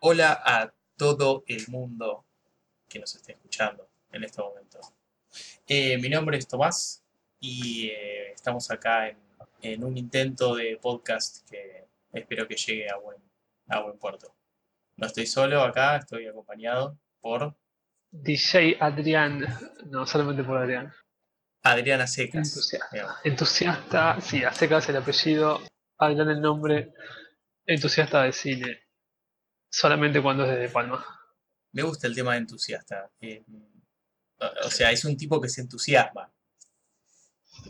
[0.00, 2.26] Hola a todo el mundo
[2.88, 4.80] que nos esté escuchando en este momento.
[5.66, 7.04] Eh, mi nombre es Tomás
[7.38, 9.18] y eh, estamos acá en,
[9.62, 13.18] en un intento de podcast que espero que llegue a buen,
[13.68, 14.34] a buen puerto.
[14.96, 17.56] No estoy solo acá, estoy acompañado por
[18.10, 19.46] DJ Adrián,
[19.86, 20.92] no, solamente por Adrián.
[21.62, 22.76] Adriana Secas.
[23.22, 24.20] Entusiasta.
[24.20, 25.60] sí, a secas el apellido,
[25.98, 26.92] Adrián el nombre,
[27.66, 28.80] entusiasta de cine.
[29.70, 31.04] Solamente cuando es desde Palma.
[31.72, 33.10] Me gusta el tema de entusiasta.
[33.20, 33.44] eh,
[34.64, 36.32] o sea, es un tipo que se entusiasma.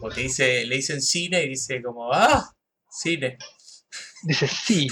[0.00, 2.55] Porque dice, le dicen cine y dice como, ¡ah!
[2.91, 3.39] Cine.
[4.22, 4.89] Dice sí,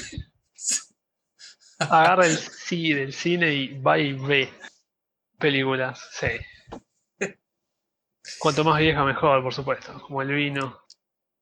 [1.79, 4.53] agarra el sí del cine y va y ve
[5.39, 6.29] películas, sí.
[8.39, 10.81] Cuanto más vieja mejor, por supuesto, como el vino,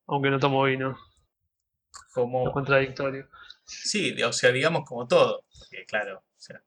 [0.07, 0.97] aunque no tomo vino, lo
[2.13, 3.29] Como, contradictorio.
[3.71, 5.45] Sí, o sea, digamos como todo.
[5.59, 6.61] Porque claro, o sea,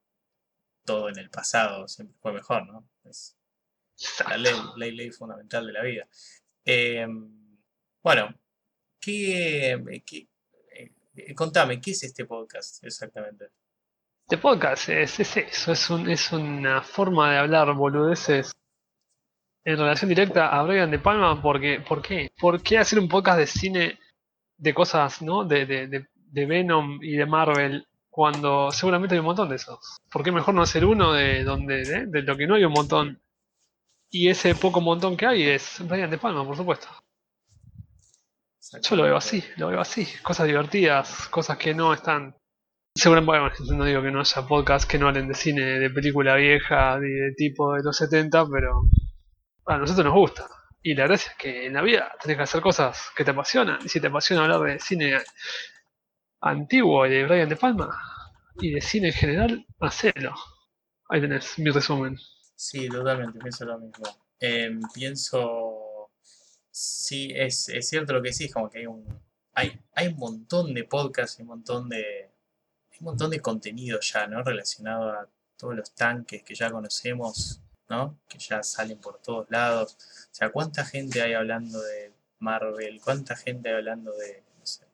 [0.85, 2.89] todo en el pasado siempre fue mejor, ¿no?
[3.05, 3.37] Es
[4.29, 6.09] la ley, ley, ley fundamental de la vida.
[6.65, 7.07] Eh,
[8.03, 8.35] bueno,
[9.01, 10.29] ¿qué, qué-
[11.17, 13.51] eh, contame, ¿qué es este podcast exactamente?
[14.27, 18.53] Este podcast es, es eso, es, un, es una forma de hablar boludeces
[19.65, 22.31] en relación directa a Brian De Palma, porque, ¿por qué?
[22.39, 23.99] ¿Por qué hacer un podcast de cine
[24.57, 25.45] de cosas, ¿no?
[25.45, 29.97] De, de, de, de Venom y de Marvel cuando seguramente hay un montón de esos?
[30.11, 33.21] ¿Por qué mejor no hacer uno de donde de, lo que no hay un montón?
[34.11, 36.89] Y ese poco montón que hay es Brian De Palma, por supuesto.
[38.83, 40.07] Yo lo veo así, lo veo así.
[40.23, 42.37] Cosas divertidas, cosas que no están.
[42.97, 46.37] Seguramente, bueno, no digo que no haya podcasts que no hablen de cine, de película
[46.37, 48.83] vieja, de, de tipo de los 70, pero
[49.67, 50.49] a nosotros nos gusta.
[50.83, 53.79] Y la gracia es que en la vida tenés que hacer cosas que te apasionan.
[53.85, 55.19] Y si te apasiona hablar de cine
[56.45, 57.89] antiguo y de Brian De Palma,
[58.61, 60.35] y de cine en general, hacelo.
[61.09, 62.19] Ahí tenés mi resumen.
[62.55, 64.05] Sí, totalmente, pienso lo mismo.
[64.39, 66.11] Em, pienso,
[66.71, 69.07] sí, es, es cierto lo que decís, como que hay un,
[69.55, 72.31] hay, hay un montón de podcasts, y un montón de,
[72.91, 74.43] hay un montón de contenido ya, ¿no?
[74.43, 78.21] Relacionado a todos los tanques que ya conocemos, ¿no?
[78.29, 79.97] Que ya salen por todos lados.
[80.31, 83.01] O sea, ¿cuánta gente hay hablando de Marvel?
[83.03, 84.87] ¿Cuánta gente hay hablando de, no sé,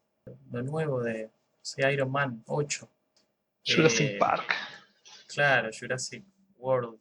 [0.50, 1.31] lo nuevo de,
[1.62, 2.88] sé, Iron Man 8?
[3.65, 4.54] Jurassic Eh, Park.
[5.28, 6.25] Claro, Jurassic
[6.56, 7.00] World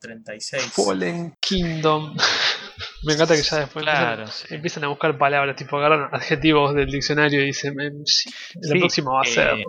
[0.00, 0.72] 36.
[0.72, 2.16] Fallen Kingdom.
[3.04, 4.54] Me encanta que ya después Claro, empiezan, sí.
[4.54, 8.30] empiezan a buscar palabras, tipo agarran adjetivos del diccionario y dicen, "Em, sí,
[8.60, 9.64] la próxima va a ser eh,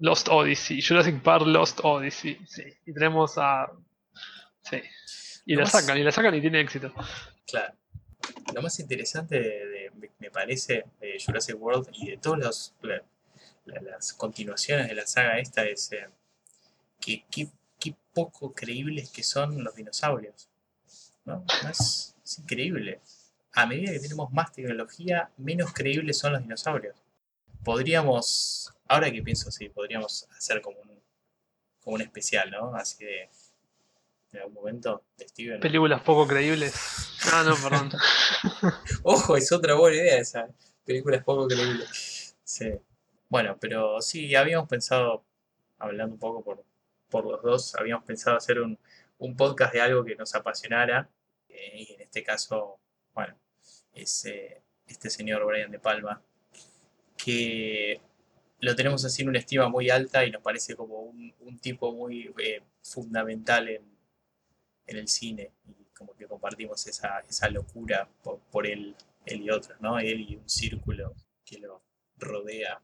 [0.00, 2.38] Lost Odyssey, Jurassic Park Lost Odyssey.
[2.46, 2.62] Sí.
[2.86, 3.66] Y tenemos a.
[4.62, 4.80] Sí.
[5.46, 6.92] Y la más- sacan, y la sacan y tiene éxito.
[7.46, 7.74] Claro.
[8.54, 9.77] Lo más interesante de, de-
[10.18, 12.74] me- parece de Jurassic World y de todas
[13.64, 16.06] las continuaciones de la saga esta es eh,
[17.00, 17.48] que qué
[17.78, 20.48] qué poco creíbles que son los dinosaurios.
[21.24, 21.44] ¿no?
[21.70, 23.00] Es, es increíble.
[23.52, 26.96] A medida que tenemos más tecnología, menos creíbles son los dinosaurios.
[27.64, 31.00] Podríamos, ahora que pienso así, podríamos hacer como un,
[31.80, 32.74] como un especial, ¿no?
[32.74, 33.30] Así de,
[34.32, 35.60] en algún momento de Steven.
[35.60, 36.74] Películas poco creíbles.
[37.30, 37.90] Ah, no, perdón.
[39.02, 40.48] Ojo, es otra buena idea esa.
[40.84, 41.84] Película es poco creíble.
[42.44, 42.72] Sí.
[43.28, 45.24] Bueno, pero sí, habíamos pensado,
[45.78, 46.64] hablando un poco por,
[47.08, 48.78] por los dos, habíamos pensado hacer un,
[49.18, 51.10] un podcast de algo que nos apasionara.
[51.48, 52.78] eh, y en este caso,
[53.14, 53.36] bueno,
[53.92, 56.22] es eh, este señor Brian De Palma,
[57.16, 58.00] que
[58.60, 61.92] lo tenemos así en una estima muy alta y nos parece como un, un tipo
[61.92, 63.82] muy eh, fundamental en,
[64.86, 65.52] en el cine.
[65.98, 68.96] Como que compartimos esa, esa locura por, por él,
[69.26, 69.98] él y otros, ¿no?
[69.98, 71.14] Él y un círculo
[71.44, 71.82] que lo
[72.18, 72.80] rodea.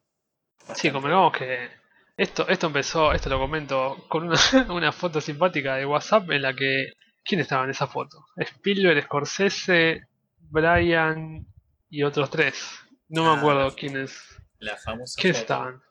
[0.73, 0.91] Sí, bastante.
[0.91, 1.71] convengamos que
[2.17, 4.37] esto, esto empezó, esto lo comento, con una,
[4.71, 6.93] una foto simpática de WhatsApp en la que.
[7.25, 8.27] ¿Quién estaba en esa foto?
[8.37, 10.03] Spielberg, Scorsese,
[10.39, 11.47] Brian
[11.89, 12.79] y otros tres.
[13.09, 14.13] No Ah, me acuerdo quiénes.
[14.59, 15.43] La famosa ¿Quiénes foto.
[15.43, 15.83] estaban?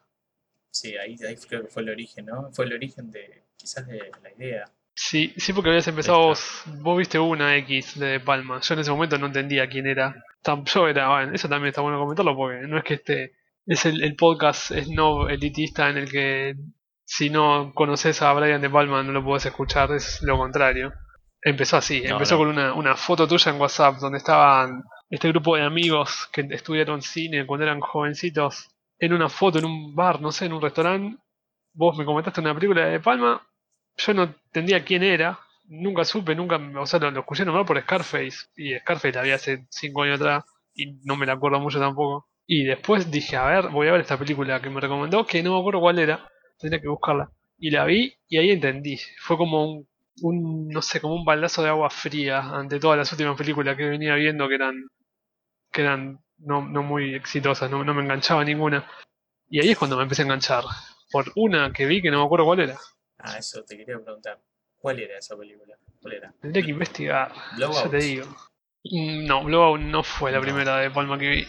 [0.72, 2.52] Sí, ahí, ahí creo que fue el origen, ¿no?
[2.52, 4.66] Fue el origen de, quizás de la idea.
[4.96, 8.60] Sí, sí, porque habías empezado vos, vos viste una X de Palma.
[8.62, 10.16] Yo en ese momento no entendía quién era.
[10.66, 13.34] Yo era, bueno, eso también está bueno comentarlo porque no es que este
[13.66, 16.56] es el, el podcast es no elitista en el que
[17.06, 20.94] si no conoces a Brian de Palma no lo podés escuchar, es lo contrario.
[21.42, 22.40] Empezó así, No, empezó no.
[22.40, 27.02] con una, una foto tuya en WhatsApp donde estaban este grupo de amigos que estudiaron
[27.02, 28.70] cine cuando eran jovencitos
[29.00, 31.18] en una foto en un bar, no sé, en un restaurante.
[31.74, 33.42] Vos me comentaste una película De Palma
[33.98, 38.48] yo no entendía quién era, nunca supe, nunca, o sea, lo, escuché nombrar por Scarface,
[38.56, 42.28] y Scarface la vi hace cinco años atrás, y no me la acuerdo mucho tampoco.
[42.46, 45.54] Y después dije, a ver, voy a ver esta película que me recomendó, que no
[45.54, 46.30] me acuerdo cuál era,
[46.60, 47.32] tendría que buscarla.
[47.58, 49.00] Y la vi y ahí entendí.
[49.20, 49.88] Fue como un,
[50.22, 53.86] un no sé, como un baldazo de agua fría ante todas las últimas películas que
[53.86, 54.88] venía viendo que eran,
[55.72, 58.86] que eran no, no muy exitosas, no, no me enganchaba ninguna.
[59.50, 60.64] Y ahí es cuando me empecé a enganchar.
[61.12, 62.78] Por una que vi que no me acuerdo cuál era.
[63.24, 64.40] Ah, eso te quería preguntar.
[64.78, 65.78] ¿Cuál era esa película?
[66.02, 66.34] ¿Cuál era?
[66.42, 67.32] Tendría que investigar.
[67.56, 67.86] Blowout.
[67.86, 68.26] Ya te digo.
[69.28, 70.44] No, Blowout no fue la No.
[70.44, 71.48] primera de Palma que vi.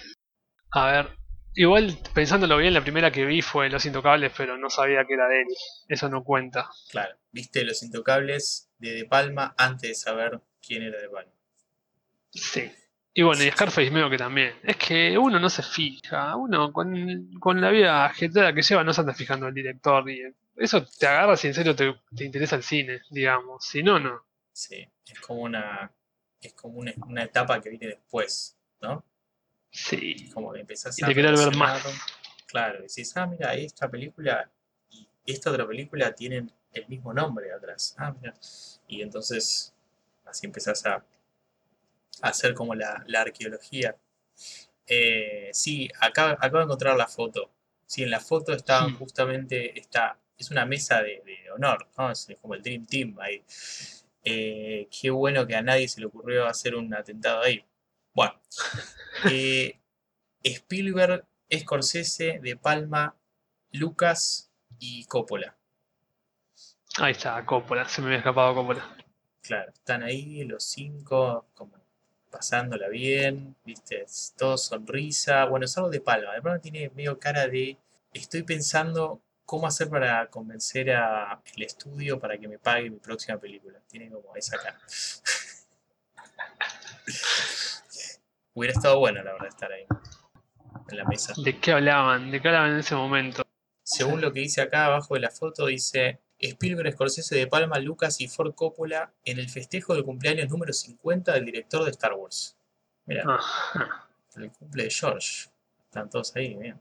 [0.71, 1.09] A ver.
[1.57, 5.29] Igual, pensándolo bien, la primera que vi fue Los Intocables, pero no sabía que era
[5.29, 5.47] de él.
[5.89, 6.69] Eso no cuenta.
[6.91, 11.33] Claro, viste Los Intocables de De Palma antes de saber quién era De Palma.
[12.31, 12.73] Sí.
[13.17, 14.55] Y bueno, y Scarface medio que también.
[14.65, 16.35] Es que uno no se fija.
[16.35, 20.09] Uno con, con la vida agitada que lleva no se anda fijando el director.
[20.11, 20.23] Y
[20.57, 23.65] eso te agarra si en serio te, te interesa el cine, digamos.
[23.67, 24.25] Si no, no.
[24.53, 25.93] Sí, es como una,
[26.41, 29.05] es como una, una etapa que viene después, ¿no?
[29.71, 30.31] Sí.
[30.33, 31.83] Como que empezás Y a de querer ver más.
[32.47, 34.51] Claro, decís, ah, mira, esta película
[34.91, 37.95] y esta otra película tienen el mismo nombre atrás.
[37.99, 38.35] Ah, mira.
[38.87, 39.75] Y entonces
[40.25, 41.05] así empezás a,
[42.23, 43.97] a hacer como la, la arqueología.
[44.87, 47.51] Eh, sí, acá, acabo de encontrar la foto.
[47.87, 48.95] Sí, en la foto Hmm.
[48.97, 52.11] justamente, está, es una mesa de, de honor, ¿no?
[52.11, 53.45] Es como el Dream Team ahí.
[54.25, 57.65] Eh, qué bueno que a nadie se le ocurrió hacer un atentado ahí.
[58.15, 58.41] Bueno,
[59.31, 59.79] eh,
[60.43, 63.15] Spielberg, Scorsese, De Palma,
[63.73, 65.57] Lucas y Coppola.
[66.97, 67.87] Ahí está, Coppola.
[67.89, 68.97] Se me había escapado Coppola.
[69.43, 71.75] Claro, están ahí los cinco, como
[72.31, 74.07] pasándola bien, viste,
[74.39, 75.45] todo sonrisa.
[75.45, 76.33] Bueno, es algo de Palma.
[76.33, 77.77] De Palma tiene medio cara de
[78.13, 83.39] estoy pensando cómo hacer para convencer a el estudio para que me pague mi próxima
[83.39, 83.81] película.
[83.89, 84.79] Tiene como esa cara.
[88.55, 89.87] Hubiera estado bueno, la verdad, estar ahí
[90.89, 91.35] en la mesa.
[91.37, 92.31] ¿De qué hablaban?
[92.31, 93.43] ¿De qué hablaban en ese momento?
[93.83, 98.21] Según lo que dice acá abajo de la foto, dice Spielberg, Scorsese de Palma, Lucas
[98.21, 102.57] y Ford Coppola en el festejo del cumpleaños número 50 del director de Star Wars.
[103.07, 104.09] Mira, Ajá.
[104.37, 105.51] el cumple de George.
[105.85, 106.81] Están todos ahí, bien.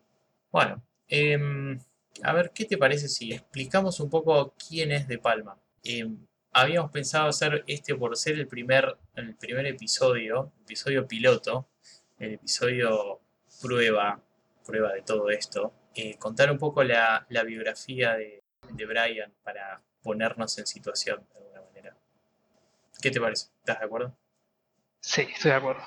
[0.52, 1.80] Bueno, em,
[2.24, 5.60] a ver, ¿qué te parece si explicamos un poco quién es De Palma?
[5.84, 11.70] Em, habíamos pensado hacer este por ser el primer, el primer episodio, episodio piloto,
[12.20, 13.22] el episodio
[13.62, 14.22] prueba,
[14.66, 15.74] prueba de todo esto.
[15.96, 21.38] eh, contar un poco la, la biografía de, de Brian para ponernos en situación de
[21.40, 21.98] alguna manera.
[23.02, 23.48] ¿Qué te parece?
[23.60, 24.18] ¿Estás de acuerdo?
[25.02, 25.84] Sí, estoy de acuerdo.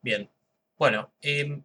[0.00, 0.30] Bien.
[0.78, 1.64] Bueno, em,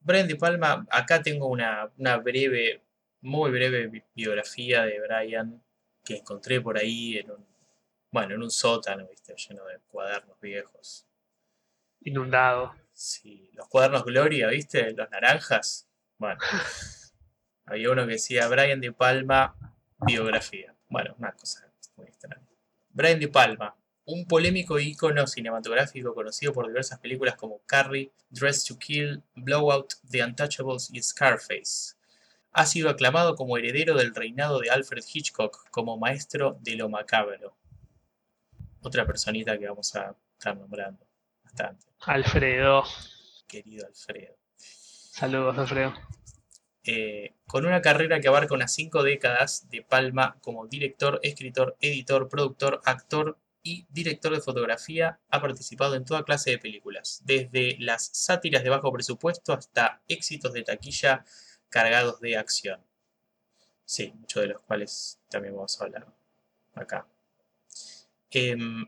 [0.00, 2.82] Brian De Palma, acá tengo una, una breve,
[3.20, 5.62] muy breve bi- biografía de Brian
[6.04, 7.46] que encontré por ahí en un,
[8.10, 9.34] bueno, en un sótano, ¿viste?
[9.36, 11.06] Lleno de cuadernos viejos.
[12.00, 12.74] Inundado.
[12.92, 14.92] Sí, los cuadernos Gloria, ¿viste?
[14.92, 15.88] Los naranjas.
[16.18, 16.38] Bueno,
[17.66, 19.54] había uno que decía Brian De Palma,
[20.06, 20.74] biografía.
[20.88, 22.46] Bueno, una cosa muy extraña.
[22.88, 28.78] Brian De Palma, un polémico ícono cinematográfico conocido por diversas películas como Carrie, Dress to
[28.78, 31.94] Kill, Blowout, The Untouchables y Scarface.
[32.52, 37.56] Ha sido aclamado como heredero del reinado de Alfred Hitchcock como maestro de lo macabro.
[38.82, 41.06] Otra personita que vamos a estar nombrando
[41.44, 42.84] bastante, Alfredo.
[43.46, 44.34] querido Alfredo.
[44.56, 45.94] Saludos, Alfredo.
[46.82, 52.28] Eh, con una carrera que abarca unas cinco décadas de Palma como director, escritor, editor,
[52.28, 58.10] productor, actor y director de fotografía, ha participado en toda clase de películas, desde las
[58.12, 61.24] sátiras de bajo presupuesto hasta éxitos de taquilla
[61.68, 62.80] cargados de acción.
[63.84, 66.06] Sí, muchos de los cuales también vamos a hablar
[66.74, 67.06] acá.
[68.30, 68.86] Em,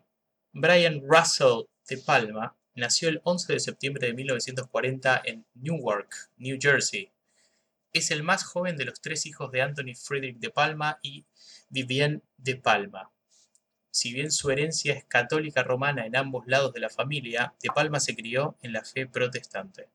[0.53, 7.13] Brian Russell de Palma nació el 11 de septiembre de 1940 en Newark, New Jersey,
[7.93, 11.27] es el más joven de los tres hijos de Anthony Frederick de Palma y
[11.69, 13.11] Vivienne de Palma.
[13.93, 18.01] Si bien su herencia es católica romana en ambos lados de la familia, de Palma
[18.01, 19.91] se crió en la fe protestante.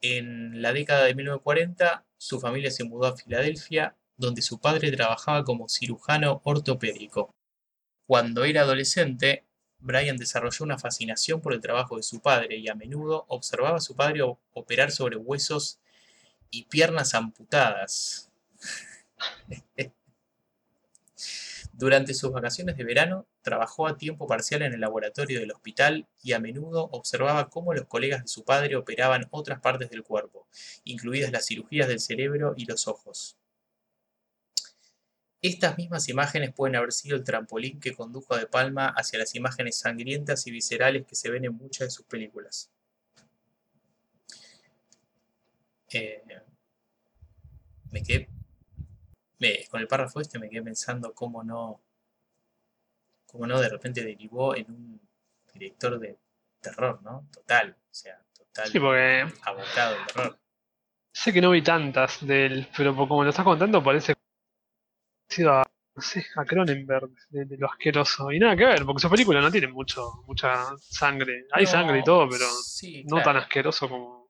[0.00, 5.42] En la década de 1940, su familia se mudó a Filadelfia, donde su padre trabajaba
[5.42, 7.34] como cirujano ortopédico.
[8.06, 9.44] Cuando era adolescente,
[9.80, 13.80] Brian desarrolló una fascinación por el trabajo de su padre y a menudo observaba a
[13.80, 14.20] su padre
[14.52, 15.80] operar sobre huesos
[16.52, 18.30] y piernas amputadas.
[21.78, 26.32] Durante sus vacaciones de verano, trabajó a tiempo parcial en el laboratorio del hospital y
[26.32, 30.48] a menudo observaba cómo los colegas de su padre operaban otras partes del cuerpo,
[30.84, 33.36] incluidas las cirugías del cerebro y los ojos.
[35.42, 39.34] Estas mismas imágenes pueden haber sido el trampolín que condujo a De Palma hacia las
[39.34, 42.70] imágenes sangrientas y viscerales que se ven en muchas de sus películas.
[45.92, 46.22] Eh,
[47.92, 48.35] me quedé
[49.38, 51.80] me- con el párrafo este me quedé pensando cómo no
[53.26, 55.00] cómo no de repente derivó en un
[55.52, 56.18] director de
[56.60, 57.28] terror, ¿no?
[57.32, 60.38] Total, o sea, total Sí, porque abocado al terror.
[61.22, 64.14] sé que no vi tantas de él, pero como lo estás contando parece
[65.28, 65.62] parecido a,
[65.94, 68.30] no sé, a Cronenberg, de, de lo asqueroso.
[68.32, 71.46] Y nada que ver, porque sus películas no tienen mucho, mucha sangre.
[71.52, 74.28] Hay No, sangre y todo, pero sí, no tan asqueroso como,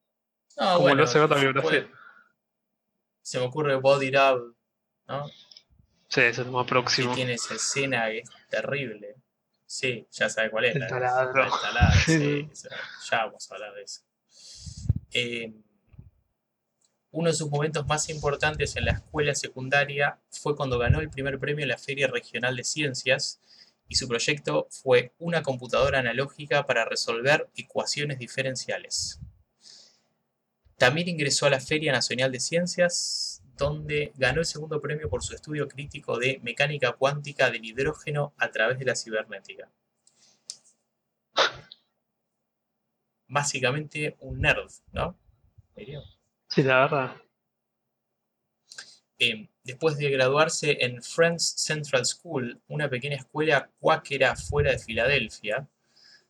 [0.56, 1.86] No, como bueno, lo hace otra biografía.
[3.22, 4.54] se me ocurre Body Double,
[5.08, 5.26] ¿no?
[6.08, 7.14] Sí, es el más próximo.
[7.14, 9.16] tiene esa escena que es terrible.
[9.66, 10.74] Sí, ya sabe cuál es.
[10.76, 11.34] El la- taladro.
[11.34, 12.48] la del taladro, Sí,
[13.10, 14.00] ya vamos a hablar de eso.
[15.12, 15.52] Eh,
[17.10, 21.38] uno de sus momentos más importantes en la escuela secundaria fue cuando ganó el primer
[21.38, 23.40] premio en la Feria Regional de Ciencias
[23.88, 29.18] y su proyecto fue una computadora analógica para resolver ecuaciones diferenciales.
[30.76, 35.34] También ingresó a la Feria Nacional de Ciencias, donde ganó el segundo premio por su
[35.34, 39.70] estudio crítico de mecánica cuántica del hidrógeno a través de la cibernética.
[43.28, 45.18] Básicamente un nerd, ¿no?
[46.48, 47.16] Sí, la verdad.
[49.18, 55.66] Eh, después de graduarse en Friends Central School, una pequeña escuela cuáquera fuera de Filadelfia,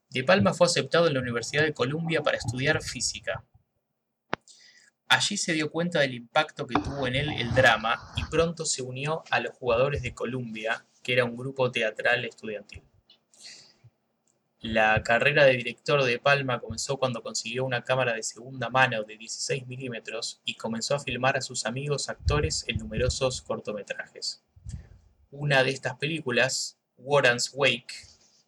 [0.09, 3.45] De Palma fue aceptado en la Universidad de Columbia para estudiar física.
[5.09, 8.83] Allí se dio cuenta del impacto que tuvo en él el drama y pronto se
[8.83, 12.83] unió a los jugadores de Columbia, que era un grupo teatral estudiantil.
[14.61, 19.17] La carrera de director de Palma comenzó cuando consiguió una cámara de segunda mano de
[19.17, 24.43] 16 milímetros y comenzó a filmar a sus amigos actores en numerosos cortometrajes.
[25.31, 27.95] Una de estas películas, Warren's Wake,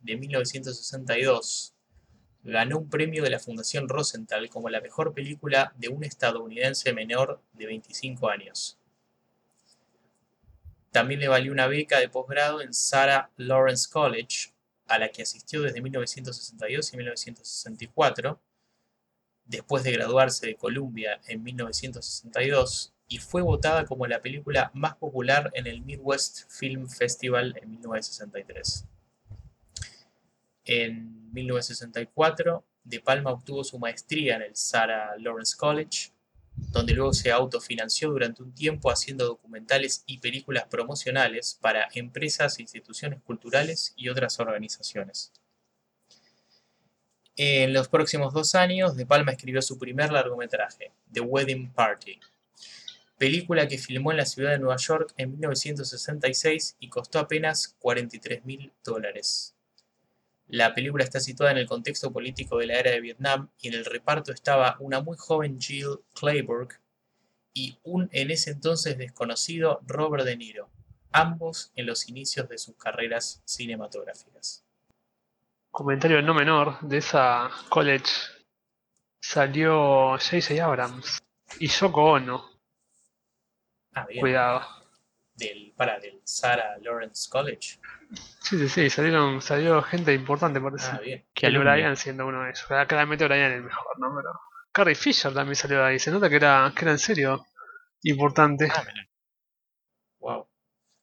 [0.00, 1.74] de 1962,
[2.44, 7.40] ganó un premio de la Fundación Rosenthal como la mejor película de un estadounidense menor
[7.52, 8.78] de 25 años.
[10.90, 14.52] También le valió una beca de posgrado en Sarah Lawrence College,
[14.86, 18.40] a la que asistió desde 1962 y 1964,
[19.44, 25.50] después de graduarse de Columbia en 1962, y fue votada como la película más popular
[25.54, 28.86] en el Midwest Film Festival en 1963.
[30.64, 36.12] En 1964, De Palma obtuvo su maestría en el Sarah Lawrence College,
[36.72, 43.20] donde luego se autofinanció durante un tiempo haciendo documentales y películas promocionales para empresas, instituciones
[43.22, 45.32] culturales y otras organizaciones.
[47.36, 52.18] En los próximos dos años, De Palma escribió su primer largometraje, The Wedding Party,
[53.16, 58.44] película que filmó en la ciudad de Nueva York en 1966 y costó apenas 43
[58.44, 59.54] mil dólares.
[60.48, 63.74] La película está situada en el contexto político de la era de Vietnam y en
[63.74, 66.72] el reparto estaba una muy joven Jill Clayburgh
[67.52, 70.70] y un en ese entonces desconocido Robert De Niro,
[71.12, 74.64] ambos en los inicios de sus carreras cinematográficas.
[75.70, 78.10] Comentario no menor de esa college
[79.20, 80.64] salió J.J.
[80.64, 81.22] Abrams
[81.58, 82.50] y Yoko Ono.
[83.92, 84.20] Ah, bien.
[84.20, 84.62] Cuidado.
[85.34, 87.78] Del, para, del Sarah Lawrence College.
[88.40, 90.90] Sí, sí, sí, salieron, salió gente importante, parece.
[90.90, 91.26] Ah, bien.
[91.34, 91.58] Que el.
[91.58, 92.64] Brian siendo uno de ellos.
[92.70, 94.14] Ah, Claramente Brian el mejor, ¿no?
[94.16, 94.40] Pero
[94.72, 95.98] Carrie Fisher también salió de ahí.
[95.98, 97.44] Se nota que era, que era en serio
[98.02, 98.68] importante.
[98.74, 99.06] Ah, mira.
[100.20, 100.48] Wow.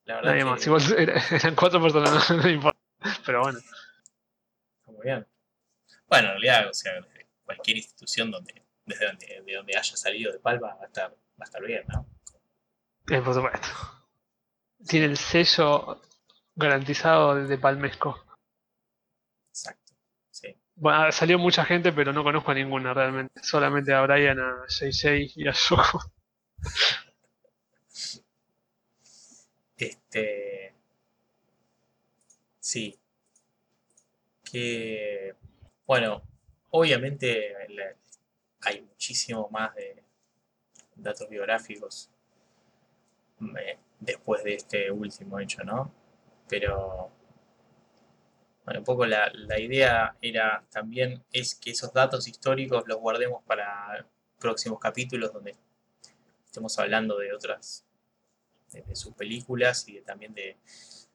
[0.05, 0.65] La verdad Nadie que más.
[0.67, 2.79] Igual era- eran cuatro personas, no, no importa.
[3.25, 3.59] Pero bueno.
[3.59, 5.27] está muy bien.
[6.07, 6.93] Bueno, en realidad, o sea,
[7.43, 11.15] cualquier institución donde, desde donde, de donde haya salido de Palma va a estar, va
[11.41, 12.07] a estar bien, ¿no?
[13.09, 13.67] Eh, por supuesto.
[14.87, 16.01] Tiene el sello
[16.55, 18.23] garantizado de, Palmesco.
[19.49, 19.93] Exacto.
[20.31, 20.55] Sí.
[20.75, 23.41] Bueno, salió mucha gente, pero no conozco a ninguna realmente.
[23.43, 25.99] Solamente a Brian, a JJ y a Yoko.
[29.77, 30.73] Este.
[32.59, 32.97] Sí.
[34.43, 35.35] Que.
[35.85, 36.23] Bueno,
[36.71, 37.55] obviamente
[38.61, 40.03] hay muchísimo más de
[40.95, 42.09] datos biográficos
[43.41, 45.91] eh, después de este último hecho, ¿no?
[46.49, 47.11] Pero.
[48.65, 53.43] Bueno, un poco la, la idea era también es que esos datos históricos los guardemos
[53.43, 54.07] para
[54.39, 55.55] próximos capítulos donde
[56.45, 57.85] estemos hablando de otras
[58.71, 60.57] de, sus películas y de- también de,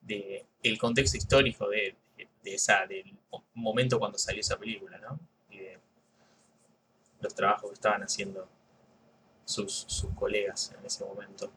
[0.03, 5.19] de el contexto histórico de, de- esa del mo- momento cuando salió esa película, ¿no?
[5.51, 5.79] Y de
[7.21, 8.49] los trabajos que estaban haciendo
[9.45, 11.53] sus, sus colegas en ese momento.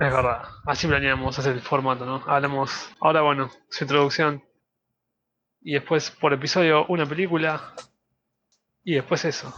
[0.00, 2.24] Es verdad, así planeamos hacer el formato, ¿no?
[2.26, 4.42] Hablamos, ahora bueno, su introducción.
[5.60, 7.74] Y después por episodio una película.
[8.82, 9.54] Y después eso.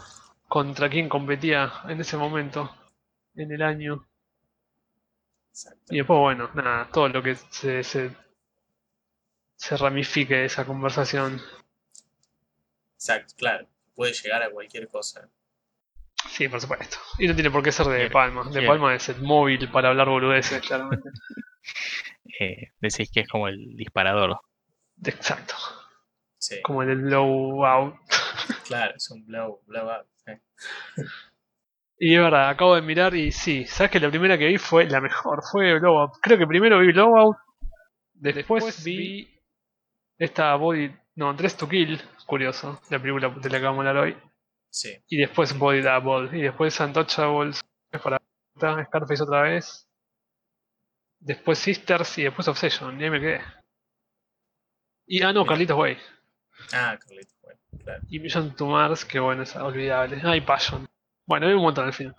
[0.48, 2.70] Contra quién competía en ese momento,
[3.36, 4.06] en el año.
[5.50, 5.94] Exacto.
[5.94, 8.10] Y después, bueno, nada, todo lo que se, se,
[9.54, 11.40] se ramifique esa conversación.
[12.96, 13.68] Exacto, claro.
[13.94, 15.30] Puede llegar a cualquier cosa.
[16.32, 16.96] Sí, por supuesto.
[17.18, 18.44] Y no tiene por qué ser de Quiero- Palma.
[18.44, 18.68] De quiero.
[18.68, 21.08] Palma es el móvil para hablar boludeces, claramente.
[22.40, 24.40] Eh, decís que es como el disparador.
[25.04, 25.54] Exacto.
[26.38, 27.94] Sí, Como el del blowout.
[28.66, 30.06] claro, es un blow, blow up.
[30.26, 30.40] eh.
[31.98, 34.86] Y es verdad, acabo de mirar y sí, sabes que la primera que vi fue
[34.86, 36.14] la mejor, fue Blowout.
[36.20, 37.36] Creo que primero vi Blowout,
[38.14, 39.38] después vi
[40.18, 44.04] esta Body, no, Dress to Kill, curioso, la película de la que vamos a hablar
[44.04, 44.16] hoy.
[44.72, 47.60] Sí, Y después Body Double, y después Untouchables,
[48.02, 48.18] para
[48.86, 49.86] Scarface otra vez.
[51.20, 53.42] Después Sisters y después Obsession, y ahí me quedé.
[55.06, 55.98] Y ah no, Carlitos Way.
[56.72, 58.02] ah, Carlitos, bueno, claro.
[58.08, 60.18] Y Mission to Mars, que bueno, es olvidable.
[60.24, 60.88] Ah, y Passion.
[61.26, 62.16] Bueno, hay un montón al final.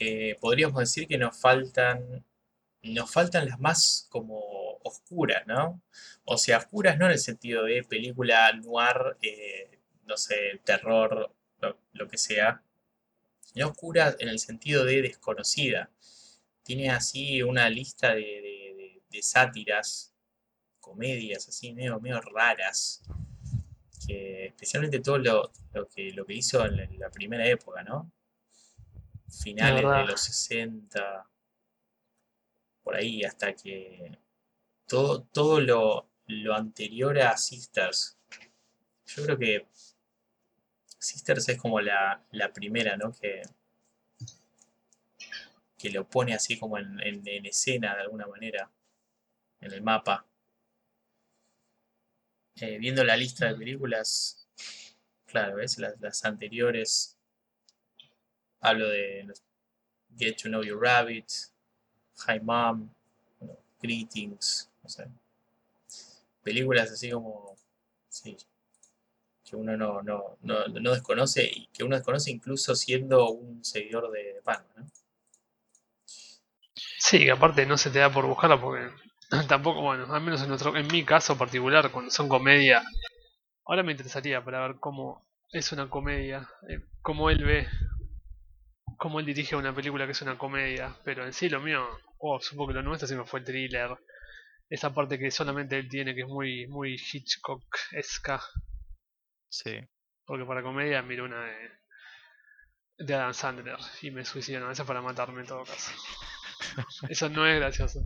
[0.00, 2.24] Eh, podríamos decir que nos faltan,
[2.82, 4.40] nos faltan las más como
[4.82, 5.80] oscuras, ¿no?
[6.24, 9.77] O sea, oscuras no en el sentido de película noir, eh,
[10.08, 12.62] no sé, terror, lo, lo que sea,
[13.64, 15.90] oscuras en el sentido de desconocida.
[16.62, 20.14] Tiene así una lista de, de- de- de sátiras,
[20.80, 23.02] comedias así medio, medio raras,
[24.06, 27.82] que especialmente todo lo, lo que, lo que hizo en la, en la primera época,
[27.82, 28.12] ¿no?
[29.42, 31.28] Finales de los 60,
[32.82, 34.18] por ahí, hasta que
[34.86, 38.16] todo, todo lo, lo anterior a Sisters,
[39.06, 39.66] yo creo que
[40.98, 43.12] Sisters es como la, la primera, ¿no?
[43.12, 43.42] Que,
[45.78, 48.70] que lo pone así como en, en- en escena de alguna manera,
[49.60, 50.26] en el mapa.
[52.60, 54.46] Eh, viendo la lista de películas,
[55.26, 55.78] claro, ¿ves?
[55.78, 57.18] Las, las anteriores,
[58.60, 59.26] hablo de
[60.18, 61.30] Get to Know Your Rabbit,
[62.26, 62.90] Hi Mom,
[63.40, 65.08] bueno, Greetings, no sé.
[66.42, 67.54] Películas así como,
[68.08, 68.36] sí,
[69.48, 74.10] que uno no, no, no, no desconoce y que uno desconoce incluso siendo un seguidor
[74.10, 74.86] de, de Palma, ¿no?
[76.98, 78.90] Sí, que aparte no se te da por buscarla porque
[79.48, 82.82] tampoco, bueno, al menos en, nuestro, en mi caso particular, cuando son comedia,
[83.64, 87.66] ahora me interesaría para ver cómo es una comedia, eh, cómo él ve,
[88.96, 91.86] cómo él dirige una película que es una comedia, pero en sí lo mío,
[92.18, 93.96] oh, supongo que lo nuestro siempre fue el thriller,
[94.68, 98.40] esa parte que solamente él tiene que es muy, muy Hitchcock-esca,
[99.50, 99.80] Sí.
[100.24, 101.70] porque para comedia miro una de,
[102.98, 105.92] de Adam Sandler y me suicido, no, esa es para matarme en todo caso.
[107.08, 108.04] Eso no es gracioso.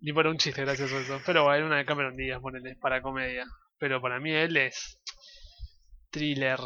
[0.00, 1.20] Ni para un chiste gracioso eso.
[1.26, 3.46] Pero bueno, una de Cameron Díaz, ponele, para comedia.
[3.78, 5.00] Pero para mí él es
[6.10, 6.58] thriller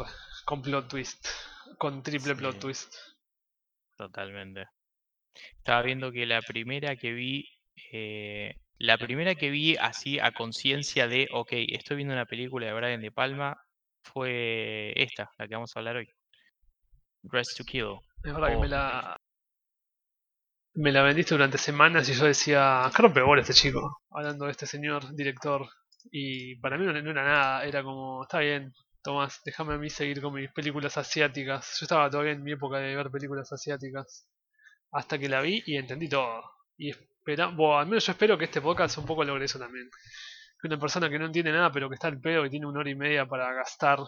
[0.45, 1.27] con plot twist.
[1.77, 2.39] Con triple Sí.
[2.39, 2.93] plot twist.
[3.97, 4.65] Totalmente.
[5.57, 7.49] Estaba viendo que la primera que vi,
[7.91, 12.73] eh, la primera que vi así a conciencia de, ok, estoy viendo una película de
[12.73, 13.57] Brian De Palma,
[14.05, 16.09] fue esta, la que vamos a hablar hoy.
[17.23, 17.97] Dress to Kill.
[18.23, 19.17] Es verdad que me la.
[20.75, 24.65] Me la vendiste durante semanas y yo decía, qué rompebola este chico, hablando de este
[24.65, 25.67] señor director.
[26.11, 28.73] Y para mí no, no era nada, era como, está bien,
[29.05, 31.77] Tomás, déjame a mí seguir con mis películas asiáticas.
[31.79, 34.27] Yo estaba todavía en mi época de ver películas asiáticas.
[34.91, 36.43] Hasta que la vi y entendí todo.
[36.75, 39.89] Y espera, bueno, al menos yo espero que este podcast un poco logre eso también.
[40.61, 42.79] Que una persona que no entiende nada pero que está al pedo y tiene una
[42.79, 43.99] hora y media para gastar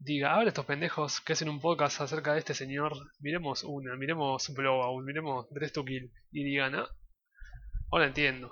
[0.00, 4.48] diga, ahora estos pendejos que hacen un podcast acerca de este señor, miremos una, miremos
[4.54, 6.88] Blowout, miremos Dress to Kill, y digan, ah,
[7.92, 8.50] ahora entiendo.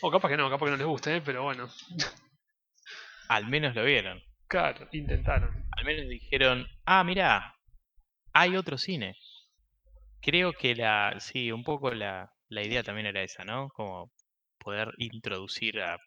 [0.00, 1.22] O capaz que no, capaz que no les guste, ¿eh?
[1.24, 1.68] pero bueno,
[3.28, 4.20] Al menos lo vieron.
[4.48, 5.68] claro, intentaron.
[5.70, 7.54] Al menos dijeron, ah, mira,
[8.32, 9.16] hay otro cine.
[10.20, 13.68] Creo que la, sí, un poco la, la idea también era esa, ¿no?
[13.70, 14.12] Como
[14.58, 15.98] poder introducir a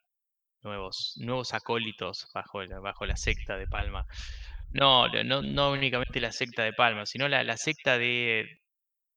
[0.66, 4.06] nuevos, nuevos acólitos bajo la, bajo la secta de Palma.
[4.72, 8.46] No, no- no, únicamente la secta de Palma, sino la, la secta de,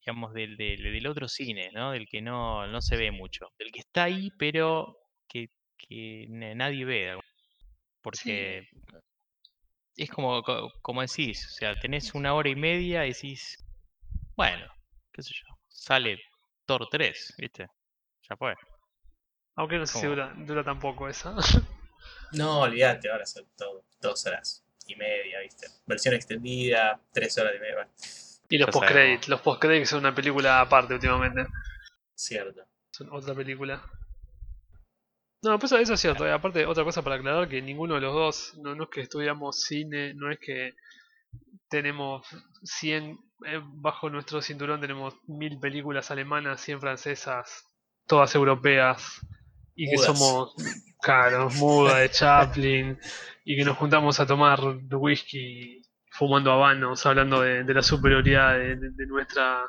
[0.02, 1.92] digamos, del, del, del otro cine, ¿no?
[1.92, 3.48] Del que no, no se ve mucho.
[3.58, 4.96] Del que está ahí, pero
[5.28, 7.18] que, que na- nadie ve.
[8.02, 8.64] Porque
[9.96, 13.56] es como, co- como decís, o sea, tenés una hora y media y decís,
[14.36, 14.66] bueno,
[15.12, 16.18] qué sé yo, sale
[16.66, 17.66] Thor 3, ¿viste?
[18.28, 18.54] Ya fue.
[19.58, 21.34] Aunque no sé si dura, dura tampoco esa.
[22.30, 25.66] No, olvídate, ahora son todo, dos horas y media, ¿viste?
[25.86, 27.74] Versión extendida, tres horas y media.
[27.74, 27.90] bueno.
[28.50, 31.46] y los post-credits, los post-credits son una película aparte últimamente.
[32.14, 32.66] Cierto.
[32.90, 33.82] Son otra película.
[35.42, 36.26] No, pues eso es cierto.
[36.26, 39.00] y aparte, otra cosa para aclarar, que ninguno de los dos, no, no es que
[39.00, 40.74] estudiamos cine, no es que
[41.70, 42.26] tenemos
[42.62, 47.64] 100, eh, bajo nuestro cinturón tenemos mil películas alemanas, 100 francesas,
[48.06, 49.20] todas europeas,
[49.84, 50.54] y que somos,
[51.00, 52.98] claro, muda de Chaplin,
[53.44, 54.60] y que nos juntamos a tomar
[54.92, 59.60] whisky fumando habanos, hablando de, de la superioridad de, de- de nuestra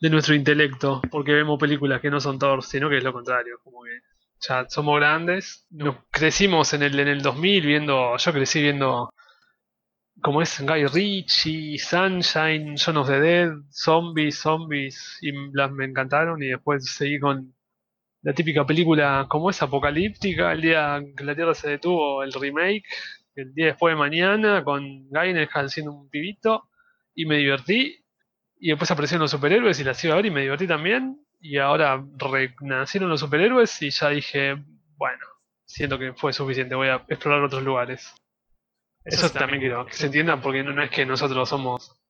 [0.00, 3.58] de nuestro intelecto, porque vemos películas que no son Thor, sino que es lo contrario,
[3.62, 4.00] como que
[4.40, 9.10] ya somos grandes, nos crecimos en el en el 2000 viendo, yo crecí viendo
[10.20, 16.42] como es Guy Ritchie, Sunshine, Shaun of the Dead, Zombies, Zombies, y las me encantaron
[16.42, 17.54] y después seguí con
[18.22, 22.84] la típica película como es apocalíptica, el día que la Tierra se detuvo, el remake,
[23.34, 26.68] el día después de mañana, con Gyllenhaal siendo un pibito,
[27.14, 28.04] y me divertí,
[28.58, 31.58] y después aparecieron los superhéroes y las iba a ver y me divertí también, y
[31.58, 34.56] ahora renacieron los superhéroes y ya dije,
[34.96, 35.26] bueno,
[35.64, 38.14] siento que fue suficiente, voy a explorar otros lugares.
[39.04, 39.60] Eso, Eso también también.
[39.60, 42.00] quiero que se entienda porque no, no es que nosotros somos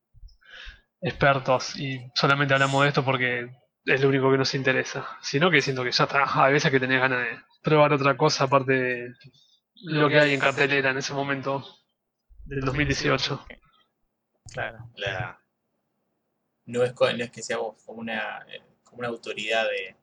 [1.01, 3.51] expertos y solamente hablamos de esto porque
[3.85, 6.81] es lo único que nos interesa, sino que siento que ya está, hay veces que
[6.81, 9.15] tenés ganas de probar otra cosa aparte de
[9.83, 11.65] lo que hay en cartelera en ese momento
[12.45, 13.45] del 2018.
[14.53, 14.91] Claro.
[14.97, 15.39] La-
[16.67, 19.97] no, es, co- no es que seamos como una, eh, como una autoridad de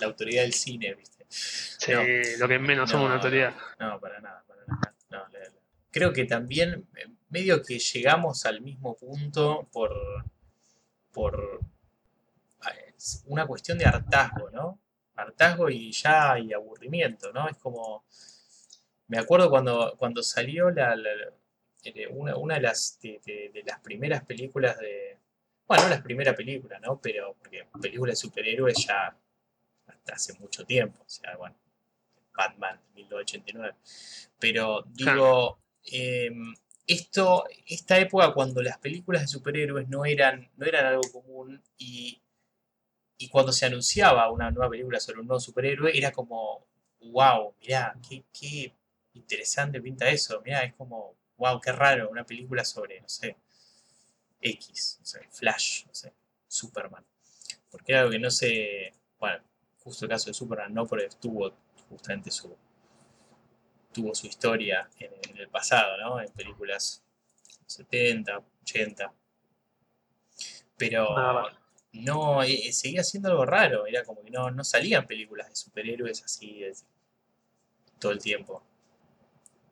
[0.00, 1.24] la autoridad del cine, ¿viste?
[1.28, 2.02] Sí, No.
[2.38, 3.54] lo que menos somos una autoridad.
[3.80, 4.94] No, para nada, para nada.
[5.10, 5.24] No,
[5.90, 9.92] Creo que también eh, medio que llegamos al mismo punto por,
[11.12, 11.60] por
[13.26, 14.80] una cuestión de hartazgo, ¿no?
[15.16, 17.48] Hartazgo y ya y aburrimiento, ¿no?
[17.48, 18.04] Es como,
[19.08, 21.10] me acuerdo cuando, cuando salió la, la-
[21.84, 25.18] eh, una, una de las, de, de- de las primeras películas de,
[25.66, 27.00] bueno, no las primeras películas, ¿no?
[27.00, 29.16] Pero porque películas de superhéroes ya
[29.86, 31.56] hasta hace mucho tiempo, o sea, bueno,
[32.36, 33.76] Batman 1989.
[34.40, 36.54] Pero digo, em,
[36.86, 42.22] esto, esta época cuando las películas de superhéroes no eran, no eran algo común y,
[43.24, 46.66] y cuando se anunciaba una nueva película sobre un nuevo superhéroe era como,
[47.00, 48.74] wow, mirá, qué, qué
[49.14, 53.38] interesante pinta eso, mirá, es como, wow, qué raro, una película sobre, no sé,
[54.42, 56.12] X, no sé, Flash, no sé,
[56.46, 57.02] Superman.
[57.70, 59.42] Porque era algo que no se, bueno,
[59.78, 61.50] justo el caso de Superman no, porque tuvo
[61.88, 62.54] justamente su,
[63.90, 66.20] tuvo su historia en, el pasado, ¿no?
[66.20, 67.02] En películas
[67.64, 69.14] 70, 80.
[70.76, 71.63] Pero.
[71.94, 73.86] No, eh, seguía siendo algo raro.
[73.86, 76.62] Era como que no, no salían películas de superhéroes así
[77.98, 78.62] todo el tiempo.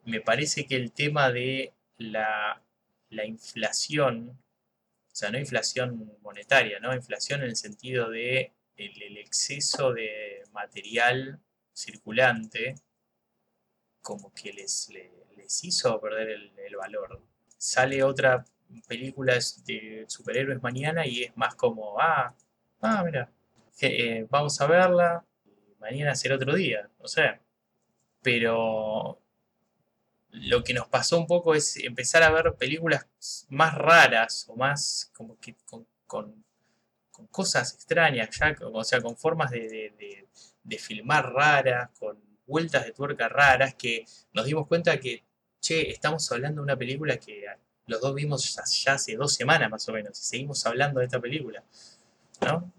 [0.05, 2.61] Me parece que el tema de la,
[3.09, 6.93] la inflación, o sea, no inflación monetaria, ¿no?
[6.95, 11.39] Inflación en el sentido de el, el exceso de material
[11.73, 12.75] circulante,
[14.01, 17.21] como que les, le- les hizo perder el, el valor.
[17.57, 18.45] Sale otra
[18.87, 22.35] película de superhéroes mañana y es más como, ah,
[22.81, 23.29] ah, mira,
[23.81, 25.25] eh, vamos a verla,
[25.79, 27.39] mañana será otro día, no sé.
[28.21, 29.19] Pero
[30.31, 33.07] lo que nos pasó un poco es empezar a ver películas
[33.49, 36.43] más raras o más como que con, con-
[37.31, 40.27] cosas extrañas, ya, o sea, con formas de, de- de-
[40.63, 45.23] de filmar raras, con vueltas de tuerca raras, que nos dimos cuenta que,
[45.61, 47.45] che, estamos hablando de una película que
[47.87, 51.19] los dos vimos ya, hace dos semanas más o menos, y seguimos hablando de esta
[51.19, 51.63] película,
[52.41, 52.71] ¿no?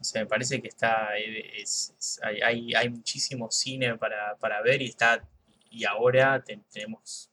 [0.00, 4.60] O sea, me parece que está, eh, es- es- hay, hay, muchísimo cine para, para
[4.62, 5.26] ver y está,
[5.70, 7.30] y ahora ten- tenemos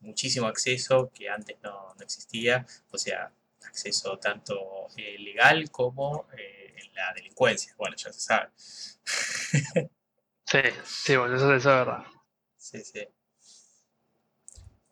[0.00, 3.32] muchísimo acceso que antes no, no existía, o sea,
[3.66, 8.50] acceso tanto eh, legal como eh, en la delincuencia, bueno, ya se sabe.
[10.46, 12.04] Sí, sí, bueno, eso, eso es verdad.
[12.56, 13.06] Sí, sí.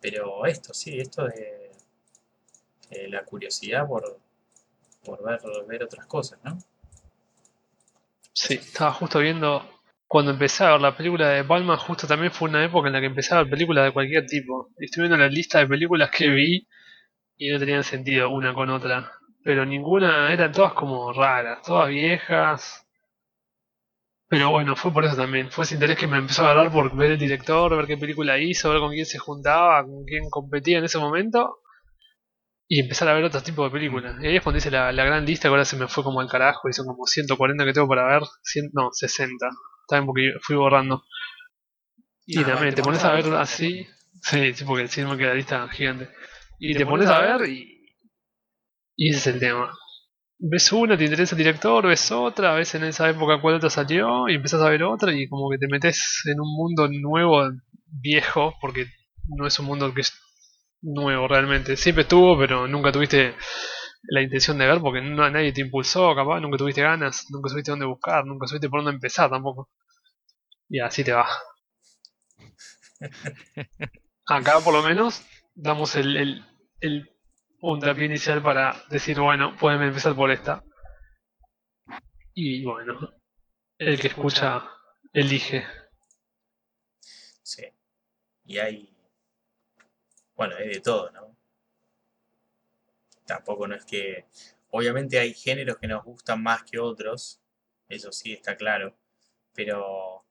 [0.03, 1.71] Pero esto, sí, esto de
[2.91, 4.19] eh, la curiosidad por,
[5.05, 6.59] por ver, ver otras cosas, ¿no?
[8.35, 9.62] Sí, estaba justo viendo
[10.12, 13.01] cuando empecé a ver la película de Palma, justo también fue una época en la
[13.01, 14.69] que empecé a ver películas de cualquier tipo.
[14.79, 16.69] Y Estoy viendo la lista de películas que vi
[17.38, 19.11] y no tenían sentido una con otra.
[19.43, 22.87] Pero ninguna, eran todas como raras, todas viejas.
[24.33, 25.51] Pero bueno, fue por eso también.
[25.51, 28.38] Fue ese interés que me empezó a agarrar por ver el director, ver qué película
[28.38, 31.59] hizo, ver con quién se juntaba, con quién competía en ese momento.
[32.66, 34.16] Y empezar a ver otros tipos de películas.
[34.23, 36.21] Y ahí es cuando hice la, la gran lista, que ahora se me fue como
[36.23, 38.23] al carajo, y son como 140 que tengo para ver.
[38.42, 39.51] 100, no, 60.
[39.87, 41.05] También porque fui borrando.
[42.25, 43.87] Y Ah, también te te pones a ver así.
[44.23, 46.09] Sí, sí, porque si no me queda la lista gigante.
[46.59, 47.85] Y Te te, pones pones a ver y.
[48.97, 49.71] Y ese es el tema.
[50.44, 54.28] Ves una, te interesa el director, ves otra, ves en esa época cuál otra salió
[54.28, 57.48] y empezás a ver otra y como que te metes en un mundo nuevo,
[57.87, 58.87] viejo, porque
[59.28, 60.12] no es un mundo que es
[60.81, 61.76] nuevo realmente.
[61.76, 63.37] Siempre estuvo, pero nunca tuviste
[64.02, 67.70] la intención de ver porque no, nadie te impulsó, capaz, nunca tuviste ganas, nunca supiste
[67.70, 69.70] dónde buscar, nunca supiste por dónde empezar tampoco.
[70.68, 71.28] Y así te va.
[74.26, 75.24] Acá por lo menos
[75.55, 76.44] damos el, el,
[76.81, 77.12] el
[77.62, 80.64] puntapié inicial para decir, bueno, pueden empezar por esta.
[82.35, 83.14] Y bueno,
[83.79, 84.68] el que escucha
[85.12, 85.64] elige.
[87.42, 87.62] Sí.
[88.46, 88.92] Y hay.
[90.35, 91.37] Bueno, hay de todo, ¿no?
[93.27, 94.27] Tampoco no es que.
[94.70, 97.40] Obviamente hay géneros que nos gustan más que otros.
[97.88, 98.96] Eso sí está claro.
[99.55, 100.27] Pero.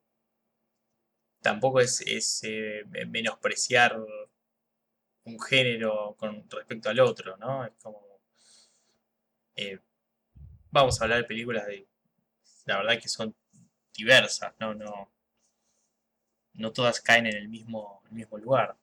[1.40, 3.96] Tampoco es, es eh, menospreciar
[5.24, 7.64] un género con respecto al otro, ¿no?
[7.64, 8.00] Es como.
[9.56, 9.78] eh,
[10.70, 11.86] vamos a hablar de películas de.
[12.66, 13.34] La verdad que son
[13.94, 14.74] diversas, ¿no?
[14.74, 15.10] No,
[16.54, 18.74] no todas caen en el mismo, el mismo lugar.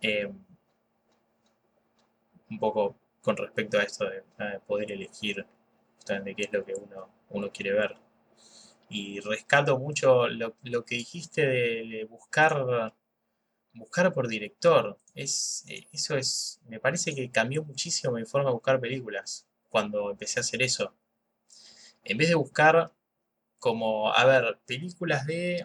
[0.00, 0.28] Eh,
[2.50, 5.44] un poco con respecto a esto de, eh, poder elegir
[5.96, 7.96] justamente qué es lo que uno, uno quiere ver.
[8.90, 12.94] Y rescato mucho lo, lo que dijiste de, de buscar
[13.78, 14.98] buscar por director.
[15.14, 20.10] Es, eh, eso es, me parece que cambió muchísimo mi forma de buscar películas cuando
[20.10, 20.94] empecé a hacer eso.
[22.04, 22.92] En vez de buscar
[23.58, 25.64] como, a ver, películas de,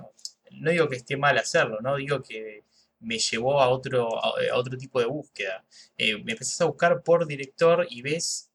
[0.52, 2.64] no digo que esté mal hacerlo, no digo que
[3.00, 5.66] me llevó a otro, a, otro tipo de búsqueda.
[5.98, 8.52] Eh, me empezás a buscar por director y ves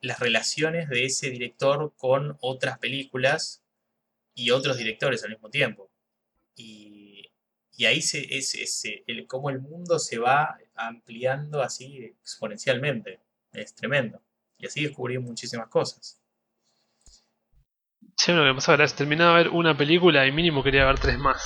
[0.00, 3.62] las relaciones de ese director con otras películas
[4.34, 5.90] y otros directores al mismo tiempo.
[6.56, 7.11] Y,
[7.76, 13.20] y ahí se, es, es, eh, el, cómo el mundo se va ampliando así exponencialmente.
[13.52, 14.22] Es tremendo.
[14.58, 16.20] Y así descubrí muchísimas cosas.
[18.16, 21.18] Sí, lo que pasaba era terminaba de ver una película y mínimo quería ver tres
[21.18, 21.42] más.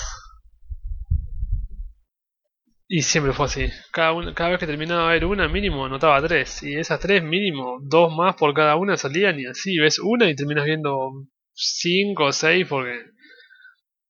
[2.88, 3.68] Y siempre fue así.
[3.92, 6.62] Cada, una- cada vez que terminaba de ver una, mínimo anotaba tres.
[6.62, 9.78] Y esas tres, mínimo, dos más por cada una salían y así.
[9.78, 11.10] Ves una y terminas viendo
[11.52, 13.15] cinco o seis porque...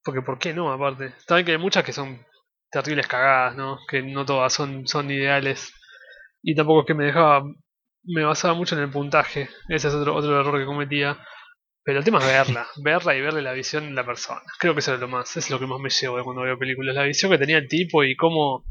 [0.07, 0.73] Porque ¿por qué no?
[0.73, 1.13] Aparte.
[1.27, 2.25] También que hay muchas que son
[2.71, 3.79] terribles cagadas, ¿no?
[3.91, 5.75] Que no todas son, son ideales.
[6.43, 7.43] Y tampoco es que me dejaba...
[8.05, 9.51] Me basaba mucho en el puntaje.
[9.69, 11.19] Ese es otro, otro error que cometía.
[11.83, 14.41] Pero el tema es verla, verla y verle la visión de la persona.
[14.59, 16.59] Creo que eso es lo más, es lo que más me llevo de cuando veo
[16.59, 18.65] películas, la visión que tenía el tipo y cómo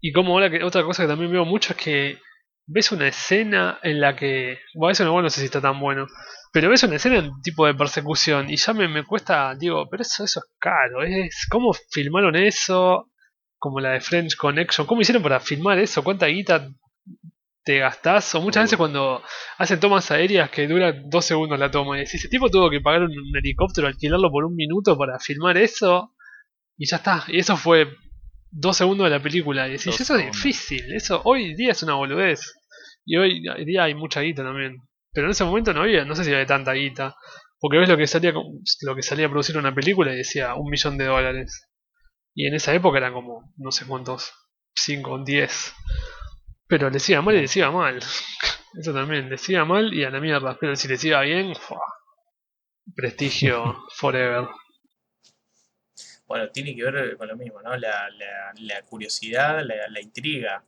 [0.00, 2.18] y cómo ahora que otra cosa que también veo mucho es que
[2.66, 6.06] ves una escena en la que, bueno, eso no, no sé si está tan bueno,
[6.56, 10.00] pero ves una escena en tipo de persecución y ya me, me cuesta, digo, pero
[10.00, 13.10] eso eso es caro, es cómo filmaron eso,
[13.58, 16.66] como la de French Connection, cómo hicieron para filmar eso, cuánta guita
[17.62, 19.22] te gastás, o muchas veces cuando
[19.58, 21.98] hacen tomas aéreas que dura dos segundos la toma.
[21.98, 25.18] Y decís, ese tipo tuvo que pagar un, un helicóptero, alquilarlo por un minuto para
[25.18, 26.14] filmar eso.
[26.78, 27.24] Y ya está.
[27.28, 27.86] Y eso fue
[28.50, 29.68] dos segundos de la película.
[29.68, 30.90] Y decís, Dos eso es difícil.
[30.94, 32.40] Eso hoy día es una boludez.
[33.04, 34.78] Y hoy día hay mucha guita también.
[35.16, 37.16] Pero en ese momento no había, no sé si había tanta guita.
[37.58, 38.34] Porque ves lo que salía
[38.82, 41.70] lo que salía a producir una película y decía un millón de dólares.
[42.34, 44.30] Y en esa época eran como, no sé cuántos,
[44.74, 45.74] 5, 10.
[46.66, 47.96] Pero les iba mal y les iba mal.
[48.78, 50.58] Eso también, les iba mal y a la mierda.
[50.60, 51.80] Pero si les iba bien, ¡fua!
[52.94, 54.48] prestigio forever.
[56.26, 57.74] Bueno, tiene que ver con lo mismo, ¿no?
[57.78, 60.62] La, la, la curiosidad, la, la intriga.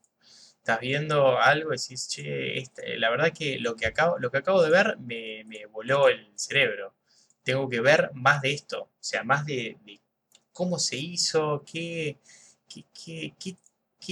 [0.60, 4.38] Estás viendo algo y decís, che, este- la verdad que lo que acabo, lo que
[4.38, 6.94] acabo de ver me, me voló el cerebro.
[7.42, 10.00] Tengo que ver más de esto, o sea, más de, de
[10.52, 12.18] cómo se hizo, qué,
[12.68, 13.56] qué, qué, qué-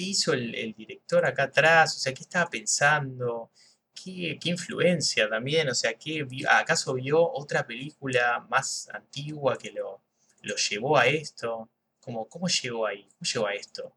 [0.01, 3.51] hizo el, el director acá atrás, o sea, qué estaba pensando,
[3.95, 10.03] qué, influencia también, o sea, qué, ¿acaso vio otra película más antigua que lo,
[10.43, 11.69] lo llevó a esto?
[12.01, 13.03] ¿Cómo, cómo llegó ahí?
[13.19, 13.95] ¿Cómo llegó a esto?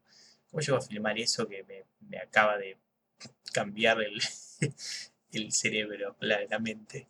[0.50, 2.76] ¿Cómo llegó a filmar eso que me, me acaba de
[3.52, 4.20] cambiar el,
[5.32, 7.06] el cerebro, la, la mente?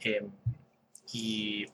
[0.00, 0.30] Em,
[1.12, 1.66] y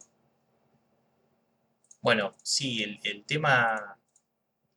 [2.01, 3.99] bueno, sí, el, el tema,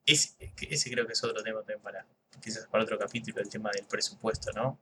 [0.05, 2.05] es, ese creo que es otro tema también para,
[2.41, 4.79] quizás para otro capítulo, el tema del presupuesto, ¿no?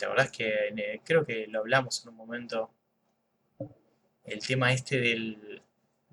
[0.00, 2.70] La verdad es que eh, creo que lo hablamos en un momento.
[4.24, 5.62] El tema este del,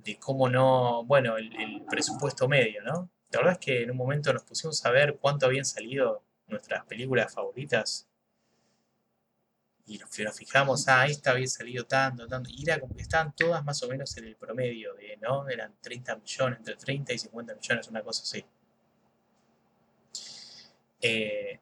[0.10, 3.10] de cómo no, bueno, el, presupuesto medio, ¿no?
[3.32, 6.84] La verdad es que en un momento nos pusimos a ver cuánto habían salido nuestras
[6.86, 8.08] películas favoritas.
[9.86, 12.50] Y nos, nos fijamos, ah, esta había salido tanto, tanto.
[12.52, 15.48] Y era como que estaban todas más o menos en el promedio de, ¿no?
[15.48, 18.43] Eran 30 millones, entre 30 y 50 millones, una cosa así.
[21.02, 21.60] Eh,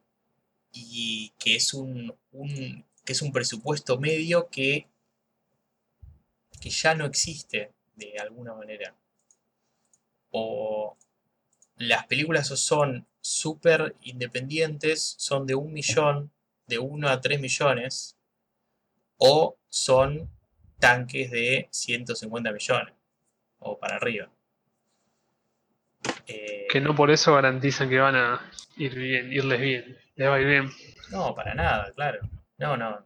[0.72, 4.88] y que es un, un- que es un presupuesto medio que,
[6.60, 8.96] que ya no existe de alguna manera.
[10.32, 10.98] O
[11.78, 16.32] las películas son súper independientes, son de un millón,
[16.68, 18.16] de 1 a 3 millones,
[19.18, 20.30] o son
[20.80, 22.94] tanques de 150 millones
[23.60, 24.30] o para arriba.
[26.28, 29.98] Eh, Que no por eso garantizan que van a ir bien, irles bien.
[30.16, 30.70] Les va a ir bien.
[31.12, 32.20] No, para nada, claro.
[32.58, 33.06] No, no.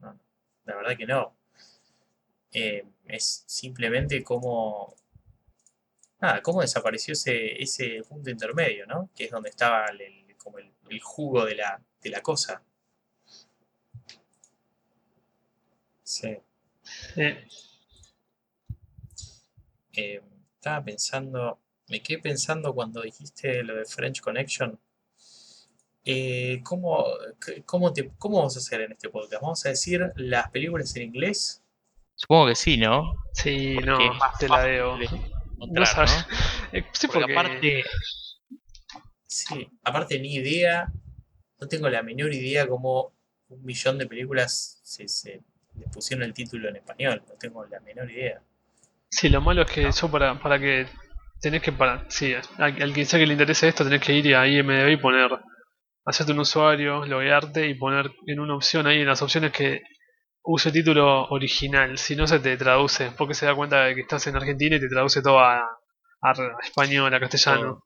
[0.00, 0.18] no,
[0.64, 1.34] La verdad que no.
[2.52, 4.94] Eh, es simplemente como.
[6.22, 9.10] Nada, cómo desapareció ese, ese punto intermedio, ¿no?
[9.14, 12.62] Que es donde estaba el, el- como el, el jugo de la, de la cosa.
[16.04, 16.38] Sí.
[17.16, 17.46] Eh,
[19.96, 20.20] Eh,
[20.56, 24.78] estaba pensando, me quedé pensando cuando dijiste lo de French Connection.
[26.04, 27.04] Eh, ¿cómo,
[27.64, 29.42] cómo, te, ¿Cómo vamos a hacer en este podcast?
[29.42, 31.61] ¿Vamos a decir las películas en inglés?
[32.14, 33.14] Supongo que sí, ¿no?
[33.34, 34.96] sí, Porque no, más te la deo.
[34.98, 36.26] de No encontrar, sabes.
[36.30, 36.36] ¿no?
[36.72, 37.84] Eh, sí, Porque porque, aparte,
[39.26, 40.88] Sí, aparte ni idea,
[41.60, 43.12] no tengo la menor idea cómo
[43.48, 45.42] un millón de películas se, se
[45.78, 48.42] le pusieron el título en español, no tengo la menor idea.
[49.10, 50.86] Sí, lo malo es que yo para, para que
[51.40, 54.34] tenés que para, sí, al, al que sea que le interese esto tenés que ir
[54.36, 55.30] a IMDb y poner,
[56.04, 59.82] hacerte un usuario, loguearte y poner en una opción ahí en las opciones que
[60.44, 64.26] use título original, si no se te traduce, porque se da cuenta de que estás
[64.26, 65.60] en Argentina y te traduce todo a,
[66.20, 67.84] a español, a castellano.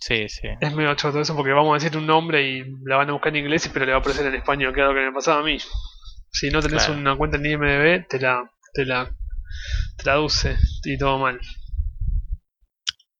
[0.00, 0.48] sí, sí.
[0.60, 3.34] Es medio choto eso porque vamos a decir un nombre y la van a buscar
[3.34, 5.40] en inglés pero le va a aparecer en español, que es lo que me pasaba
[5.40, 5.58] a mí.
[6.30, 7.00] Si no tenés Claro.
[7.00, 9.10] una cuenta en IMDb, te la, te la
[9.96, 11.40] traduce y todo mal.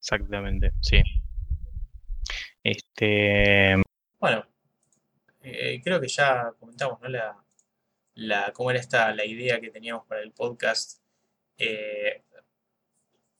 [0.00, 1.02] Exactamente, sí.
[2.62, 3.80] Este,
[4.20, 4.44] Bueno,
[5.42, 7.08] eh, creo que ya comentamos, ¿no?
[7.08, 7.36] La,
[8.18, 11.00] la, cómo era esta, la idea que teníamos para el podcast.
[11.56, 12.24] Eh,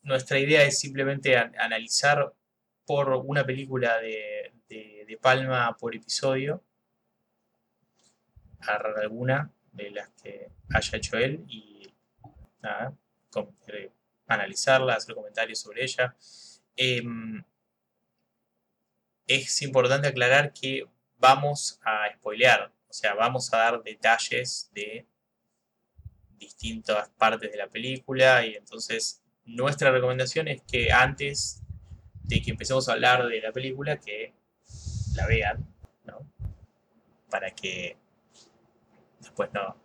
[0.03, 2.33] nuestra idea es simplemente an- analizar
[2.87, 6.63] por una película de, de- Palma por episodio,
[8.61, 11.93] agarrar alguna de las que haya hecho él y
[12.63, 12.97] nada,
[13.67, 13.91] eh,
[14.29, 16.15] analizarla, hacer comentarios sobre ella.
[16.77, 17.43] Em,
[19.27, 20.87] es importante aclarar que
[21.17, 25.07] vamos a spoilear, o sea, vamos a dar detalles de
[26.39, 31.63] distintas partes de la película y entonces nuestra recomendación es que antes
[32.25, 34.35] de que empecemos a hablar de la película, que
[35.17, 35.67] la vean,
[36.05, 36.19] ¿no?
[37.31, 37.97] Para que
[39.21, 39.77] después no,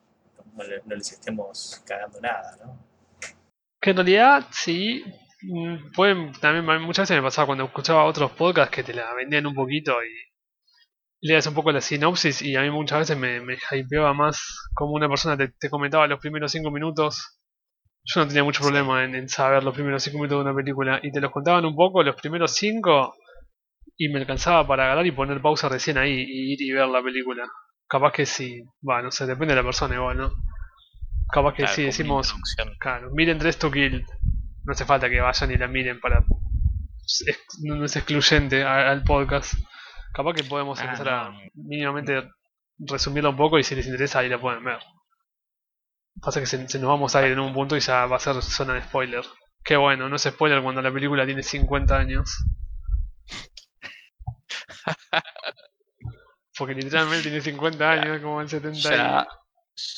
[0.56, 2.78] no, le- no les estemos cagando nada, ¿no?
[3.82, 5.04] Que en realidad sí,
[5.42, 8.94] mm, pueden, también a mí muchas veces me pasaba cuando escuchaba otros podcasts que te
[8.94, 10.33] la vendían un poquito y
[11.24, 14.42] leías un poco la sinopsis y a mí muchas veces me, me hypeaba más
[14.76, 17.40] como una persona te, te comentaba los primeros cinco minutos.
[18.06, 21.00] Yo no tenía mucho problema en, en saber los primeros cinco minutos de una película
[21.02, 23.16] y te los contaban un poco los primeros cinco
[23.98, 27.02] y me alcanzaba para agarrar y poner pausa recién ahí y ir y ver la
[27.02, 27.48] película.
[27.88, 30.32] Capaz que sí, va, no sé, depende de la persona igual, ¿no?
[31.32, 32.36] Capaz que claro, sí decimos.
[32.80, 34.06] Claro, miren Dress to Kill.
[34.66, 36.24] No hace falta que vayan y la miren para.
[37.06, 39.54] es- no es excluyente al podcast.
[40.13, 42.23] Capaz que podemos Ah, empezar a mínimamente
[42.78, 44.80] resumirla un poco y si les interesa ahí la pueden ver.
[46.21, 48.19] Pasa que se, se nos vamos a ir en un punto y ya va a
[48.19, 49.23] ser zona de spoiler.
[49.63, 52.43] Qué bueno, no es spoiler cuando la película tiene 50 años.
[56.58, 59.27] Porque literalmente tiene 50 años, como en 70 Ya,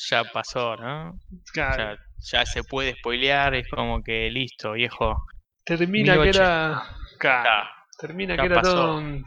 [0.10, 1.20] ya pasó, ¿no?
[1.52, 5.18] Claro, Ya, ya se puede spoilear, es como que listo, viejo.
[5.66, 6.44] termina que 1080.
[6.44, 6.84] era...
[7.20, 7.70] Claro.
[8.00, 8.74] Termina Ya que era pasó.
[8.74, 9.26] todo un...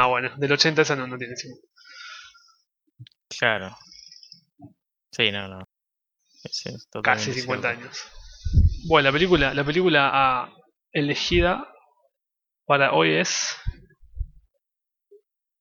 [0.00, 1.60] Ah, bueno, del 80 esa no, no tiene sentido.
[3.36, 3.76] claro.
[5.10, 5.64] Sí, no, no.
[6.40, 7.82] Casi totalmente 50 cierto.
[7.82, 8.04] años.
[8.86, 10.52] Bueno, la película, la película ah,
[10.92, 11.66] elegida
[12.64, 13.56] para hoy es...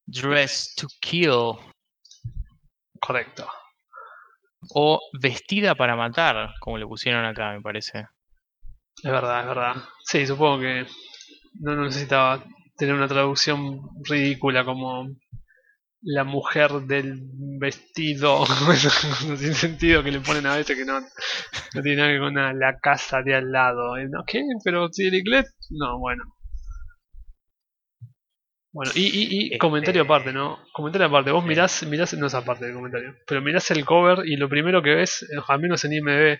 [0.06, 1.54] Dress to Kill.
[3.02, 3.50] Correcto.
[4.70, 8.06] O Vestida para Matar, como le pusieron acá, me parece.
[9.02, 9.76] Es verdad, es verdad.
[10.06, 10.86] Sí, supongo que
[11.60, 12.46] no necesitaba
[12.78, 15.08] tener una traducción ridícula como
[16.02, 17.22] la mujer del
[17.60, 18.46] vestido
[19.38, 22.60] sin sentido que le ponen a veces que no, no tiene nada que ver con
[22.60, 23.98] la casa de al lado.
[23.98, 24.24] Eh, ¿no?
[24.26, 24.42] ¿Qué?
[24.64, 25.54] Pero si el inglés...
[25.72, 26.24] No, bueno.
[28.72, 30.60] Bueno, y, y, y Este- comentario aparte, ¿no?
[30.74, 31.32] Comentario aparte.
[31.32, 34.82] Vos mirás, mirás, no es aparte del comentario, pero mirás el cover y lo primero
[34.84, 36.40] que ves, eh, al menos en IMDb,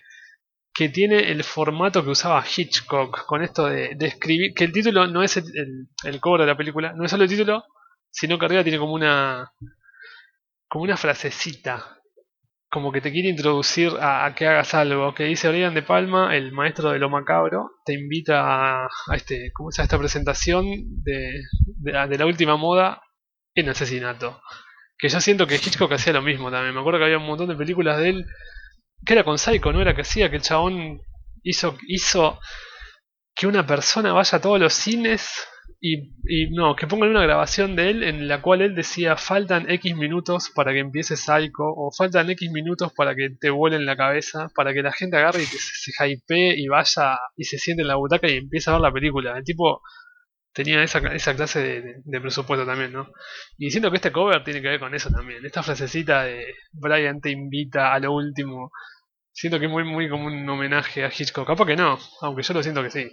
[0.78, 5.08] que tiene el formato que usaba Hitchcock con esto de, de escribir, que el título
[5.08, 7.64] no es el, el, el cover de la película, no es solo el título,
[8.12, 9.50] sino que arriba tiene como una
[10.68, 11.96] como una frasecita.
[12.70, 15.14] Como que te quiere introducir a, a que hagas algo.
[15.14, 19.50] Que dice Brian De Palma, el maestro de lo macabro, te invita a, a este,
[19.54, 19.84] ¿cómo se llama?
[19.86, 20.64] esta presentación
[21.02, 23.02] de, de, de la última moda
[23.54, 24.40] en asesinato.
[24.96, 26.74] Que yo siento que Hitchcock hacía lo mismo también.
[26.74, 28.26] Me acuerdo que había un montón de películas de él.
[29.04, 29.80] Que era con Psycho, ¿no?
[29.80, 31.00] Era que hacía que el chabón
[31.42, 32.38] hizo, hizo
[33.34, 35.46] que una persona vaya a todos los cines
[35.80, 39.70] y, y no, que pongan una grabación de él en la cual él decía faltan
[39.70, 43.96] X minutos para que empiece Psycho o faltan X minutos para que te vuelen la
[43.96, 47.58] cabeza, para que la gente agarre y que se, se hypee y vaya y se
[47.58, 49.38] siente en la butaca y empiece a ver la película.
[49.38, 49.82] El tipo
[50.52, 53.12] tenía esa, esa clase de, presupuesto también, ¿no?
[53.56, 55.44] Y siento que este cover tiene que ver con eso también.
[55.44, 58.70] Esta frasecita de Brian te invita a lo último.
[59.32, 61.46] Siento que es muy, muy como un homenaje a Hitchcock.
[61.46, 63.10] Capaz que no, aunque yo lo siento que sí.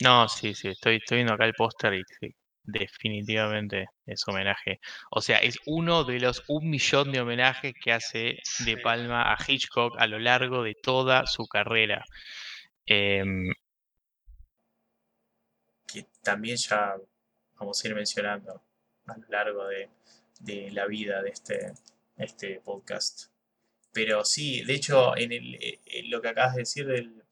[0.00, 2.32] No, sí, sí, estoy, estoy viendo acá el póster y sí,
[2.68, 4.80] definitivamente es homenaje.
[5.10, 8.38] O sea, es uno de los un millón de homenajes que hace.
[8.64, 12.04] De Palma a Hitchcock a lo largo de toda su carrera.
[12.86, 13.52] Em,
[15.90, 16.96] que también ya
[17.58, 18.62] vamos a ir mencionando
[19.06, 19.90] a lo largo de,
[20.40, 21.72] de la vida de este,
[22.16, 23.30] este podcast.
[23.92, 27.24] Pero sí, de hecho, en el, eh, eh, lo que acabas de decir del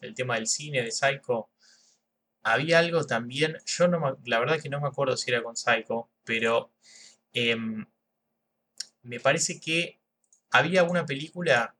[0.00, 1.50] el tema del cine, de Psycho,
[2.42, 5.56] había algo también, yo no me- la verdad que no me acuerdo si era con
[5.56, 6.72] Psycho, pero
[7.32, 7.86] em,
[9.02, 10.00] me parece que
[10.50, 11.74] había una película,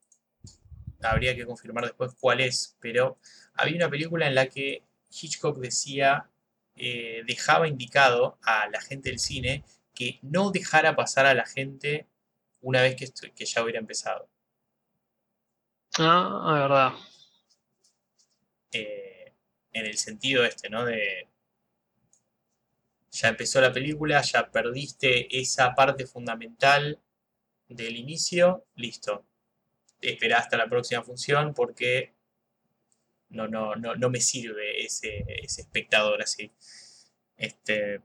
[1.02, 3.18] habría que confirmar después cuál es, pero
[3.54, 6.28] había una película en la que Hitchcock decía,
[6.76, 12.06] eh, dejaba indicado a la gente del cine que no dejara pasar a la gente
[12.60, 14.28] una vez que, que ya hubiera empezado.
[15.98, 16.92] Ah, es verdad.
[18.72, 19.32] Eh,
[19.72, 20.84] en el sentido este, ¿no?
[20.84, 21.28] De
[23.10, 27.00] ya empezó la película, ya perdiste esa parte fundamental
[27.68, 29.24] del inicio, listo.
[30.00, 32.14] Esperá hasta la próxima función porque
[33.30, 36.50] no, no, no, no me sirve ese, ese espectador así.
[37.36, 38.00] Este,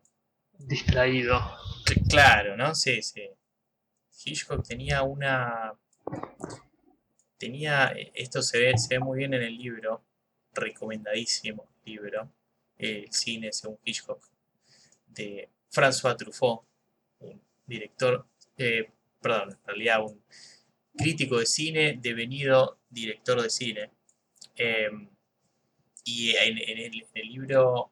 [0.57, 1.39] Distraído.
[1.86, 2.76] cl- claro, ¿no?
[2.76, 3.30] Sí, sí.
[4.26, 5.74] Hitchcock tenía una.
[7.38, 7.88] Tenía.
[8.13, 10.03] Esto se ve, se ve muy bien en el libro.
[10.53, 12.32] Recomendadísimo libro.
[12.78, 14.24] El cine según Hitchcock.
[15.07, 16.63] De François Truffaut.
[17.19, 18.28] Un director.
[18.57, 18.89] eh,
[19.21, 20.21] perdón, en realidad un
[20.97, 23.91] crítico de cine devenido director de cine.
[24.55, 25.09] Em,
[26.03, 27.91] y en, el, libro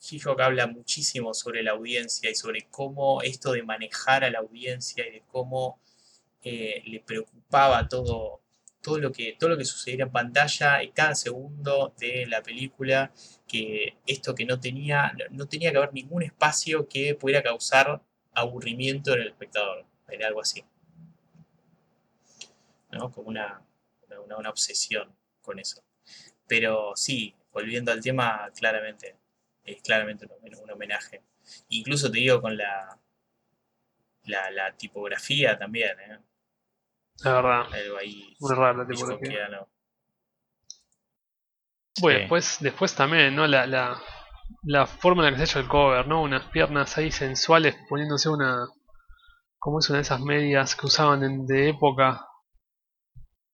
[0.00, 5.06] Hitchcock habla muchísimo sobre la audiencia y sobre cómo esto de manejar a la audiencia
[5.06, 5.80] y de cómo
[6.42, 8.40] eh, le preocupaba todo,
[8.82, 13.12] todo, lo que, todo lo que sucediera en pantalla en cada segundo de la película,
[13.48, 18.02] que esto que no tenía, no- tenía que haber ningún espacio que pudiera causar
[18.34, 20.64] aburrimiento en el espectador, era algo así.
[22.92, 23.10] ¿no?
[23.10, 23.62] Como una-
[24.38, 25.83] una obsesión con eso.
[26.48, 29.16] Pero sí, volviendo al tema, claramente,
[29.64, 31.22] es claramente un, un homenaje.
[31.68, 32.98] Incluso te digo con la,
[34.24, 36.18] la, la tipografía también, ¿eh?
[37.24, 37.66] La verdad.
[37.72, 39.28] Algo ahí Muy rara la tipografía.
[39.28, 39.68] hitchcockiano.
[42.00, 42.20] Bueno, Sí.
[42.20, 43.46] después, después también, ¿no?
[43.46, 44.00] La, la,
[44.64, 46.22] la forma en la que se ha hecho el cover, ¿no?
[46.22, 48.66] Unas piernas ahí sensuales poniéndose una.
[49.58, 52.26] como es una de esas medias que usaban en- de época.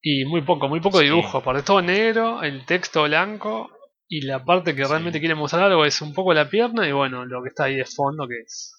[0.02, 1.04] Y muy poco, muy poco Sí.
[1.04, 1.38] dibujo.
[1.38, 3.70] Aparte todo negro, el texto blanco.
[4.08, 4.90] Y la parte que Sí.
[4.90, 7.76] realmente quiere mostrar algo es un poco la pierna y bueno, lo que está ahí
[7.76, 8.74] de fondo que es.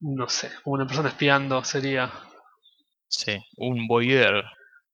[0.00, 2.10] No sé, como una persona espiando sería.
[3.08, 4.44] sí, un voyeur,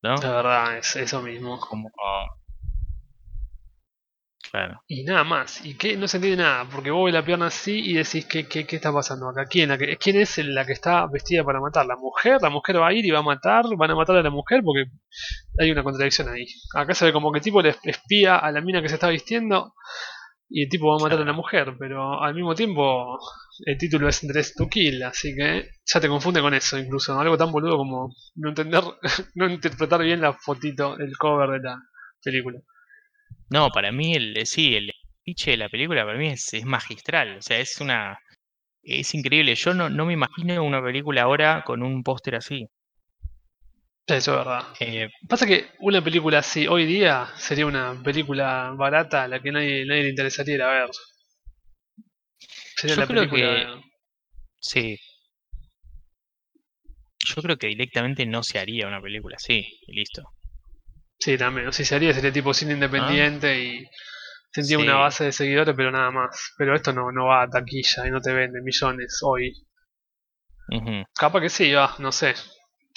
[0.02, 0.14] ¿no?
[0.16, 1.60] La verdad, es eso mismo.
[1.60, 1.90] Como.
[4.50, 4.80] Claro.
[4.86, 5.64] Y nada más.
[5.66, 5.96] ¿Y qué?
[5.96, 8.76] No se entiende nada, porque vos ves la pierna así y decís, ¿qué, qué, qué
[8.76, 9.44] está pasando acá?
[9.46, 11.84] ¿Quién, la que- ¿Quién es la que está vestida para matar?
[11.86, 12.38] ¿La mujer?
[12.40, 13.64] ¿La mujer va a ir y va a matar?
[13.76, 14.62] ¿Van a matar a la mujer?
[14.64, 14.84] Porque
[15.58, 16.46] hay una contradicción ahí.
[16.74, 19.08] Acá se ve como que el tipo le espía a la mina que se está
[19.08, 19.74] vistiendo
[20.48, 23.18] y el tipo va a matar a la mujer, pero al mismo tiempo
[23.66, 27.18] el título es Dress to Kill, así que ya te confunde con eso incluso.
[27.18, 28.82] Algo tan boludo como no entender,
[29.34, 31.78] no interpretar bien la fotito, el cover de la
[32.22, 32.60] película.
[33.50, 34.92] No, para mí, el, sí, el
[35.24, 37.38] pitch de la película para mí es, es magistral.
[37.38, 38.18] O sea, es una.
[38.82, 39.54] Es increíble.
[39.56, 42.68] Yo no, no me imagino una película ahora con un póster así.
[44.06, 44.62] Eso es verdad.
[44.80, 49.50] Eh, Pasa que una película así hoy día sería una película barata a la que
[49.50, 50.90] nadie, nadie le interesaría ir a ver.
[52.76, 53.80] Sería Yo la creo película.
[54.60, 54.98] sí.
[57.26, 59.80] Yo creo que directamente no se haría una película así.
[59.86, 60.32] Y listo.
[61.18, 61.72] Sí, también.
[61.72, 63.86] Si se haría sería tipo cine independiente y
[64.52, 66.54] tendría una base de seguidores, pero nada más.
[66.58, 69.52] Pero esto no, no va a taquilla y no te vende millones hoy.
[70.70, 71.04] Ujú.
[71.18, 72.34] Capaz que sí, va, no sé.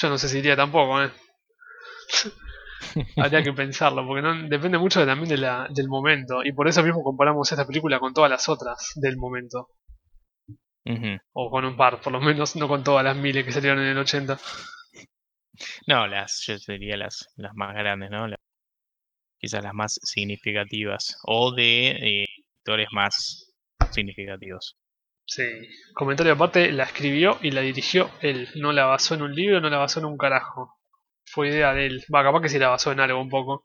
[0.01, 1.11] Yo no sé si iría tampoco, eh.
[3.17, 6.43] Habría que pensarlo, porque no, depende mucho de- también de la, del momento.
[6.43, 9.69] Y por eso mismo comparamos esta película con todas las otras del momento.
[11.33, 13.87] O con un par, por lo menos, no con todas las miles que salieron en
[13.87, 14.39] el 80.
[15.87, 18.27] No, las, yo diría las, las más grandes, ¿no?
[18.27, 18.37] La-
[19.39, 21.17] quizás las más significativas.
[21.23, 21.89] O de
[22.23, 22.25] eh,
[22.61, 23.51] actores más
[23.91, 24.75] significativos.
[25.25, 25.43] Sí.
[25.93, 28.49] Comentario aparte, la escribió y la dirigió él.
[28.55, 30.75] No la basó en un libro, no la basó en un carajo.
[31.25, 32.03] Fue idea de él.
[32.13, 33.63] Va, capaz que sí la basó en algo un poco.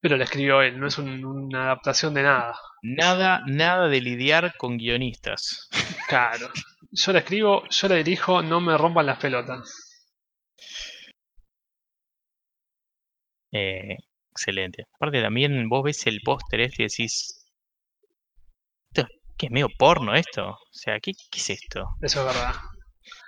[0.00, 2.54] Pero la escribió él, no es un- una adaptación de nada.
[2.82, 5.68] Nada, nada de lidiar con guionistas.
[6.08, 6.50] Claro.
[6.92, 9.90] Yo la escribo, yo la dirijo, no me rompan las pelotas.
[13.54, 13.96] Eh,
[14.30, 14.84] excelente.
[14.94, 17.46] Aparte también vos ves el póster este y decís...
[18.92, 20.50] Esto, ¿Qué es medio porno esto?
[20.50, 21.86] O sea, ¿qué, qué es esto?
[22.02, 22.54] Eso es verdad.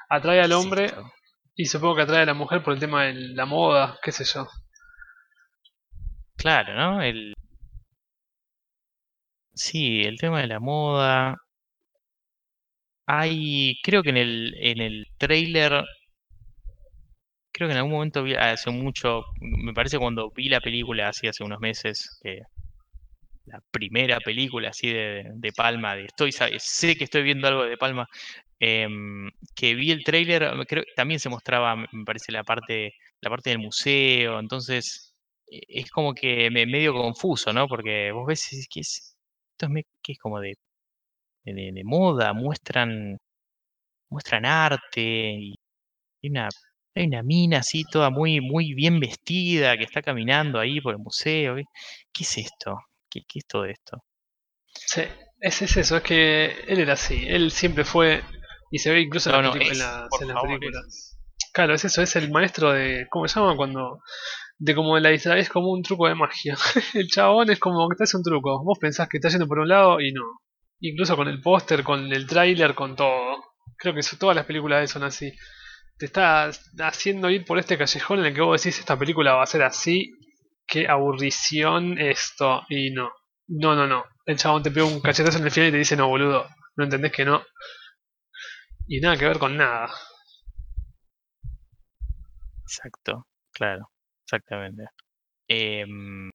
[0.09, 0.93] Atrae al ¿Qué es hombre
[1.59, 4.24] y supongo que atrae a la mujer por el tema de la moda, qué sé
[4.24, 4.47] yo.
[6.37, 7.03] Claro, ¿no?
[7.03, 7.33] El...
[9.55, 11.37] Sí, el tema de la moda.
[13.07, 15.83] Hay, creo que en el, en el trailer,
[17.57, 21.26] creo que en algún momento vi, hace mucho, me parece cuando vi la película así
[21.26, 22.42] hace unos meses, que
[23.46, 27.76] la primera película así de, de Palma, de estoy, sé que estoy viendo algo de
[27.78, 28.09] Palma,
[28.61, 33.30] em, que vi el trailer, creo que también se mostraba, me parece, la parte, la
[33.30, 35.14] parte del museo, entonces
[35.50, 37.68] e- es como que me medio confuso, ¿no?
[37.68, 39.16] Porque vos ves y que es,
[39.52, 40.57] esto es, que es como de,
[41.44, 43.18] de, moda, muestran,
[44.11, 45.54] muestran arte y
[46.22, 46.48] hay una,
[46.97, 50.99] hay una mina así toda muy, muy bien vestida que está caminando ahí por el
[50.99, 51.57] museo.
[52.12, 52.78] ¿Qué, es esto?
[53.11, 54.03] ¿Qué, qué es todo esto?
[54.72, 55.03] Sí,
[55.40, 58.22] es, es eso, es que él era así, él siempre fue,
[58.70, 61.18] y se ve incluso en, las no, en favor, películas.
[61.53, 63.57] Claro, es eso, es el maestro de, ¿cómo se llama?
[63.57, 64.01] Cuando,
[64.59, 66.57] de como la distrae, es como un truco de magia.
[66.94, 69.59] el chabón es como que te hace un truco, vos pensás que está yendo por
[69.59, 70.24] un lado y no.
[70.80, 73.42] Incluso con el póster, con el tráiler, con todo.
[73.78, 75.32] Creo que eso- todas las películas de él son así.
[75.99, 79.42] Te está haciendo ir por este callejón en el que vos decís esta película va
[79.42, 80.12] a ser así,
[80.66, 83.11] qué aburrición esto, y no.
[83.49, 84.05] No, no, no.
[84.26, 86.84] El chabón te pega un cachetazo en el final y te dice, no, boludo, no
[86.84, 87.42] entendés que no.
[88.88, 89.88] Y nada que ver con nada.
[92.64, 93.90] Exacto, claro,
[94.24, 94.84] exactamente.
[95.49, 96.30] Em,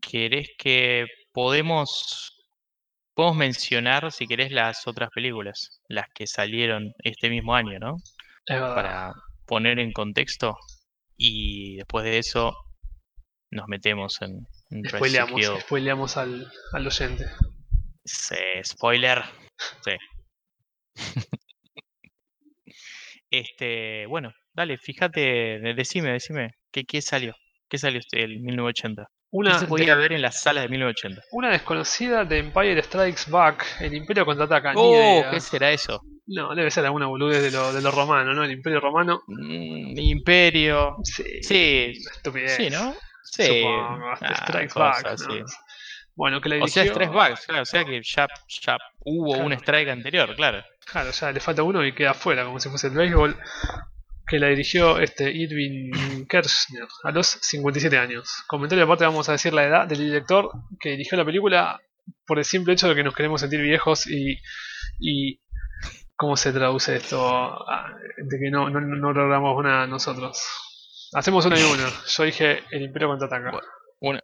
[0.00, 2.33] ¿querés que podemos,
[3.14, 7.96] podemos mencionar, si querés, las otras películas, las que salieron este mismo año, ¿no?
[8.46, 8.60] Es.
[8.60, 9.12] Para
[9.46, 10.56] poner en contexto
[11.16, 12.54] y después de eso
[13.50, 17.26] nos metemos en, en Spoileamos, spoileamos al, al oyente.
[18.04, 19.22] Sí, spoiler.
[19.82, 19.92] Sí.
[23.30, 25.20] este, bueno, dale, fíjate,
[25.60, 27.34] de- decime, decime, ¿qué, qué salió?
[27.68, 29.06] ¿Qué salió este el 1980?
[29.34, 31.22] ¿Qué Una, se podía de- ver en las salas de 1980?
[31.32, 34.72] una desconocida de Empire Strikes Back, el Imperio contraataca.
[34.76, 35.24] Oh.
[35.30, 36.02] ¿qué será eso?
[36.28, 38.44] No, debe ser alguna boludez de lo, de lo romano, ¿no?
[38.44, 39.22] El Imperio Romano.
[39.26, 40.96] Mm, Imperio.
[41.02, 42.54] Sí, Sí, estupidez.
[42.56, 42.94] sí, ¿no?
[43.24, 43.42] Sí.
[43.60, 45.06] Supongo, ah, Strikes Back.
[45.06, 45.26] así.
[45.40, 45.44] ¿no?
[46.14, 47.02] Bueno, que la O sea, dirigió.
[47.02, 48.28] Strike Back, claro, o sea que ya,
[48.62, 50.62] ya hubo un strike anterior, claro.
[50.86, 53.36] Claro, ya le falta uno y queda fuera, como si fuese el béisbol.
[54.26, 58.42] Que la dirigió este Irving Kershner a los 57 años.
[58.46, 60.50] Comentario aparte, vamos a decir la edad del director
[60.80, 61.80] que dirigió la película
[62.26, 64.38] por el simple hecho de que nos queremos sentir viejos y.
[64.98, 65.40] y
[66.16, 67.20] ¿Cómo se traduce esto?
[67.68, 70.40] Ah, De que no, no, logramos una nosotros.
[71.12, 71.88] Hacemos una y una.
[72.06, 73.50] Yo dije el Imperio contraataca.
[73.50, 73.68] Bueno.
[74.00, 74.20] Una.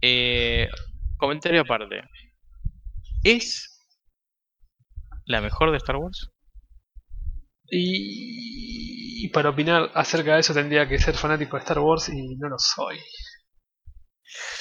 [0.00, 0.68] Eh,
[1.16, 2.02] comentario aparte.
[3.22, 3.80] ¿Es
[5.24, 6.33] la mejor de Star Wars?
[7.70, 12.36] Y, y para opinar acerca de eso tendría que ser fanático de Star Wars y
[12.36, 12.98] no lo soy.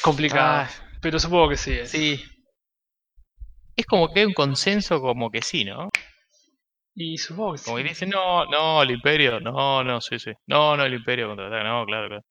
[0.02, 0.66] Complicado.
[0.66, 0.70] Ah,
[1.02, 1.72] Pero supongo que sí.
[1.74, 1.90] es.
[1.92, 2.24] sí.
[3.76, 5.90] Es como que hay un consenso como que sí, ¿no?
[6.96, 7.90] Y supongo que Como que sí.
[7.90, 10.32] dicen, no, no, el Imperio, no, no, sí, sí.
[10.48, 12.24] No, no, el Imperio contraataca, no, claro, claro.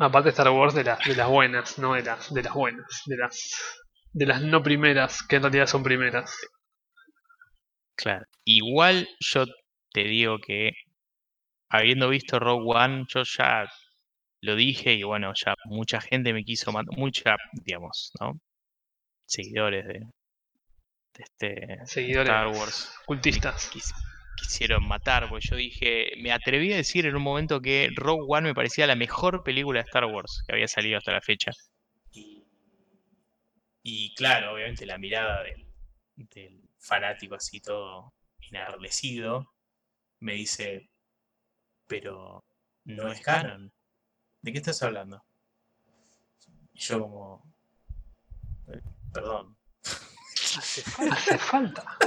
[0.00, 3.16] Aparte Star Wars de las de las buenas, no de las de las buenas, de
[3.18, 3.52] las
[4.14, 6.34] de las no primeras, que en realidad son primeras.
[7.98, 8.24] Claro.
[8.44, 9.44] Igual yo
[9.92, 10.72] te digo que
[11.70, 13.66] habiendo visto Rogue One, yo ya
[14.42, 18.38] lo dije y bueno, ya mucha gente me quiso matar, mucha, digamos, ¿no?
[19.26, 20.00] Seguidores de,
[21.14, 23.70] de este Seguidores Star Wars me cultistas.
[23.72, 23.92] quis-
[24.36, 28.48] quisieron matar, porque yo dije, me atreví a decir en un momento que Rogue One
[28.48, 31.50] me parecía la mejor película de Star Wars que había salido hasta la fecha.
[32.12, 32.44] Y,
[33.82, 35.66] y claro, obviamente la mirada del,
[36.16, 38.14] del fanático así todo
[38.50, 39.52] enardecido,
[40.20, 40.88] me dice,
[41.86, 42.44] pero
[42.84, 43.72] no es canon.
[44.40, 45.22] ¿De qué estás hablando?
[46.72, 47.54] Y yo como,
[48.72, 48.80] "Eh,
[49.12, 49.56] perdón,
[50.56, 51.98] Hace, fa- hace falta.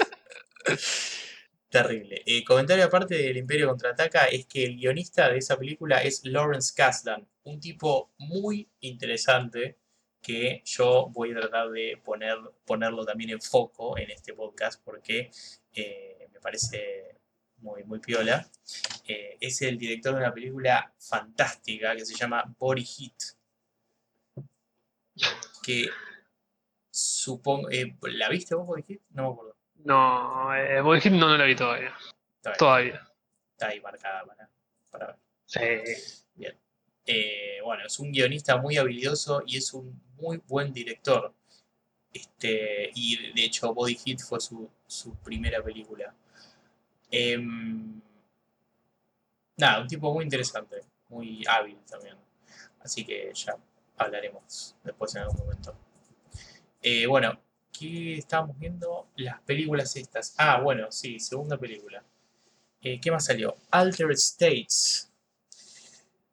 [1.69, 2.21] Terrible.
[2.25, 6.73] Eh, comentario aparte del Imperio Contraataca es que el guionista de esa película es Lawrence
[6.75, 9.77] Kasdan, un tipo muy interesante
[10.21, 15.31] que yo voy a tratar de poner, ponerlo también en foco en este podcast porque
[15.73, 17.17] eh, me parece
[17.57, 18.47] muy, muy piola.
[19.07, 23.13] Eh, es el director de una película fantástica que se llama Body Heat.
[25.63, 25.87] Que
[26.89, 27.69] supongo...
[27.69, 28.99] eh, ¿La viste vos, Body Heat?
[29.11, 29.55] No me acuerdo.
[29.83, 31.93] No, eh, Body Hit no, no la vi todavía.
[32.43, 33.07] Bien, Todavía.
[33.51, 34.49] está ahí marcada para,
[34.91, 35.15] para ver.
[35.45, 35.59] Sí.
[37.05, 41.33] Eh, bueno, es un guionista muy habilidoso y es un muy buen director.
[42.13, 46.15] Este, y de- hecho, Body Hit fue su, su primera película.
[47.11, 48.01] Em,
[49.57, 52.15] nada, un tipo muy interesante, muy hábil también.
[52.81, 53.57] Así que ya
[53.97, 55.75] hablaremos después en algún momento.
[56.81, 57.39] Eh, bueno,
[57.71, 59.07] ¿qué estábamos viendo?
[59.15, 60.33] Las películas estas.
[60.37, 62.03] Ah, bueno, sí, segunda película.
[62.81, 63.55] Eh, ¿Qué más salió?
[63.71, 65.11] Altered States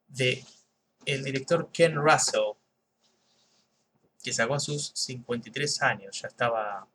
[0.09, 0.43] de
[1.05, 2.53] el director Ken Russell,
[4.23, 6.87] que sacó a sus 53 años, ya estaba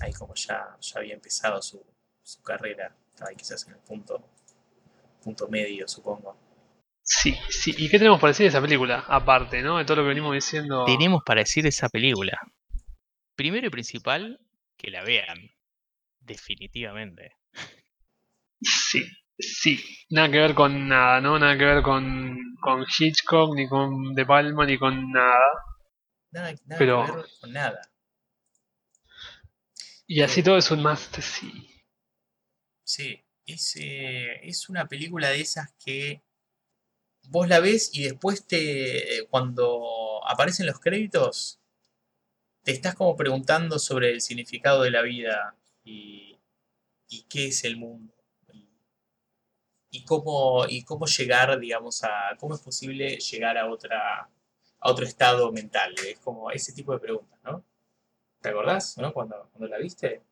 [0.00, 1.84] ahí como ya, ya había empezado su,
[2.22, 4.22] su carrera, estaba ahí quizás en el punto,
[5.22, 6.36] punto medio, supongo.
[7.02, 7.74] Sí, sí.
[7.78, 9.04] ¿Y qué tenemos para decir de esa película?
[9.08, 9.78] Aparte, ¿no?
[9.78, 10.84] De todo lo que venimos diciendo.
[10.84, 12.38] Tenemos para decir de esa película.
[13.34, 14.38] Primero y principal,
[14.76, 15.38] que la vean.
[16.20, 17.32] Definitivamente.
[18.60, 19.04] Sí,
[19.38, 19.82] sí.
[20.10, 21.38] Nada que ver con nada, ¿no?
[21.38, 25.67] Nada que ver con, con Hitchcock, ni con De Palma, ni con nada.
[26.30, 27.80] Nada, nada Pero- que ver con nada.
[30.06, 31.68] Y así todo es un must, sí.
[32.82, 36.22] Sí, es, eh, es una película de esas que
[37.28, 41.60] vos la ves y después te cuando aparecen los créditos
[42.62, 45.54] te estás como preguntando sobre el significado de la vida
[45.84, 46.38] y,
[47.08, 48.14] y qué es el mundo
[48.54, 48.66] y,
[49.90, 54.30] y cómo y cómo llegar digamos a cómo es posible llegar a otra
[54.80, 57.64] a otro estado mental es como ese tipo de preguntas ¿no?
[58.40, 58.96] ¿te acordás?
[58.98, 59.12] ¿no?
[59.12, 60.22] cuando, cuando la viste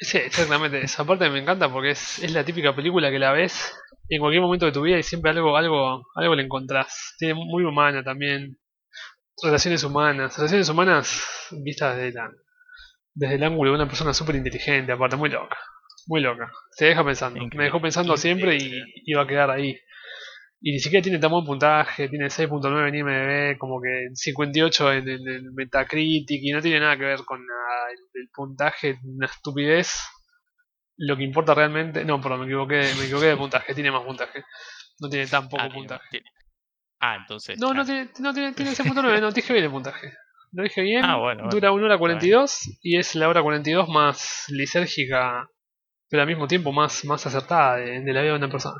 [0.00, 0.80] Sí, exactamente.
[0.80, 3.74] Esa parte me encanta porque es, es la típica película que la ves
[4.08, 7.14] en cualquier momento de tu vida y siempre algo, algo, algo le encontrás.
[7.18, 8.58] Tiene muy humana también.
[9.42, 10.36] Relaciones humanas.
[10.36, 12.30] Relaciones humanas vistas desde, la,
[13.14, 15.56] desde el ángulo de una persona súper inteligente, aparte, muy loca.
[16.06, 16.50] Muy loca.
[16.76, 17.40] Te deja pensando.
[17.54, 18.92] Me dejó pensando siempre y increíble.
[19.04, 19.78] iba a quedar ahí.
[20.60, 25.08] Y ni siquiera tiene tan buen puntaje, tiene 6.9 en IMDb, como que 58 en,
[25.08, 27.90] en, en Metacritic y no tiene nada que ver con nada.
[27.92, 29.92] El, el puntaje una estupidez.
[30.96, 34.42] Lo que importa realmente, no, perdón, me equivoqué, me equivoqué de puntaje, tiene más puntaje.
[34.98, 36.04] No tiene tan poco Ah, puntaje.
[36.10, 36.26] tiene-
[37.00, 37.56] Ah, entonces.
[37.60, 40.12] No, no ah, tiene, no tiene, tiene 6.9, no, dije bien el puntaje.
[40.50, 41.50] Lo dije bien, Ah, bueno, bueno.
[41.54, 45.48] dura 1 hora 42 y es la hora 42 más lisérgica,
[46.08, 48.78] pero al mismo tiempo más, más acertada de, de la vida de una persona.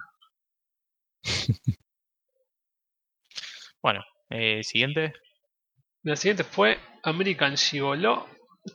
[3.82, 5.12] Bueno, eh, siguiente.
[6.02, 8.26] La siguiente fue American Gigolo,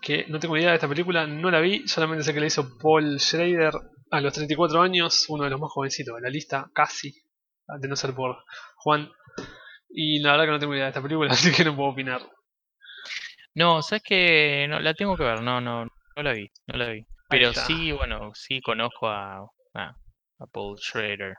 [0.01, 2.77] que no tengo idea de esta película, no la vi, solamente sé que la hizo
[2.77, 3.73] Paul Schrader
[4.11, 7.13] a los 34 años, uno de los más jovencitos de la lista, casi,
[7.79, 8.43] de no ser por
[8.77, 9.11] Juan.
[9.89, 12.21] Y la verdad que no tengo idea de esta película, así que no puedo opinar.
[13.55, 16.89] No, sabes que no, la tengo que ver, no, no, no la vi, no la
[16.89, 17.05] vi.
[17.29, 19.39] Pero sí, bueno, sí conozco a,
[19.73, 19.95] a,
[20.39, 21.35] a Paul Schrader,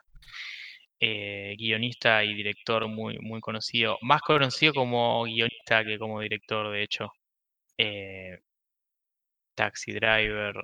[1.00, 6.82] eh, guionista y director muy, muy conocido, más conocido como guionista que como director, de
[6.82, 7.10] hecho.
[7.78, 8.38] Eh,
[9.56, 10.54] Taxi Driver,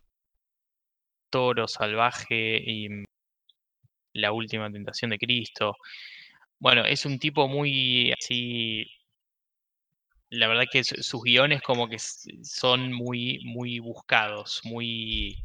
[1.29, 3.05] Toro Salvaje y mm,
[4.13, 5.77] La Última Tentación de Cristo.
[6.61, 8.87] Bueno, es un tipo muy así.
[10.31, 15.45] La verdad que su- sus guiones como que son muy, muy buscados, muy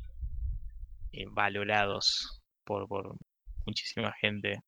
[1.12, 3.16] eh, valorados por, por
[3.66, 4.62] muchísima gente.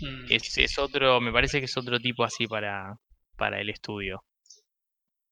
[0.00, 0.26] Hmm.
[0.28, 2.96] Es, es otro, me parece que es otro tipo así para,
[3.36, 4.24] para el estudio.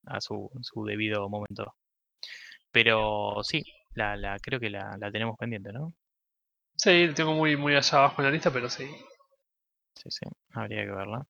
[0.07, 1.73] A su, su debido momento.
[2.71, 3.63] Pero sí,
[3.95, 5.95] la, la, creo que la, la tenemos pendiente, ¿no?
[6.77, 8.87] Sí, tengo muy, muy allá abajo en la lista, pero sí.
[9.95, 10.25] Sí, sí,
[10.55, 11.27] habría que verla.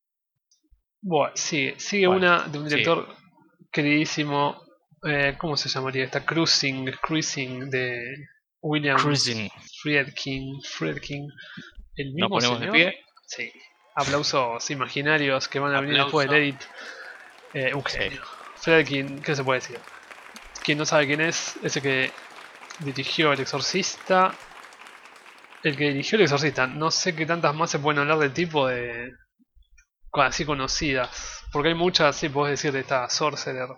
[1.01, 2.77] Bueno, sigue, sigue Bueno, una de un sí.
[2.77, 3.17] director
[3.73, 4.63] queridísimo,
[5.05, 6.05] eh, ¿cómo se llamaría?
[6.05, 8.27] Esta Cruising, Cruising de
[8.61, 8.99] William.
[9.83, 11.29] Friedkin, Friedkin.
[11.97, 12.73] El ¿Nos mismo ponemos de señor.
[12.73, 13.05] pie?
[13.29, 13.53] Sí.
[13.95, 16.61] Aplausos imaginarios que van a venir después del edit.
[17.53, 18.11] Eh, un Sí.
[18.57, 19.79] Friedkin, ¿qué se puede decir?
[20.65, 22.11] Quien no sabe quién es, ese que
[22.81, 24.35] dirigió El Exorcista.
[25.63, 28.67] El que dirigió El Exorcista, no sé qué tantas más se pueden hablar del tipo
[28.67, 29.13] de.
[30.13, 31.45] así conocidas.
[31.53, 33.69] Porque hay muchas, sí, podés decir de esta Sorcerer,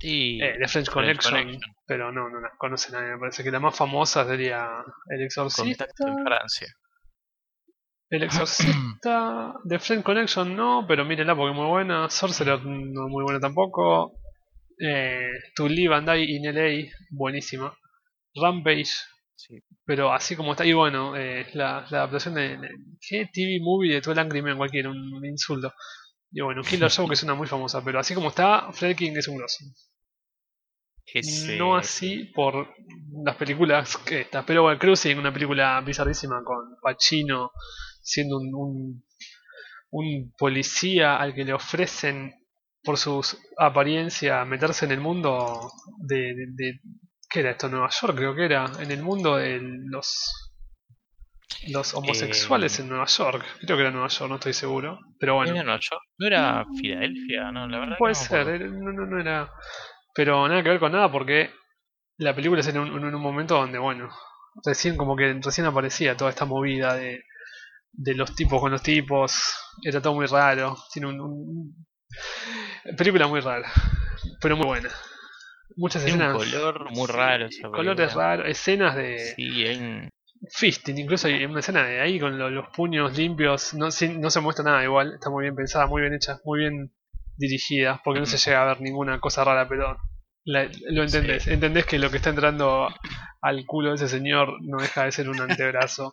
[0.00, 3.12] Y eh, de French Connection, pero no, no las conoce nadie.
[3.12, 4.68] Me parece que la más famosa sería
[5.08, 5.86] El Exorcista.
[5.86, 6.68] Contacto en Francia.
[8.08, 12.08] El Exorcista de Friend Connection no, pero mírenla porque es muy buena.
[12.08, 14.12] Sorcerer no muy buena tampoco.
[14.78, 17.74] Eh, to Live and Die in LA, buenísima.
[18.34, 18.90] Rampage,
[19.34, 19.58] Sí.
[19.84, 20.64] pero así como está.
[20.64, 22.58] Y bueno, eh, la, la adaptación de,
[23.08, 23.28] ¿Qué?
[23.32, 25.72] TV movie de 12 Angry Men, cualquiera, un, un insulto.
[26.30, 29.12] Y bueno, Killer Show que es una muy famosa, pero así como está, Fred King
[29.16, 29.64] es un grosso.
[31.06, 32.68] Ese- No así por
[33.24, 37.52] las películas que estas, pero bueno, Cruising, una película bizarrísima con Pacino
[38.06, 39.04] siendo un, un,
[39.90, 42.32] un policía al que le ofrecen
[42.84, 43.22] por su
[43.58, 46.80] apariencia meterse en el mundo de, de, de-
[47.30, 47.68] ¿qué era esto?
[47.68, 50.52] Nueva York creo que era, en el mundo de los
[51.68, 55.32] los homosexuales Eh, en Nueva York, creo que era Nueva York, no estoy seguro, pero
[55.32, 55.52] ¿No bueno.
[55.54, 56.02] era Nueva York?
[56.18, 57.50] ¿No era Filadelfia?
[57.52, 59.50] No, la verdad Puede no ser, era- no, no, no era.
[60.14, 61.50] Pero nada que ver con nada porque
[62.18, 64.10] la película es en un, en un momento donde, bueno,
[64.64, 67.22] recién como que recién aparecía toda esta movida de,
[67.98, 69.34] de los tipos con los tipos.
[69.82, 70.76] Era todo muy raro.
[70.92, 71.86] Tiene un, un-
[72.96, 73.70] película muy rara,
[74.40, 74.88] pero muy buena.
[75.76, 76.50] Muchas Tiene un escenas.
[76.52, 80.08] color muy raro esa Colores raros, escenas de Sí, un-
[80.50, 84.30] fisting, incluso hay una escena de ahí con lo- los puños limpios, no, sin- no
[84.30, 86.92] se muestra nada igual, está muy bien pensada, muy bien hecha, muy bien
[87.36, 89.98] dirigida, porque no se llega a ver ninguna cosa rara, pero
[90.44, 91.52] la- lo entendés, Sí.
[91.52, 92.88] entendés que lo que está entrando
[93.42, 96.10] al culo de ese señor no deja de ser un antebrazo.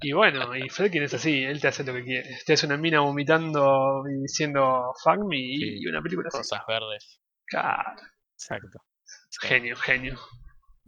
[0.00, 2.38] Y bueno, y Fredkin es así, él te hace lo que quiere.
[2.46, 6.38] Te hace una mina vomitando y diciendo fuck me y, Sí, y una película así.
[6.38, 7.20] cosas verdes.
[7.46, 8.00] Claro,
[8.34, 8.78] Exacto.
[9.04, 10.18] Sí, genio, genio.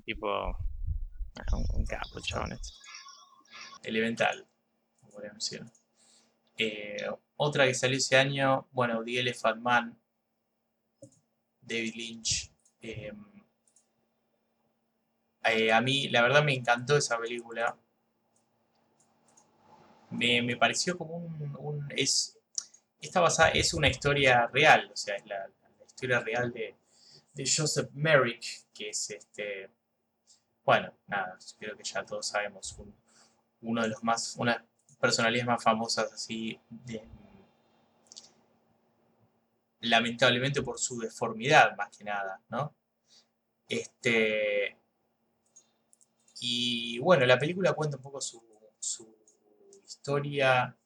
[0.05, 0.29] Tipo.
[1.53, 2.81] Un, un capo, chavales.
[3.83, 4.47] Elemental,
[5.01, 5.65] como podríamos decir.
[6.57, 9.99] Eh, otra que salió ese año, bueno, The Elephant Man,
[11.61, 12.51] David Lynch.
[12.81, 13.13] eh,
[15.45, 17.77] eh, a mí, la verdad, me encantó esa película.
[20.19, 22.39] Me, me pareció como un, un- es
[23.01, 25.49] esta basada es una historia real, o sea, es la,
[25.87, 26.75] historia real de,
[27.35, 28.45] de Joseph Merrick,
[28.75, 29.71] que es este,
[30.65, 32.95] bueno, nada, creo que ya todos sabemos, un-
[33.63, 34.65] uno de los más, una
[35.01, 36.59] personalidades más famosas así,
[39.83, 42.75] lamentablemente por su deformidad más que nada, ¿no?
[43.69, 44.79] Este,
[46.41, 48.43] y bueno, la película cuenta un poco su,
[48.79, 49.14] su
[49.95, 50.77] historia,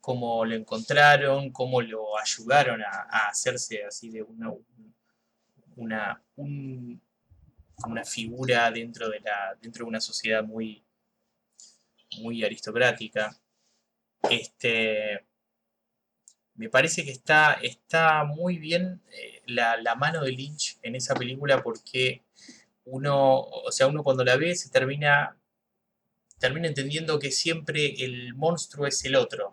[0.00, 4.52] cómo lo encontraron, cómo lo ayudaron a, hacerse así de una,
[5.76, 7.00] una, un-
[7.86, 10.84] una figura dentro de, la, dentro de una sociedad muy,
[12.20, 13.36] muy aristocrática.
[14.30, 15.24] Este,
[16.54, 21.14] me parece que está, está muy bien eh, la, la mano de Lynch en esa
[21.14, 22.22] película porque
[22.84, 25.36] uno, o sea, uno cuando la ve se termina,
[26.44, 29.50] termina entendiendo que siempre el monstruo es el otro.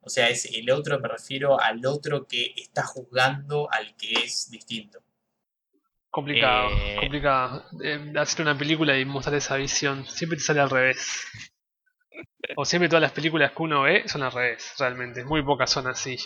[0.00, 4.50] O sea, es el otro, me refiero al otro que está juzgando al que es
[4.50, 5.02] distinto.
[6.10, 6.96] Complicado, Eh.
[7.00, 7.64] complicado.
[7.82, 10.04] Eh, hacer una película y mostrar esa visión.
[10.04, 11.26] Siempre te sale al revés.
[12.56, 15.24] O siempre todas las películas que uno ve son al revés, realmente.
[15.24, 16.18] Muy pocas son así.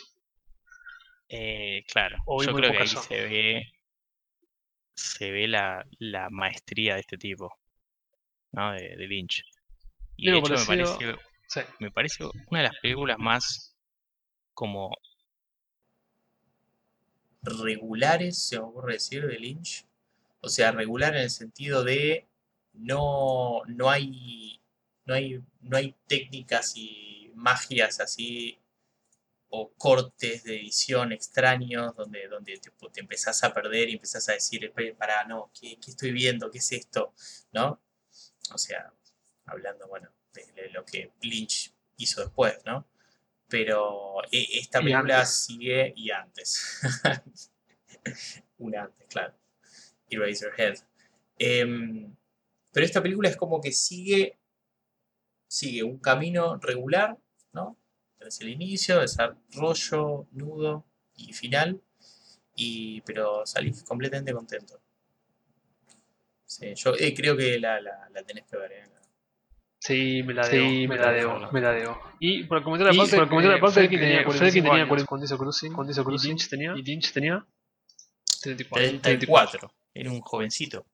[1.29, 3.03] Eh, claro, O yo creo que ahí pocas son.
[3.05, 3.63] se ve.
[4.97, 7.57] Se ve la, la maestría de este tipo.
[8.53, 8.73] ¿No?
[8.73, 9.45] De, de Lynch.
[10.17, 10.85] Y de Algo hecho me
[11.51, 11.61] Sí.
[11.79, 13.75] me parece una de las películas más
[14.53, 14.91] como
[17.43, 19.87] regulares, se me ocurre decir, de Lynch.
[20.41, 22.27] O sea, regular en el sentido de
[22.75, 24.61] no, no hay
[25.07, 28.59] no hay no hay técnicas y magias así
[29.51, 34.33] o cortes de edición extraños donde, donde te, te empezás a perder y empezás a
[34.35, 36.51] decir, para, no, ¿qué, ¿qué estoy viendo?
[36.51, 37.15] ¿Qué es esto?
[37.53, 37.81] ¿No?
[38.53, 38.93] O sea,
[39.47, 42.87] hablando, bueno, de, lo que Lynch hizo después, ¿no?
[43.49, 46.81] Pero e- esta película sigue y antes.
[48.59, 49.35] Una antes, claro.
[50.11, 50.79] Eraserhead.
[51.39, 52.15] Em,
[52.73, 54.39] pero esta película es como que sigue,
[55.49, 57.19] sigue un camino regular,
[57.53, 57.77] ¿no?
[58.19, 60.85] Desde el inicio, desarrollo, nudo
[61.15, 61.81] y final.
[62.55, 64.81] Y, pero salís completamente contento.
[66.49, 68.85] Sí, yo eh, creo que la, la, la tenés que ver, ¿eh?
[69.81, 71.53] Sí, me la Sí, debo, me la debo, debo.
[71.53, 71.99] me la debo.
[72.19, 74.89] Y por comentar aparte, por comentar eh, aparte, Fredkin tenía eh, 45 Fredkin tenía años
[74.89, 77.47] 40 cuando hizo Cruising, cuando hizo Cruising, y Lynch tenía, y Lynch tenía
[78.43, 79.01] 34.
[79.03, 79.73] 34.
[79.95, 80.87] Era un jovencito.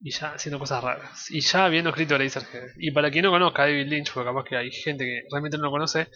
[0.00, 1.30] y ya haciendo cosas raras.
[1.30, 2.70] Y ya habiendo escrito Eraserhead.
[2.78, 5.56] Y para quien no conozca a David Lynch, porque capaz que hay gente que realmente
[5.58, 6.08] no lo conoce,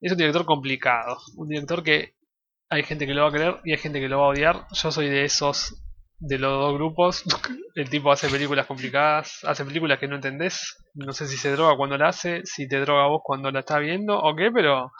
[0.00, 1.18] es un director complicado.
[1.36, 2.14] Un director que
[2.68, 4.66] hay gente que lo va a querer y hay gente que lo va a odiar.
[4.72, 5.74] Yo soy de esos,
[6.20, 7.24] de los dos grupos.
[7.74, 10.76] El tipo hace películas complicadas, hace películas que no entendés.
[10.94, 13.80] No sé si se droga cuando la hace, si te droga vos cuando la estás
[13.80, 14.92] viendo o qué, pero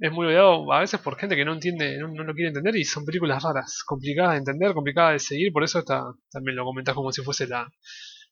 [0.00, 2.76] es muy odiado a veces por gente que no entiende, no, no lo quiere entender
[2.76, 6.64] y son películas raras, complicadas de entender, complicadas de seguir, por eso está, también lo
[6.64, 7.68] comentás como si fuese la,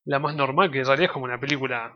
[0.05, 1.93] la más normal, que en realidad es como una película,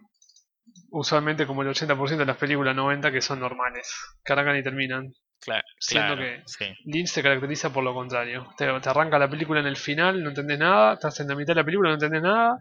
[0.91, 3.89] usualmente como el 80% de las películas 90 que son normales,
[4.25, 5.13] que y terminan.
[5.41, 6.67] Claro, Siendo claro, que- sí.
[6.85, 8.47] Lynch se caracteriza por lo contrario.
[8.59, 11.55] Te, te arranca la película en el final, no entendés nada, estás en la mitad
[11.55, 12.59] de la película, no entendés nada,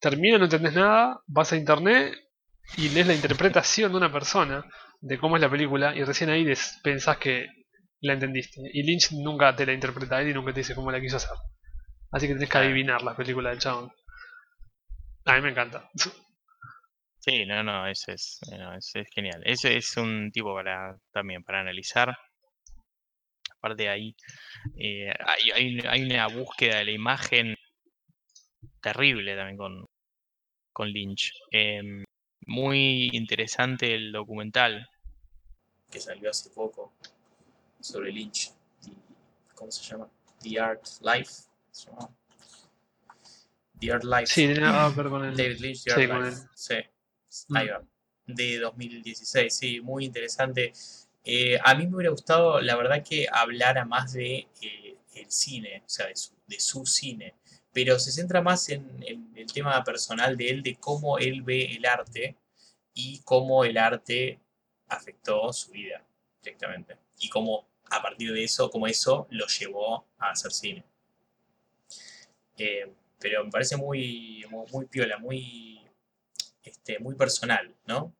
[0.00, 2.14] termina, no entendés nada, vas a internet
[2.78, 4.64] y lees la interpretación de una persona
[5.00, 7.46] de cómo es la película y recién ahí des- pensás que
[8.00, 8.60] la entendiste.
[8.72, 11.16] Y Lynch nunca te la interpreta a él y nunca te dice cómo la quiso
[11.18, 11.36] hacer.
[12.12, 13.92] Así que tenés que adivinar la película del chabón.
[15.26, 15.88] A mí me encanta.
[17.24, 19.40] Sí, no, no, ese es, eh, no, ese es genial.
[19.44, 22.12] Ese es un tipo para también para analizar.
[23.58, 24.16] Aparte ahí
[24.76, 27.56] eh, hay, hay, hay una búsqueda de la imagen
[28.80, 29.86] terrible también con,
[30.72, 31.32] con Lynch.
[31.52, 32.02] Em,
[32.46, 34.88] muy interesante el documental.
[35.92, 36.92] que salió hace poco
[37.78, 38.50] sobre Lynch.
[39.54, 40.10] ¿Cómo se llama?
[40.40, 41.30] The Art Life.
[41.70, 42.10] ¿se llama?
[43.78, 44.26] The Art Life.
[44.26, 45.36] Sí, ver con el...
[45.36, 46.48] David Lynch, The Sí, Art con Life.
[46.56, 46.74] Sí.
[47.54, 47.82] Ahí va.
[48.26, 50.72] De 2016, sí, muy interesante.
[51.24, 55.82] Eh, a mí me hubiera gustado, la verdad, que hablara más de eh, el cine,
[55.84, 57.34] o sea, de su, de su cine,
[57.72, 61.64] pero se centra más en, en el tema personal de él, de cómo él ve
[61.76, 62.36] el arte
[62.94, 64.40] y cómo el arte
[64.88, 66.04] afectó su vida
[66.42, 66.96] directamente.
[67.18, 70.84] Y cómo a partir de eso, cómo eso lo llevó a hacer cine.
[72.56, 75.81] Eh, pero me parece muy, muy, muy piola, muy,
[76.62, 78.14] este, muy personal, ¿no?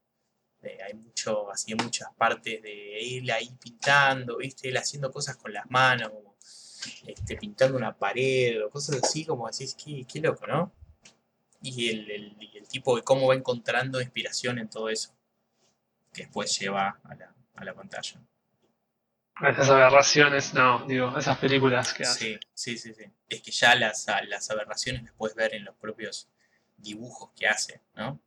[0.62, 4.68] Eh, hay mucho, así muchas partes de él ahí pintando, ¿viste?
[4.68, 6.36] Él haciendo cosas con las manos, como
[7.06, 10.72] este, pintando una pared o cosas así, como decís, qué, qué loco, ¿no?
[11.62, 15.14] Y el, el- y el tipo de cómo va encontrando inspiración en todo eso,
[16.12, 18.20] que después lleva a la, a la pantalla.
[19.42, 22.40] Esas aberraciones, no, digo, esas películas que hace.
[22.54, 23.04] Sí, sí, sí, sí.
[23.28, 26.28] Es que ya las, las aberraciones las puedes ver en los propios
[26.76, 28.20] dibujos que hace, ¿no?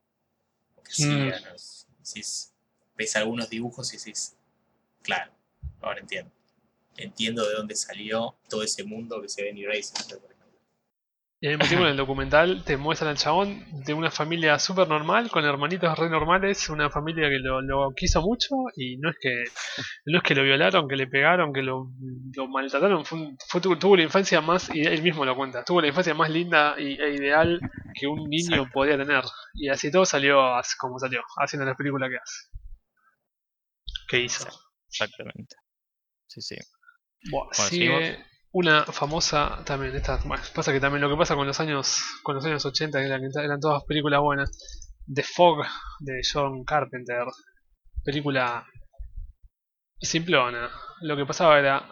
[0.85, 1.33] Porque sí, Mm.
[1.33, 2.51] a los- decís-
[2.95, 4.35] ves algunos dibujos y decís,
[5.01, 5.31] claro,
[5.81, 6.31] ahora entiendo.
[6.95, 10.34] Entiendo de dónde salió todo ese mundo que se ve en Eraser, por ejemplo.
[11.45, 14.87] Y al mismo tiempo en el documental te muestran al chabón de una familia súper
[14.87, 19.17] normal, con hermanitos re normales, una familia que lo, lo quiso mucho y no es
[19.21, 19.43] que
[20.07, 21.91] no es que lo violaron, que le pegaron, que lo,
[22.35, 25.87] lo maltrataron, fue, tuvo, tuvo la infancia más, y él mismo lo cuenta, tuvo la
[25.89, 27.59] infancia más linda y, e ideal
[27.93, 28.71] que un niño Exacto.
[28.73, 29.23] podía tener.
[29.53, 30.41] Y así todo salió
[30.79, 32.49] como salió, haciendo la película que hace.
[34.07, 34.47] Que hizo.
[34.87, 35.55] Exactamente.
[36.25, 36.55] Sí, sí.
[37.29, 38.25] Buah, Bueno, sigue
[38.57, 42.35] una famosa también esta bueno, pasa que también lo que pasa con los años con
[42.35, 44.49] los años 80 que eran, eran todas películas buenas
[45.13, 45.65] The Fog
[45.99, 47.25] de John Carpenter
[48.03, 48.65] película
[49.99, 50.69] simplona.
[51.01, 51.85] Lo que pasaba era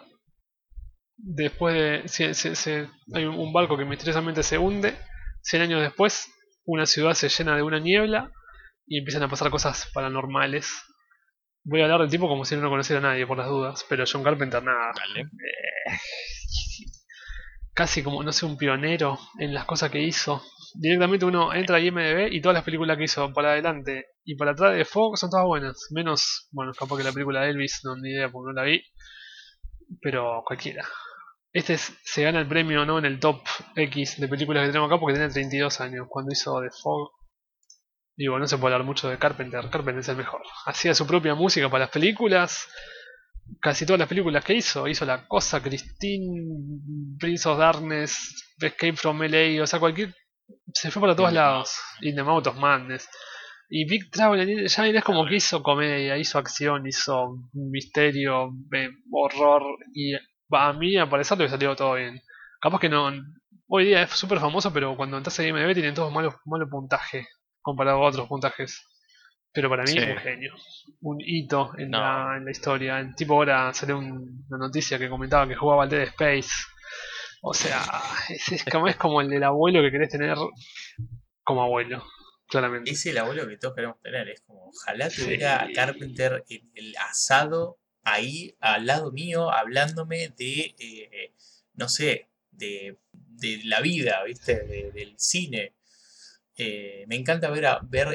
[1.16, 4.96] después de se- hay un barco que misteriosamente se hunde
[5.42, 6.28] 100 años después
[6.64, 8.30] una ciudad se llena de una niebla
[8.86, 10.72] y empiezan a pasar cosas paranormales
[11.64, 13.84] voy a hablar del tipo como si no lo conociera a nadie por las dudas
[13.88, 15.28] pero John Carpenter nada Dale.
[17.74, 20.42] casi como, no sé, un pionero en las cosas que hizo.
[20.74, 24.52] Directamente uno entra a IMDB y todas las películas que hizo para adelante y para
[24.52, 25.88] atrás de Fog son todas buenas.
[25.90, 28.82] Menos, bueno, capaz que la película de Elvis, no ni idea porque no la vi.
[30.00, 30.86] Pero cualquiera.
[31.52, 33.42] Este es- se gana el premio no en el top
[33.76, 37.12] X de películas que tenemos acá porque tiene 32 años cuando hizo The Fog.
[38.16, 39.68] Digo, no se puede hablar mucho de Carpenter.
[39.70, 40.42] Carpenter es el mejor.
[40.66, 42.68] Hacía su propia música para las películas
[43.60, 44.88] casi todas las películas que hizo.
[44.88, 50.14] Hizo La Cosa, Christine, Prince of Darkness, Escape from LA, o sea, cualquier.
[50.72, 51.74] Se fue para todos lados.
[52.02, 53.08] In the Mouth of Madness.
[53.68, 59.62] Y Big Trouble ya es como que hizo comedia, hizo acción, hizo misterio, eh, horror.
[59.94, 62.20] Y a mí, a parecer, le salió todo bien.
[62.60, 63.10] Capaz que no.
[63.66, 67.26] Hoy día es súper famoso, pero cuando entras a IMDb tienen todos malos malo puntaje
[67.64, 68.86] comparado a otros puntajes.
[69.52, 69.98] Pero para mí, Sí.
[69.98, 70.54] un genio.
[71.00, 72.00] Un hito en, No.
[72.00, 72.98] la, en la historia.
[73.00, 76.50] El tipo ahora salió un- una noticia que comentaba que jugaba al Dead Space.
[77.42, 77.80] O sea,
[78.28, 80.36] es, es como, es como el del abuelo que querés tener
[81.42, 82.04] como abuelo.
[82.48, 82.90] Claramente.
[82.90, 84.28] Es el abuelo que todos queremos tener.
[84.28, 85.22] Es como, ojalá Sí.
[85.24, 91.34] tuviera Carpenter el, el asado ahí al lado mío, hablándome de, eh,
[91.74, 94.60] no sé, de, de la vida, ¿viste?
[94.66, 95.74] De- del cine.
[96.56, 97.66] Eh, me encanta ver,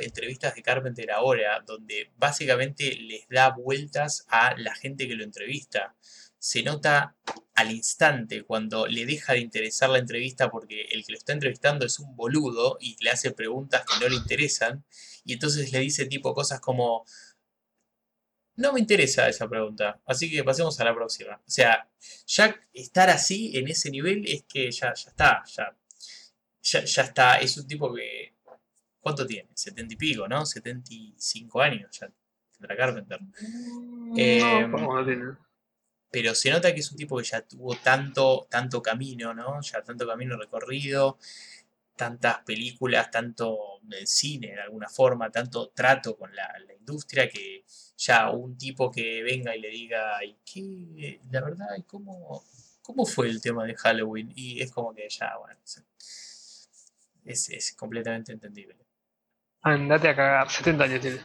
[0.02, 5.96] entrevistas de Carpenter ahora, donde básicamente les da vueltas a la gente que lo entrevista.
[6.38, 7.18] Se nota
[7.56, 11.86] al instante cuando le deja de interesar la entrevista porque el que lo está entrevistando
[11.86, 14.86] es un boludo y le hace preguntas que no le interesan.
[15.26, 17.06] Y entonces le dice tipo cosas como,
[18.56, 21.42] no me interesa esa pregunta, así que pasemos a la próxima.
[21.46, 21.90] O sea,
[22.28, 25.76] ya estar así en ese nivel es que ya, ya está, ya,
[26.64, 27.38] ya, ya está.
[27.40, 28.34] Es un tipo que,
[29.02, 29.50] ¿cuánto tiene?
[29.54, 30.46] 70 y pico, ¿no?
[30.46, 32.10] 75 años ya
[32.58, 33.20] tendrá Carpenter.
[34.16, 35.26] Eh, no, ¿cómo no tiene?
[36.12, 39.62] pero se nota que es un tipo que ya tuvo tanto, tanto camino, ¿no?
[39.62, 41.20] Ya tanto camino recorrido,
[41.96, 47.64] tantas películas, tanto eh, cine de alguna forma, tanto trato con la, la industria, que
[47.98, 51.20] ya un tipo que venga y le diga, ¿y qué?
[51.32, 52.44] La verdad, ¿y cómo,
[52.82, 54.32] cómo fue el tema de Halloween?
[54.36, 55.84] Y es como que ya, bueno, se-
[57.30, 58.76] es, es completamente entendible.
[59.62, 61.20] Andate a cagar, 70 años tiene.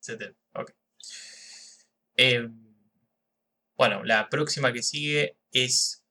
[0.00, 0.72] 70, ok.
[2.16, 2.74] Em,
[3.76, 6.04] bueno, la próxima que sigue es,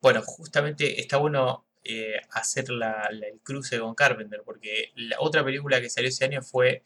[0.00, 5.42] bueno, justamente está bueno eh, hacer la- la- el cruce con Carpenter, porque la otra
[5.42, 6.82] película que salió ese año fue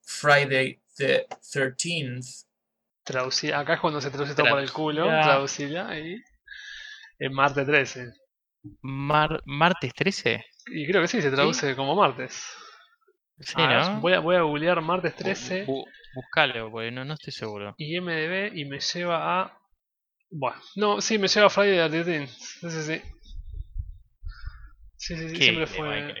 [0.00, 2.46] Friday the 13th.
[3.04, 5.84] Traducida, acá es cuando se traduce todo por el culo, Traducida.
[5.86, 6.22] traducida y
[7.18, 8.12] en Marte 13.
[8.80, 10.44] Mar- ¿Martes 13?
[10.66, 12.44] Y creo que sí, se traduce como martes.
[13.40, 14.00] Sí, A ver, ¿no?
[14.00, 15.84] voy, a, voy a googlear martes 13 Bu-
[16.14, 17.74] buscalo, porque no, no estoy seguro.
[17.78, 19.58] y MDB y me lleva a...
[20.30, 22.28] Bueno, no, sí, me lleva a Friday the 13th.
[22.28, 23.02] Sí, sí, sí.
[24.96, 26.14] Sí, sí, sí, ¿Qué siempre a fue...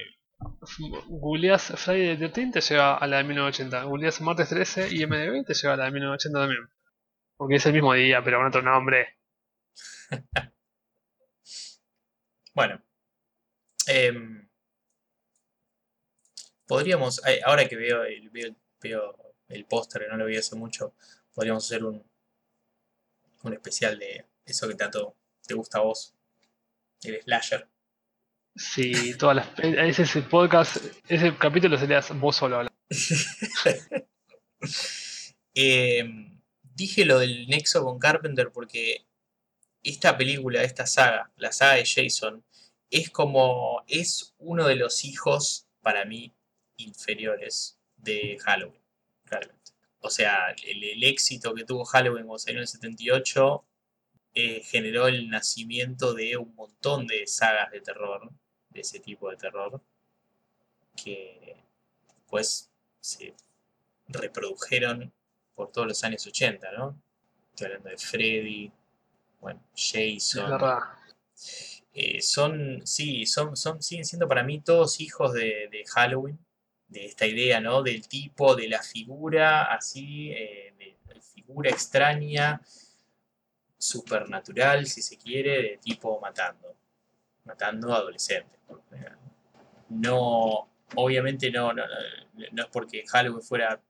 [1.08, 3.84] Googleás Friday the 13th te lleva a la de 1980.
[3.84, 6.68] Googleás martes 13 y MDB te lleva a la de 1980 también.
[7.36, 9.16] Porque es el mismo día, pero con otro nombre.
[12.54, 12.82] Bueno,
[13.88, 14.48] em,
[16.66, 20.56] podríamos, eh, ahora que veo el, veo, veo el póster, que no lo vi hace
[20.56, 20.94] mucho,
[21.34, 22.04] podríamos hacer un,
[23.42, 25.16] un especial de eso que tanto
[25.46, 26.14] te gusta a vos,
[27.02, 27.68] el slasher.
[28.54, 29.58] Sí, todas las.
[29.60, 30.76] e- Ese, podcast,
[31.08, 32.72] ese capítulo serías vos solo hablando.
[35.54, 39.06] Em, dije lo del nexo con Carpenter porque
[39.82, 42.44] esta película, esta saga, la saga de Jason,
[42.92, 46.32] es como, es uno de los hijos, para mí,
[46.76, 48.82] inferiores de Halloween,
[49.24, 49.72] realmente.
[50.00, 53.64] O sea, el, el éxito que tuvo Halloween cuando salió en el 78
[54.34, 58.30] eh, generó el nacimiento de un montón de sagas de terror,
[58.70, 59.80] de ese tipo de terror,
[60.96, 61.56] que
[62.08, 62.70] después
[63.00, 63.34] se
[64.08, 65.12] reprodujeron
[65.54, 67.00] por todos los años 80, ¿no?
[67.50, 68.72] Estoy hablando de Freddy,
[69.40, 69.92] bueno, Es
[70.30, 70.50] Jason.
[70.50, 70.80] verdad.
[71.94, 76.38] Eh, son, sí, son, son, siguen siendo para mí todos hijos de, de Halloween,
[76.88, 77.82] de esta idea, ¿no?
[77.82, 80.74] Del tipo, de la figura así, eh,
[81.34, 82.60] figura extraña,
[83.78, 86.76] supernatural, si se quiere, de tipo matando,
[87.44, 88.58] matando adolescentes.
[89.88, 91.82] No, obviamente no, no,
[92.52, 93.80] no, es porque Halloween fuera,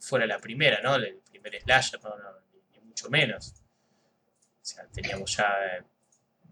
[0.00, 0.96] fuera la primera, ¿no?
[0.96, 2.14] El primer slasher, no,
[2.72, 3.54] ni mucho menos.
[4.62, 5.84] O sea, teníamos ya eh,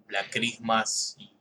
[0.07, 1.33] Black Christmas y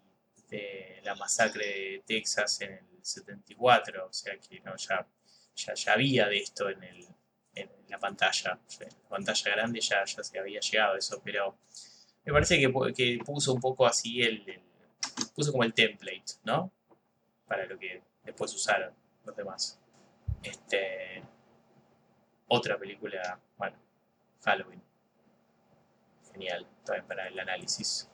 [0.49, 5.07] de la masacre de Texas en el 74, o sea que no, ya,
[5.55, 7.07] ya, ya había de esto en, el,
[7.55, 11.57] en la pantalla, en la pantalla grande ya, ya se había llegado a eso, pero
[12.24, 14.61] me parece que, que puso un poco así el, el-
[15.36, 16.72] puso como el template, ¿no?
[17.47, 18.93] Para lo que después usaron
[19.24, 19.80] los demás.
[20.41, 21.24] Este,
[22.47, 23.78] otra película, bueno,
[24.43, 24.82] Halloween.
[26.32, 28.09] Genial, también para el análisis.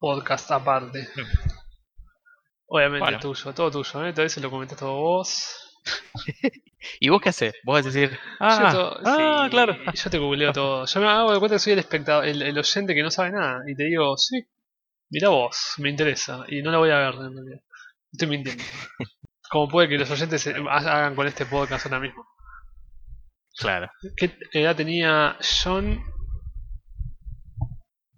[0.00, 1.08] Podcast aparte.
[2.66, 3.18] Obviamente Bueno.
[3.20, 4.12] tuyo, todo tuyo, ¿eh?
[4.12, 5.78] Todo eso lo comentas todo vos.
[7.00, 7.54] ¿Y vos qué haces?
[7.64, 9.76] Vos vas a decir, Yo ah, to- ah, sí, claro.
[9.92, 10.86] Yo te googleo todo.
[10.86, 13.32] Yo me hago de cuenta que soy el espectador, el, el oyente que no sabe
[13.32, 13.60] nada.
[13.66, 14.40] Y te digo, sí,
[15.10, 16.44] mira vos, me interesa.
[16.48, 17.60] Y no la voy a ver en realidad.
[18.12, 18.62] Estoy mintiendo.
[19.50, 22.24] Como puede que los oyentes se- hagan con este podcast ahora mismo.
[23.58, 23.90] Claro.
[24.16, 26.00] ¿Qué edad tenía John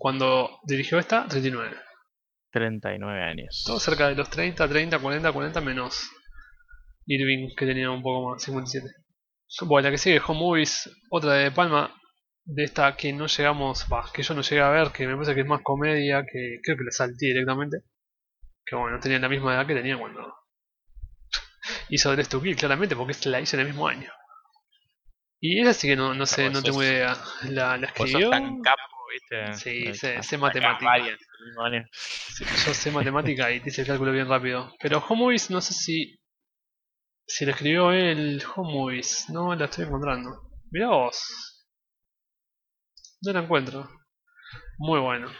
[0.02, 1.28] cuando dirigió esta?
[1.28, 1.76] 39.
[2.50, 3.62] 39 años.
[3.64, 6.10] Todo cerca de los 30, 30, 40, 40 menos
[7.06, 8.84] Irving, que tenía un poco más, 57.
[9.60, 11.94] Bueno, la que sigue, Home Movies, otra de Palma,
[12.44, 15.36] de esta que no llegamos, bah, que yo no llegué a ver, que me parece
[15.36, 17.84] que es más comedia, que creo que la salté directamente.
[18.66, 20.34] Que bueno, tenía la misma edad que tenía cuando
[21.90, 24.10] hizo Dress to Kill, claramente, porque la hizo en el mismo año.
[25.38, 27.16] Y esa sí que no, no sé, no tengo idea.
[27.50, 28.30] La, la Vos sos escribió.
[28.30, 28.82] tan capo
[29.12, 29.52] ¿viste?
[29.54, 30.84] Sí, Eh, sé- sé sacar matemática.
[30.90, 31.86] varias del mismo año.
[31.92, 34.74] Sí, yo sé matemática y te hice el cálculo bien rápido.
[34.80, 36.18] Pero Home Movies, no sé si.
[37.26, 39.26] Si lo escribió él, Home Movies.
[39.30, 40.50] No la estoy encontrando.
[40.70, 41.64] Mirá vos.
[43.22, 43.88] No la encuentro.
[44.78, 45.30] Muy bueno.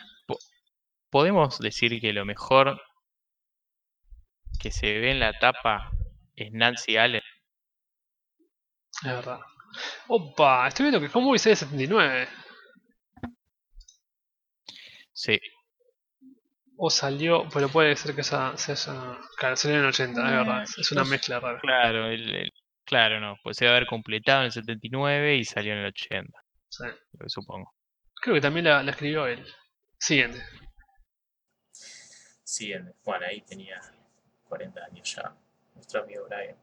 [1.11, 2.81] Podemos decir que lo mejor
[4.61, 5.91] que se ve en la tapa
[6.37, 7.23] es Nancy Allen.
[9.03, 9.41] Es verdad.
[10.09, 12.29] Opa, estoy viendo que Home Movies es de 79.
[15.25, 15.39] Sí,
[16.77, 19.19] O salió, pero puede ser que esa haya.
[19.39, 20.63] Claro, salió en el 80, es verdad.
[20.65, 21.11] Es una sé.
[21.11, 21.61] mezcla rara.
[21.61, 22.53] claro, el- el-
[22.85, 26.39] claro, no, pues se debe haber completado en el 79 y salió en el 80,
[26.69, 26.85] Sí.
[26.87, 27.73] lo que supongo.
[28.21, 29.47] Creo que también la, la escribió él.
[29.99, 30.43] Siguiente.
[32.43, 32.95] Siguiente.
[33.05, 33.81] Bueno, ahí tenía
[34.49, 35.35] 40 años ya.
[35.77, 36.57] Nuestro amigo Brian.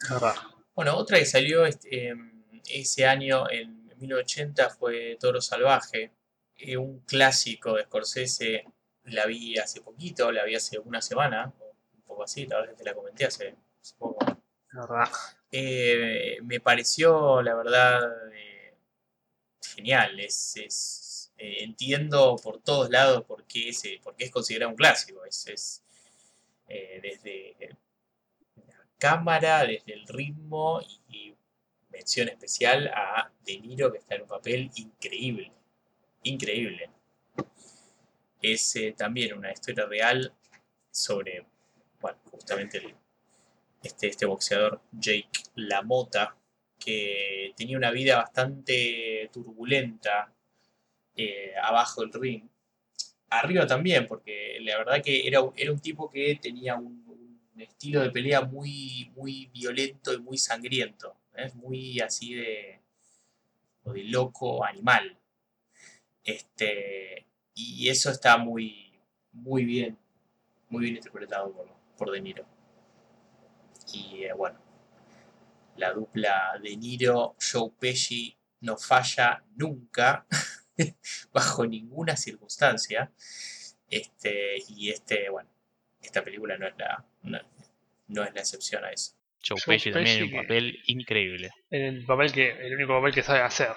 [0.00, 0.34] Es verdad.
[0.74, 6.12] Bueno, otra que salió este, em, ese año, en 1980, fue Toro Salvaje.
[6.60, 8.64] Eh, un clásico de Scorsese.
[9.04, 11.52] La vi hace poquito, la vi hace una semana,
[11.94, 14.24] un poco así, la verdad es que te la comenté hace, hace poco.
[14.26, 15.08] Es verdad.
[15.50, 18.00] Eh, me pareció, la verdad,
[18.34, 18.74] eh,
[19.74, 20.20] genial.
[20.20, 25.24] Es, es- entiendo por todos lados por qué, se, por qué es considerado un clásico.
[25.24, 25.82] Es, es,
[27.02, 27.56] desde
[28.68, 31.36] la cámara, desde el ritmo y, y
[31.90, 35.52] mención especial a De Niro que está en un papel increíble.
[36.22, 36.90] Increíble.
[38.42, 40.34] Es eh, también una historia real
[40.90, 41.46] sobre,
[42.30, 42.94] justamente
[43.82, 46.36] este, este boxeador Jake LaMotta,
[46.78, 50.32] que tenía una vida bastante turbulenta
[51.16, 52.48] eh, abajo del ring.
[53.30, 57.00] Arriba también, porque la verdad que era, era un tipo que tenía un,
[57.56, 61.14] estilo de pelea muy, muy violento y muy sangriento.
[61.36, 61.50] ¿eh?
[61.56, 62.80] Muy así de,
[63.84, 65.19] de loco animal.
[66.24, 69.00] Este, y eso está muy,
[69.32, 69.98] muy bien,
[70.68, 72.46] muy bien interpretado por, por De Niro.
[73.92, 74.58] Y eh, bueno,
[75.76, 80.26] la dupla De Niro, Joe Pesci no falla nunca,
[81.32, 83.10] bajo ninguna circunstancia.
[83.88, 85.50] Este, y este, bueno,
[86.00, 87.38] esta película no es la, no,
[88.08, 89.14] no es la excepción a eso.
[89.46, 91.50] Joe Joe Pesci también en un papel increíble.
[91.70, 92.50] El papel que.
[92.50, 93.70] El único papel que sabe hacer.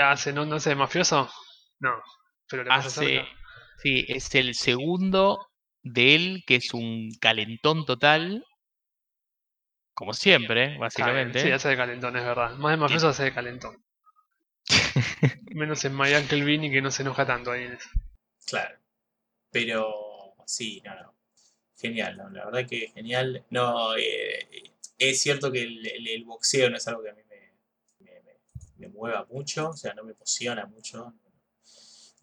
[0.00, 1.30] ¿Hace, no, no hace de mafioso?
[1.80, 2.02] No.
[2.48, 3.28] Pero le pasa Hace, cerca.
[3.82, 5.48] sí, es el segundo
[5.82, 8.44] de él que es un calentón total,
[9.94, 11.40] como siempre, básicamente.
[11.40, 12.52] Sí, hace de calentón, es verdad.
[12.56, 13.82] Más de mafioso hace de calentón.
[15.54, 17.88] Menos en My Uncle Vinny que no se enoja tanto ahí en eso.
[18.46, 18.78] Claro.
[19.50, 21.14] Pero sí, no, no.
[21.78, 22.30] Genial, ¿no?
[22.30, 23.44] la verdad que genial.
[23.50, 27.22] No, eh, es cierto que el, el- el boxeo no es algo que a mí
[27.28, 27.33] me,
[28.76, 31.14] me- mueva mucho, o sea, no me emociona mucho.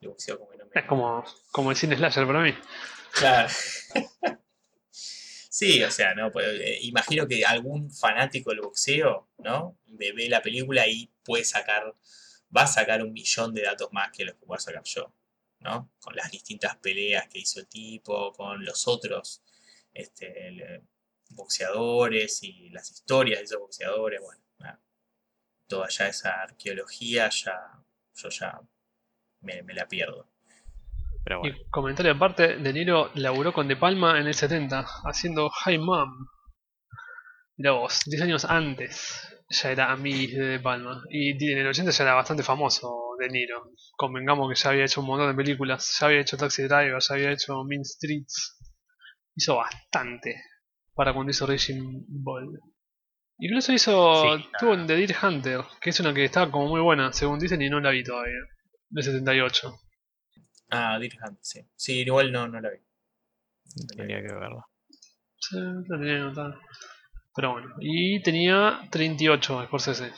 [0.02, 0.72] El boxeo como que no me...
[0.73, 2.53] Es como, como el cine slasher para mí.
[3.14, 3.49] Claro.
[5.53, 9.78] Sí, o sea, no, pues, eh, imagino que algún fanático del boxeo, ¿no?
[9.86, 11.94] Ve, ve la película y puede sacar,
[12.56, 15.14] va a sacar un millón de datos más que los que puedo sacar yo,
[15.60, 15.91] ¿no?
[15.99, 19.44] Con las distintas peleas que hizo el tipo, con los otros
[19.94, 20.82] este, el, eh,
[21.32, 24.40] boxeadores y las historias de esos boxeadores, bueno.
[25.72, 27.56] Toda ya esa arqueología, ya,
[28.15, 28.60] yo ya
[29.39, 30.27] me, me la pierdo.
[31.23, 35.49] Pero bueno, Y comentario aparte, De Niro laburó con De Palma en el 70, haciendo
[35.65, 36.27] Hi Mom.
[37.56, 41.03] Mirá vos, 10 años antes ya era amigo de De Palma.
[41.10, 43.72] Y en el 80 ya era bastante famoso De Niro.
[43.95, 45.98] Convengamos que ya había hecho un montón de películas.
[45.99, 48.57] Ya había hecho Taxi Driver, ya había hecho Mean Streets.
[49.35, 50.35] Hizo bastante
[50.93, 52.60] para cuando hizo Raging Bull.
[53.43, 56.80] Incluso hizo, Sí, tuvo en The Deer Hunter, que es una que estaba como muy
[56.80, 58.38] buena, según dicen, y no la vi todavía.
[58.89, 59.80] De 78.
[60.69, 61.61] Ah, Deer Hunter, sí.
[61.76, 62.77] Sí, igual no, no la vi.
[63.97, 64.63] tendría que verlo.
[65.38, 66.59] Sí, la tenía anotada.
[67.35, 70.13] Pero bueno, y tenía 38 Scorsese.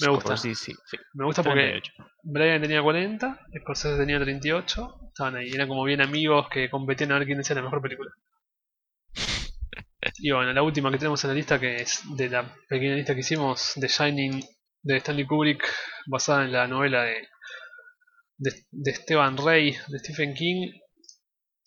[0.00, 0.36] Me gusta.
[0.36, 0.96] Sí, sí, sí.
[1.14, 1.92] Me gusta porque 38.
[2.22, 5.00] Brian tenía 40, Scorsese tenía 38.
[5.08, 8.12] Estaban ahí, eran como bien amigos que competían a ver quién decía la mejor película.
[10.18, 13.14] Y bueno, la última que tenemos en la lista, que es de la pequeña lista
[13.14, 14.42] que hicimos, The Shining
[14.82, 15.62] de Stanley Kubrick,
[16.06, 17.28] basada en la novela de,
[18.38, 20.72] de, de Esteban Rey, de Stephen King.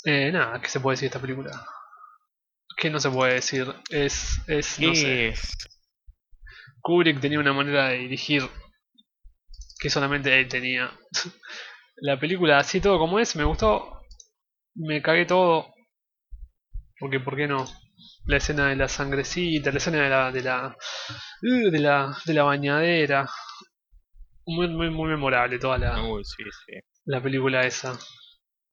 [0.05, 1.65] Eh, nada, ¿qué se puede decir de esta película?
[2.75, 3.67] ¿Qué no se puede decir?
[3.89, 5.35] Es, es, no sé.
[6.81, 8.43] Kubrick tenía una manera de dirigir
[9.79, 10.91] que solamente él tenía.
[11.97, 14.01] La película, así todo como es, me gustó.
[14.75, 15.71] Me cagué todo.
[16.99, 17.65] Porque, ¿por qué no?
[18.25, 20.31] La escena de la sangrecita, la escena de la.
[20.31, 20.77] de la.
[21.41, 23.29] uh, de la, de la bañadera.
[24.45, 26.73] Muy, muy, muy memorable toda la, Uy, sí, sí.
[27.05, 27.97] la película esa.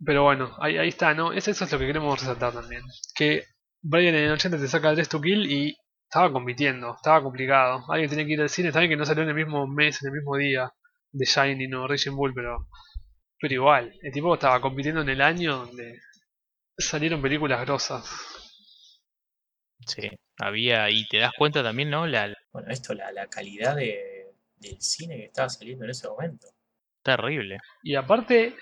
[0.04, 1.32] Pero bueno, ahí, ahí está, ¿no?
[1.32, 2.82] Es, eso es lo que queremos resaltar también.
[3.14, 3.44] Que
[3.82, 7.84] Brian en el 80 te saca 3 to Kill y estaba compitiendo, estaba complicado.
[7.88, 10.02] Alguien tenía que ir al cine, está bien que no salió en el mismo mes,
[10.02, 10.72] en el mismo día
[11.12, 12.68] de Shining o Raging Bull, pero,
[13.38, 16.00] pero igual, el tipo estaba compitiendo en el año donde
[16.78, 18.39] salieron películas grosas.
[19.94, 20.08] Sí,
[20.38, 22.06] había, y te das cuenta también, ¿no?
[22.06, 26.46] La, Bueno, esto, la, la calidad de, del cine que estaba saliendo en ese momento.
[27.02, 27.58] terrible.
[27.82, 28.54] Y aparte,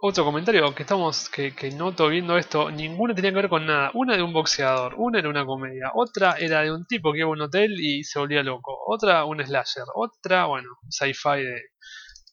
[0.00, 3.90] otro comentario que estamos, que, que noto viendo esto, ninguna tenía que ver con nada.
[3.94, 7.28] Una de un boxeador, una era una comedia, otra era de un tipo que iba
[7.28, 11.62] a un hotel y se volvía loco, otra un slasher, otra, bueno, sci-fi de,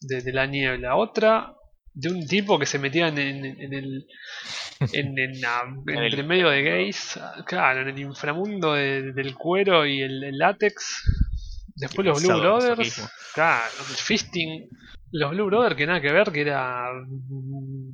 [0.01, 1.53] de, de la niebla, otra
[1.97, 4.05] de un tipo que se metía en, en- en el
[4.91, 5.17] en,
[6.19, 11.03] el- medio de gays, claro, en el inframundo de- del cuero y el, el látex.
[11.77, 12.39] Después los Blue.
[12.39, 13.01] Brothers,
[13.33, 14.69] claro, el fisting,
[15.11, 17.89] los Blue Brothers que nada que ver, que era mm,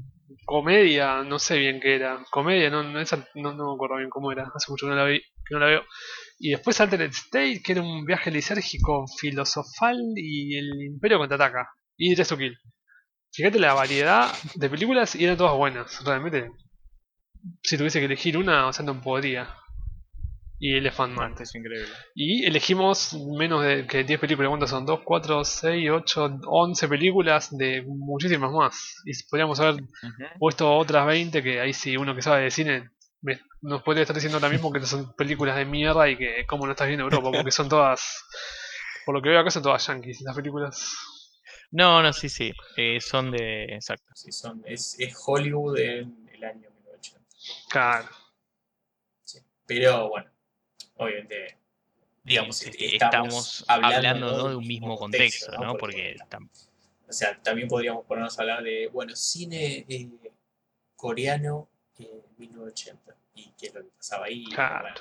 [0.45, 4.09] comedia, no sé bien qué era, comedia, no, no, esa no, no me acuerdo bien
[4.09, 5.81] cómo era, hace mucho que no la vi, que no la veo.
[6.39, 11.69] Y después Altered State, que era un viaje lisérgico filosofal y el Imperio contraataca.
[11.97, 12.57] Y Dress to Kill.
[13.33, 16.51] Fíjate la variedad de películas y eran todas buenas, realmente.
[17.63, 19.53] Si tuviese que elegir una, o sea, no podría.
[20.59, 21.35] Y Elephant Man.
[21.39, 21.87] Es increíble.
[22.13, 24.49] Y elegimos menos de que 10 películas.
[24.49, 24.85] ¿Cuántas son?
[24.85, 29.01] 2, 4, 6, 8, 11 películas de muchísimas más.
[29.05, 29.83] Y podríamos haber
[30.37, 32.89] puesto otras 20 que ahí sí uno que sabe de cine
[33.21, 36.65] me- nos podría estar diciendo ahora mismo que son películas de mierda y que como
[36.67, 38.23] no estás viendo Europa, porque son todas,
[39.05, 40.95] por lo que veo acá son todas yankees las películas.
[41.71, 42.51] No, no, sí, sí.
[42.77, 43.63] eh, son de.
[43.65, 44.11] Exacto.
[44.15, 47.25] Sí, son, es, es Hollywood en el año 1980.
[47.69, 48.09] Claro.
[49.23, 49.39] sí.
[49.65, 50.29] Pero bueno,
[50.97, 51.57] obviamente,
[52.23, 54.37] digamos, Eh, estamos estamos hablando, hablando, ¿no?
[54.37, 54.49] ¿no?
[54.49, 55.73] de un mismo contexto, contexto, ¿no?
[55.73, 55.77] ¿no?
[55.77, 56.45] Porque Porque
[57.07, 60.09] O sea, también podríamos ponernos a hablar de, bueno, cine eh,
[60.95, 61.69] coreano
[61.99, 64.45] eh, 1980 y qué es lo que pasaba ahí.
[64.45, 64.81] Claro.
[64.81, 64.95] bueno,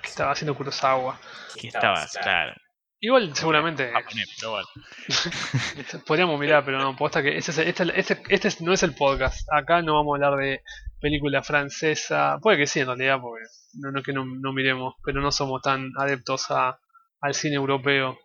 [0.00, 1.20] Que estaba haciendo Kurosawa.
[1.60, 2.54] que estabas, claro.
[2.98, 4.66] Igual seguramente japonés, pero bueno.
[6.06, 8.94] podríamos mirar, pero no, posta que ese, es- este, este, este es- no es el
[8.94, 9.46] podcast.
[9.52, 10.62] Acá no vamos a hablar de
[11.00, 12.38] película francesa.
[12.40, 13.44] Puede que sí en realidad, porque
[13.74, 16.78] no, no es que no, no miremos, pero no somos tan adeptos a,
[17.20, 18.18] al cine europeo.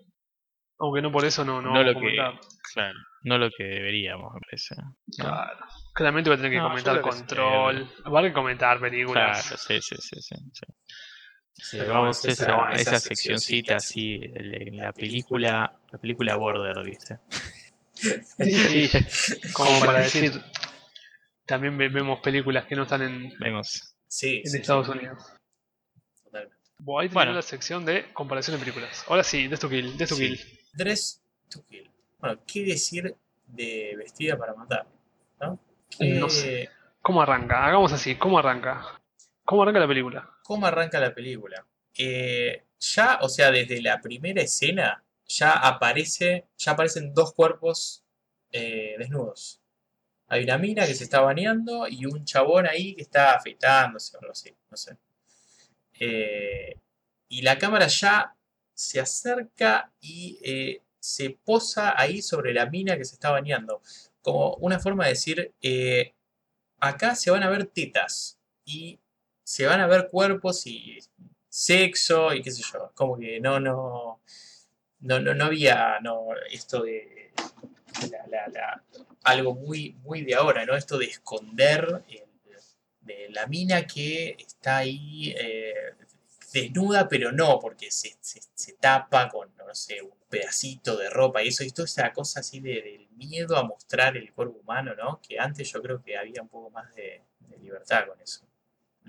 [0.79, 2.39] Aunque no por eso no, no, No vamos a lo que- comentar.
[2.73, 2.99] Claro.
[3.23, 4.83] No lo que deberíamos, me.
[5.17, 5.59] Claro.
[5.93, 7.83] Claramente voy a tener que No, yo comentar creo que sí, Control.
[8.05, 9.45] Va a haber que comentar Claro, películas.
[9.67, 10.35] sí, sí, sí, sí.
[10.53, 10.65] sí.
[11.73, 17.19] Vamos, vamos, esa, esa- seccioncita así, el- la película, la película Border, ¿viste?
[17.93, 18.89] Sí,
[19.53, 20.41] como para decir.
[21.45, 23.95] También ve- vemos películas que no están en, Vemos.
[24.07, 25.23] Sí, en sí, Estados sí, Unidos.
[26.23, 26.55] totalmente.
[26.79, 27.33] Bueno, ahí tenemos Bueno.
[27.33, 29.03] la sección de comparación de películas.
[29.07, 30.29] Ahora sí, Death to Kill, Death to Sí.
[30.29, 30.59] Kill.
[30.73, 31.91] Dress to Kill.
[32.19, 33.15] Bueno, ¿qué decir
[33.47, 34.87] de Vestida para Matar?
[35.39, 35.59] ¿No?
[35.89, 36.69] ¿Qué- No sé.
[37.01, 37.65] ¿Cómo arranca?
[37.65, 39.00] Hagamos así, ¿cómo arranca?
[39.45, 40.29] ¿Cómo arranca la película?
[40.43, 41.65] ¿Cómo arranca la película?
[41.93, 48.03] Ya, o sea, desde la primera escena, ya aparece, ya aparecen dos cuerpos
[48.51, 49.61] eh, desnudos.
[50.27, 54.19] Hay una mina que se está bañando y un chabón ahí que está afeitándose o
[54.21, 54.97] algo así, no sé.
[55.99, 56.75] Eh,
[57.27, 58.35] y la cámara ya
[58.73, 63.81] se acerca y eh, se posa ahí sobre la mina que se está bañando.
[64.21, 65.53] Como una forma de decir,
[66.79, 69.00] acá se van a ver tetas y
[69.51, 70.99] se van a ver cuerpos y
[71.49, 72.91] sexo y qué sé yo.
[72.95, 74.21] Como que no, no,
[75.01, 77.31] no, no, no había no, esto de
[78.11, 78.83] la- la- la-
[79.23, 80.75] algo muy, muy de ahora, ¿no?
[80.75, 82.23] Esto de esconder el-
[83.01, 85.73] de la mina que está ahí eh,
[86.53, 91.43] desnuda, pero no, porque se, se- se tapa con, no sé, un pedacito de ropa
[91.43, 94.95] y eso, y toda esa cosa así de- del miedo a mostrar el cuerpo humano,
[94.95, 95.19] ¿no?
[95.21, 98.45] Que antes yo creo que había un poco más de, de libertad con eso.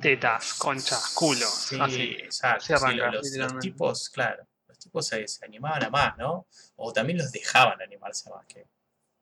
[0.00, 1.48] Tetas, conchas, culos.
[1.48, 2.16] Sí, así.
[2.22, 2.78] exacto.
[2.78, 2.96] sí,
[3.36, 6.46] los, tipos, claro, los tipos se, se animaban a más, ¿no?
[6.76, 8.66] O también los dejaban animarse a más, que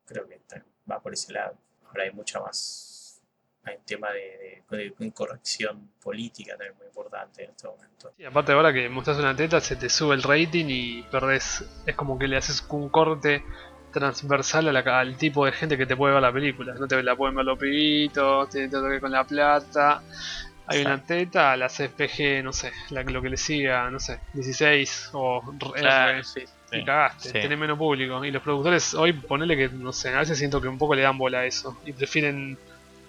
[0.05, 0.40] creo que
[0.90, 1.56] va por ese lado.
[1.86, 3.20] Ahora hay mucha más,
[3.64, 8.12] hay un tema de, de, de corrección política también muy importante en este momento.
[8.16, 11.64] Y aparte ahora que mostrás una teta se te sube el rating y perdés.
[11.84, 13.44] Es como que le haces un corte
[13.92, 16.74] transversal a la- al tipo de gente que te puede ver la película.
[16.74, 20.02] No te la pueden ver los pibitos, te te toque con la plata.
[20.66, 25.11] Hay una teta, la CPG, no sé, la, lo que le siga, no sé, 16
[25.15, 25.81] o R.
[25.81, 26.41] Claro, sí,
[26.73, 26.85] y sí.
[26.85, 27.32] cagaste, sí.
[27.32, 28.24] tenés menos público.
[28.24, 31.03] Y los productores hoy ponele que, no sé, a veces siento que un poco le
[31.03, 31.77] dan bola a eso.
[31.85, 32.57] Y prefieren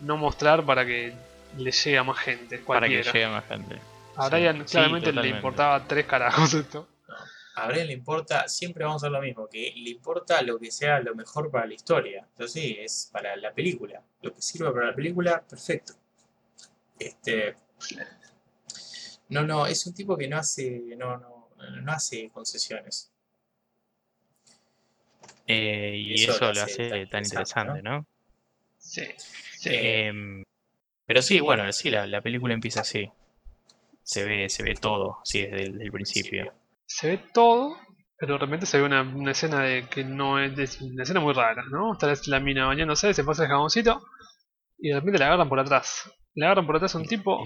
[0.01, 1.13] no mostrar para que
[1.57, 2.57] le llegue a más gente.
[2.59, 3.77] Para que llegue más gente.
[4.15, 6.87] A Brian sí, claramente le importaba tres carajos esto.
[7.55, 10.71] a Brian le importa, siempre vamos a hacer lo mismo, que le importa lo que
[10.71, 12.25] sea lo mejor para la historia.
[12.31, 14.01] Entonces sí, es para la película.
[14.21, 15.93] Lo que sirve para la película, perfecto.
[17.07, 17.55] Este.
[19.29, 20.79] No, no, es un tipo que no hace.
[20.95, 21.49] no, no,
[21.81, 23.11] no hace concesiones.
[25.47, 28.05] Eh, y Eso eso, lo hace hace tan tan interesante, ¿no?
[28.77, 29.03] Sí.
[29.57, 29.69] sí.
[29.69, 30.43] Eh, Em,
[31.05, 33.11] pero sí, bueno, sí, la, la película empieza así.
[34.03, 36.53] Se ve, se ve todo, sí, desde el principio.
[36.85, 37.77] se ve todo,
[38.17, 41.19] pero de repente se ve una, una escena de que no es, es una escena
[41.19, 41.93] muy rara, ¿no?
[41.93, 44.03] Está la, la mina bañándose, se pasa el jaboncito
[44.79, 46.11] y de repente la agarran por atrás.
[46.35, 47.43] Le agarran por atrás a un tipo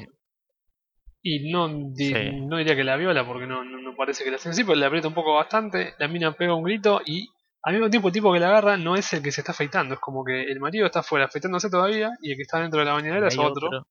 [1.21, 2.31] y no, di- Sí.
[2.41, 4.75] no diría que la viola porque no, no, no parece que la hacen así, pero
[4.75, 7.27] le aprieta un poco bastante, la mina pega un grito y
[7.63, 9.95] al mismo tiempo el tipo que la agarra no es el que se está afeitando,
[9.95, 12.85] es como que el marido está afuera afeitándose todavía y el que está dentro de
[12.85, 13.87] la bañadera es otro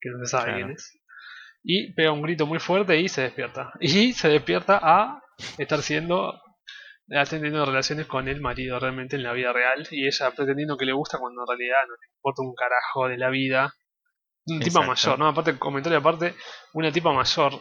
[0.00, 0.58] que no se sabe Claro.
[0.58, 0.98] quién es.
[1.62, 3.70] Y pega un grito muy fuerte y se despierta.
[3.80, 5.20] Y se despierta a
[5.58, 6.40] estar siendo
[7.30, 10.92] teniendo relaciones con el marido realmente en la vida real y ella pretendiendo que le
[10.92, 13.72] gusta cuando en realidad no le importa un carajo de la vida.
[14.48, 15.28] Un tipo mayor, ¿no?
[15.28, 16.34] Aparte, comentario aparte,
[16.72, 17.60] una tipa mayor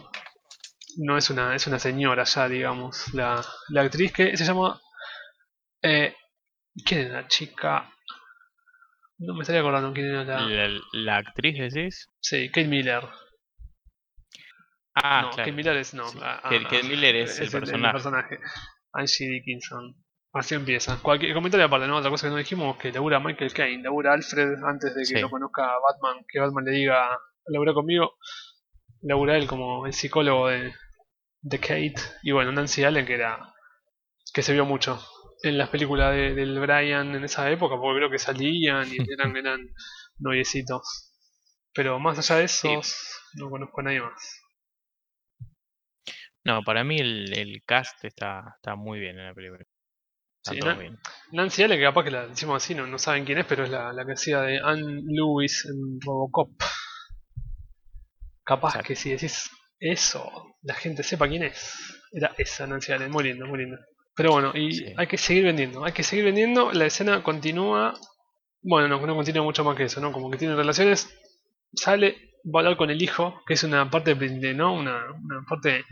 [0.97, 3.13] no es una, es una señora ya, digamos.
[3.13, 4.79] La, la actriz que se llama...
[5.81, 6.15] Eh,
[6.85, 7.91] ¿Quién era la chica?
[9.19, 10.39] No me estaría acordando quién era la...
[10.41, 12.09] La, la actriz decís?
[12.19, 13.03] Sí, Kate Miller.
[14.95, 15.37] Ah, no, claro.
[15.37, 16.07] Kate Miller es no.
[16.07, 16.19] Sí.
[16.21, 17.91] ah, Kate- ah, Kate Miller es el personaje.
[17.93, 18.39] personaje.
[18.93, 19.95] Angie Dickinson.
[20.33, 20.99] Así empieza.
[21.01, 21.97] Cualquier comentario aparte, ¿no?
[21.97, 25.19] Otra cosa que no dijimos, que labura Michael Caine, labura Alfred antes de que Sí.
[25.19, 27.09] lo conozca a Batman, que Batman le diga,
[27.47, 28.17] labura conmigo.
[29.01, 30.73] Labura él como el psicólogo de,
[31.41, 31.95] de Kate.
[32.23, 33.53] Y bueno, Nancy Allen, que era.
[34.33, 34.99] que se vio mucho
[35.43, 39.35] en las películas de- del Brian en esa época, porque creo que salían y eran,
[39.35, 39.59] eran
[40.19, 41.13] noviecitos.
[41.73, 42.81] Pero más allá de eso,
[43.35, 44.41] no conozco a nadie más.
[46.43, 49.63] No, para mí el, el cast está, está muy bien en la película.
[51.31, 53.69] Nancy Allen, que capaz que la decimos así, no, no saben quién es, pero es
[53.69, 56.51] la, la que hacía de Anne Lewis en Robocop.
[58.43, 58.87] Capaz Exacto.
[58.87, 59.49] que si decís
[59.79, 61.93] eso, la gente sepa quién es.
[62.11, 63.77] Era esa Nancy Allen, muy linda, muy linda.
[64.15, 64.85] Pero bueno, y Sí.
[64.97, 67.93] hay que seguir vendiendo, hay que seguir vendiendo, la escena continúa.
[68.63, 70.11] Bueno, no, no continúa mucho más que eso, ¿no?
[70.11, 71.13] Como que tiene relaciones,
[71.73, 74.73] sale, va a hablar con el hijo, que es una parte de, ¿no?
[74.73, 75.85] Una, una parte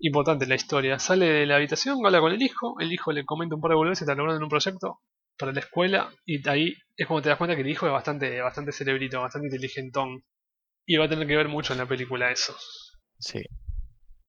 [0.00, 0.98] importante en la historia.
[0.98, 3.76] Sale de la habitación, habla con el hijo, el hijo le comenta un par de
[3.76, 5.00] boludeces, está logrando en un proyecto
[5.38, 8.40] para la escuela, y ahí es como te das cuenta que el hijo es bastante,
[8.40, 10.22] bastante cerebrito, bastante inteligentón.
[10.84, 12.56] Y va a tener que ver mucho en la película eso.
[13.18, 13.42] Sí.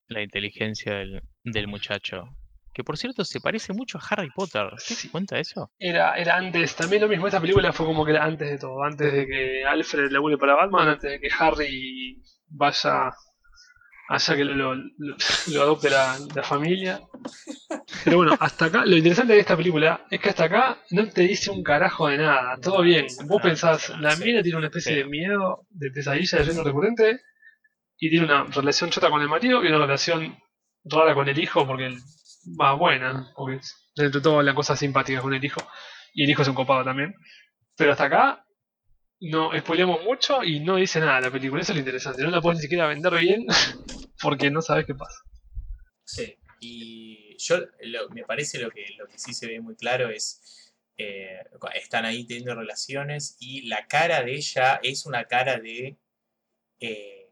[0.07, 2.23] La inteligencia del, del muchacho.
[2.73, 4.69] Que por cierto se parece mucho a Harry Potter.
[4.87, 5.09] ¿Te Sí.
[5.09, 5.71] cuenta de eso?
[5.79, 8.83] Era, era antes, también lo mismo, esta película fue como que era antes de todo,
[8.83, 13.11] antes de que Alfred labure para Batman, antes de que Harry vaya
[14.09, 15.15] allá que lo, lo- lo-
[15.53, 16.99] lo adopte la, la familia.
[18.03, 21.21] Pero bueno, hasta acá, lo interesante de esta película es que hasta acá no te
[21.21, 23.07] dice un carajo de nada, todo bien.
[23.27, 27.21] Vos pensás, la mina tiene una especie de miedo, de pesadilla de sueño recurrente,
[27.97, 30.37] y tiene una relación chota con el marido y una relación
[30.85, 31.97] rara con el hijo, porque él
[32.59, 33.59] va buena, porque
[33.95, 35.61] dentro de todo la cosa simpática con el hijo,
[36.13, 37.13] y el hijo es un copado también.
[37.77, 38.45] Pero hasta acá
[39.21, 42.41] no spoileamos mucho y no dice nada la película, eso es lo interesante, no la
[42.41, 43.45] puedes ni siquiera vender bien
[44.21, 45.19] porque no sabes qué pasa.
[46.05, 50.09] Sí, y yo lo- me parece lo que, lo que sí se ve muy claro
[50.09, 51.39] es, eh,
[51.75, 55.97] están ahí teniendo relaciones y la cara de ella es una cara de,
[56.79, 57.29] eh,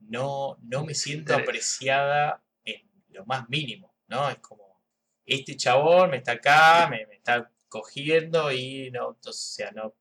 [0.00, 4.28] no, no me siento apreciada en lo más mínimo, ¿no?
[4.28, 4.82] Es como,
[5.24, 9.94] este chabón me está acá, me, me está cogiendo y no, entonces, o sea, no,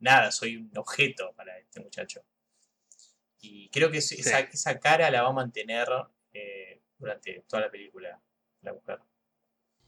[0.00, 2.22] nada, soy un objeto para este muchacho.
[3.40, 5.88] Y creo que es- esa, esa cara la va a mantener
[6.34, 8.20] eh, durante toda la película,
[8.62, 9.00] la mujer.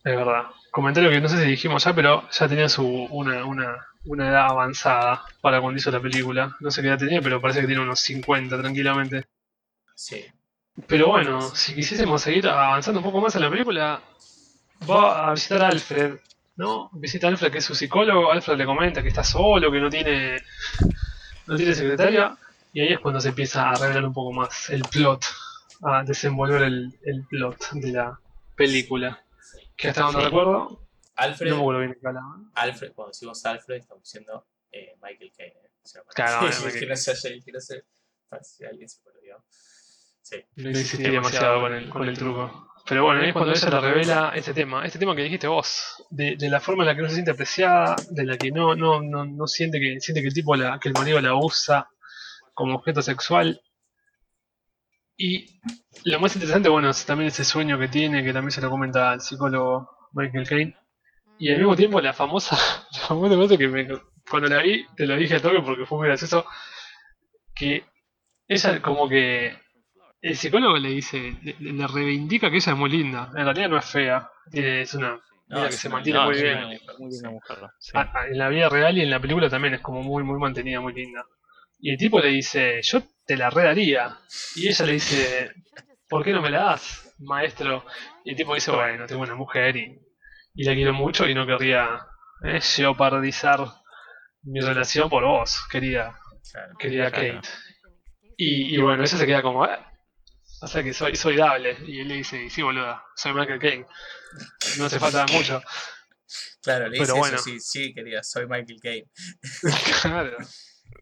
[0.02, 0.46] Es verdad.
[0.72, 4.46] Comentario que no sé si dijimos ya, pero ya tenía su una, una, una edad
[4.48, 6.56] avanzada para cuando hizo la película.
[6.58, 9.26] No sé qué edad tenía, pero parece que tiene unos 50 tranquilamente.
[9.94, 10.24] Sí,
[10.88, 14.02] Pero bueno, si quisiésemos seguir avanzando un poco más en la película,
[14.90, 16.18] va a visitar a Alfred,
[16.58, 16.90] ¿no?
[16.92, 18.30] Visita a Alfred, que es su psicólogo.
[18.30, 20.38] Alfred le comenta que está solo, que no tiene,
[21.46, 22.36] no tiene secretaria.
[22.72, 25.24] Y ahí es cuando se empieza a revelar un poco más el plot,
[25.82, 28.20] a desenvolver el, el plot de la
[28.56, 29.24] película.
[29.76, 30.26] Que hasta donde Sí.
[30.26, 31.98] recuerdo, Alfred, no me bien.
[32.54, 35.54] Alfred, cuando decimos Alfred, estamos diciendo eh, Michael Caine.
[35.54, 35.70] ¿eh?
[35.82, 36.90] O sea, que no
[37.44, 37.52] que
[38.42, 38.98] si alguien se.
[40.20, 40.70] Sí, No
[41.10, 42.68] demasiado con el, con el truco.
[42.88, 46.06] Pero bueno, ahí es cuando ella le revela este tema, este tema que dijiste vos,
[46.08, 48.74] de, de la forma en la que no se siente apreciada, de la que no,
[48.74, 51.90] no, no, no siente que siente que el tipo la, que el marido la usa
[52.54, 53.60] como objeto sexual.
[55.18, 55.60] Y
[56.04, 59.10] lo más interesante, bueno, es también ese sueño que tiene, que también se lo comenta
[59.10, 60.76] al psicólogo Michael Caine.
[61.38, 62.56] Y al mismo tiempo la famosa,
[62.92, 63.86] la famosa cosa que me,
[64.30, 66.46] cuando la vi, te lo dije a toque porque fue muy gracioso,
[67.54, 67.84] que
[68.48, 69.58] ella como que
[70.20, 73.28] el psicólogo le dice, le, le reivindica que ella es muy linda.
[73.36, 75.20] En realidad no es fea, tiene- es una
[75.50, 76.64] No, que se mantiene No, muy bien.
[76.66, 77.58] muy, muy linda mujer.
[77.78, 77.92] sí.
[77.94, 80.38] Ah, ah, en la vida real y en la película también es como muy, muy
[80.38, 81.24] mantenida, muy linda.
[81.80, 84.18] Y el tipo le dice, yo te la redaría.
[84.56, 85.50] Y ella le dice,
[86.08, 87.84] ¿por qué no me la das, maestro?
[88.24, 89.98] Y el tipo dice, bueno, tengo una mujer y,
[90.54, 92.00] y la quiero mucho y no querría
[92.44, 93.60] eh, jeopardizar
[94.42, 96.18] mi relación por vos, querida,
[96.52, 96.74] Claro.
[96.78, 97.10] querida.
[97.10, 97.40] Kate.
[98.36, 99.87] Y, y bueno, ella se queda como, "Ah,
[100.60, 101.76] o sea que soy, soy dable.
[101.86, 103.86] Y él le dice, "Y sí, boluda, soy Michael Caine.
[104.78, 105.62] No hace falta mucho.
[106.62, 107.36] Claro, le dice bueno.
[107.36, 109.06] eso, sí, sí, querida, soy Michael Caine.
[110.02, 110.36] Claro.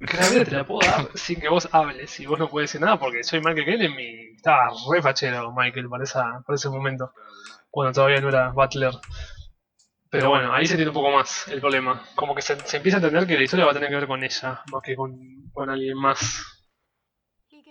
[0.01, 2.99] Claramente te la puedo dar sin que vos hables y vos no puedes decir nada
[2.99, 4.37] porque soy Michael Caine en mi...
[4.37, 7.13] Estaba re fachero Michael para, esa, para ese momento,
[7.71, 8.93] cuando todavía no era Butler.
[10.11, 12.05] Pero bueno, ahí se entiende un poco más el problema.
[12.15, 14.07] Como que se, se empieza a entender que la historia va a tener que ver
[14.07, 15.19] con ella, más que con,
[15.53, 16.56] con alguien más.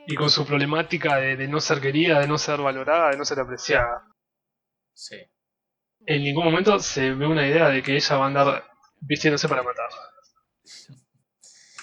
[0.08, 3.26] Y con su problemática de, de no ser querida, de no ser valorada, de no
[3.26, 4.08] ser apreciada.
[4.94, 5.18] Sí.
[6.06, 8.72] En ningún momento se ve una idea de que ella va a andar
[9.02, 9.90] vistiéndose para matar.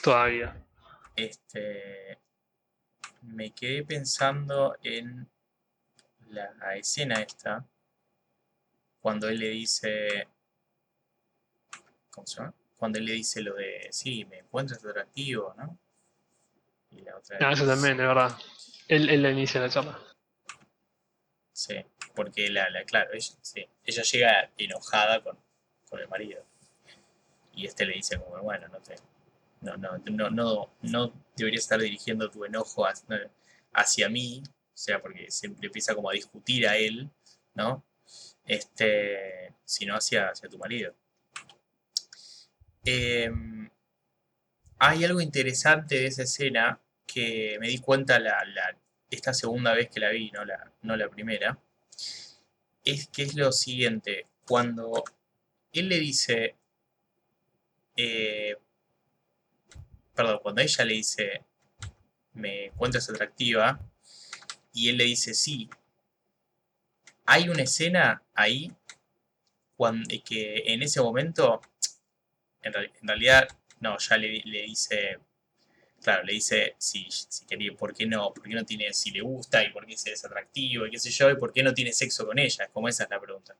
[0.02, 0.64] Todavía.
[1.16, 2.18] Este.
[3.22, 5.28] Me quedé pensando en
[6.28, 7.66] la escena esta.
[9.00, 10.28] Cuando él le dice.
[12.10, 12.54] ¿Cómo se llama?
[12.76, 13.88] Cuando él le dice lo de.
[13.90, 15.78] Sí, me encuentras atractivo, ¿no?
[17.40, 18.36] Ah, eso también, es verdad.
[18.88, 19.98] Él, él la inicia la charla.
[21.52, 21.74] Sí,
[22.14, 25.38] porque la, la- claro, ella, sí, ella llega enojada con,
[25.88, 26.44] con el marido.
[27.54, 28.96] Y este le dice como, bueno, no te.
[29.60, 33.30] No, no, no, no, no deberías estar dirigiendo tu enojo hacia,
[33.72, 34.42] hacia mí.
[34.46, 37.10] O sea, porque le empieza como a discutir a él,
[37.54, 37.84] ¿no?
[38.46, 39.54] Este.
[39.64, 40.94] Sino hacia, hacia tu marido.
[42.84, 43.70] Em,
[44.78, 46.80] hay algo interesante de esa escena
[47.12, 48.76] que me di cuenta la, la-
[49.10, 51.58] esta segunda vez que la vi, no la, no la primera,
[52.84, 55.02] es que es lo siguiente, cuando
[55.72, 56.54] él le dice,
[57.96, 58.56] eh,
[60.14, 61.42] perdón, cuando ella le dice,
[62.34, 63.80] me encuentras atractiva,
[64.72, 65.68] y él le dice sí,
[67.26, 68.72] hay una escena ahí
[69.76, 71.60] cuando, que en ese momento,
[72.62, 73.48] en, en realidad,
[73.80, 75.18] no, ya le, le dice,
[76.02, 77.08] claro, le dice si,
[77.48, 80.24] quería, por qué no, por qué no tiene, si le gusta y por qué es
[80.24, 83.04] atractivo y qué sé yo, y por qué no tiene sexo con ella, como esa
[83.04, 83.56] es la pregunta.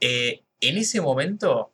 [0.00, 1.72] Eh, en ese momento,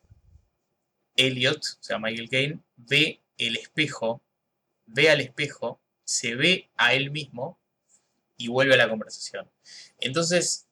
[1.16, 4.20] Elliot, o sea, Michael Caine, ve el espejo,
[4.86, 7.58] ve al espejo, se ve a él mismo
[8.36, 9.48] y vuelve a la conversación.
[10.00, 10.66] Entonces,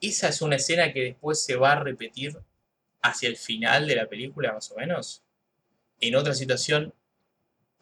[0.00, 2.38] esa es una escena que después se va a repetir
[3.00, 5.22] hacia el final de la película, más o menos,
[6.00, 6.92] en otra situación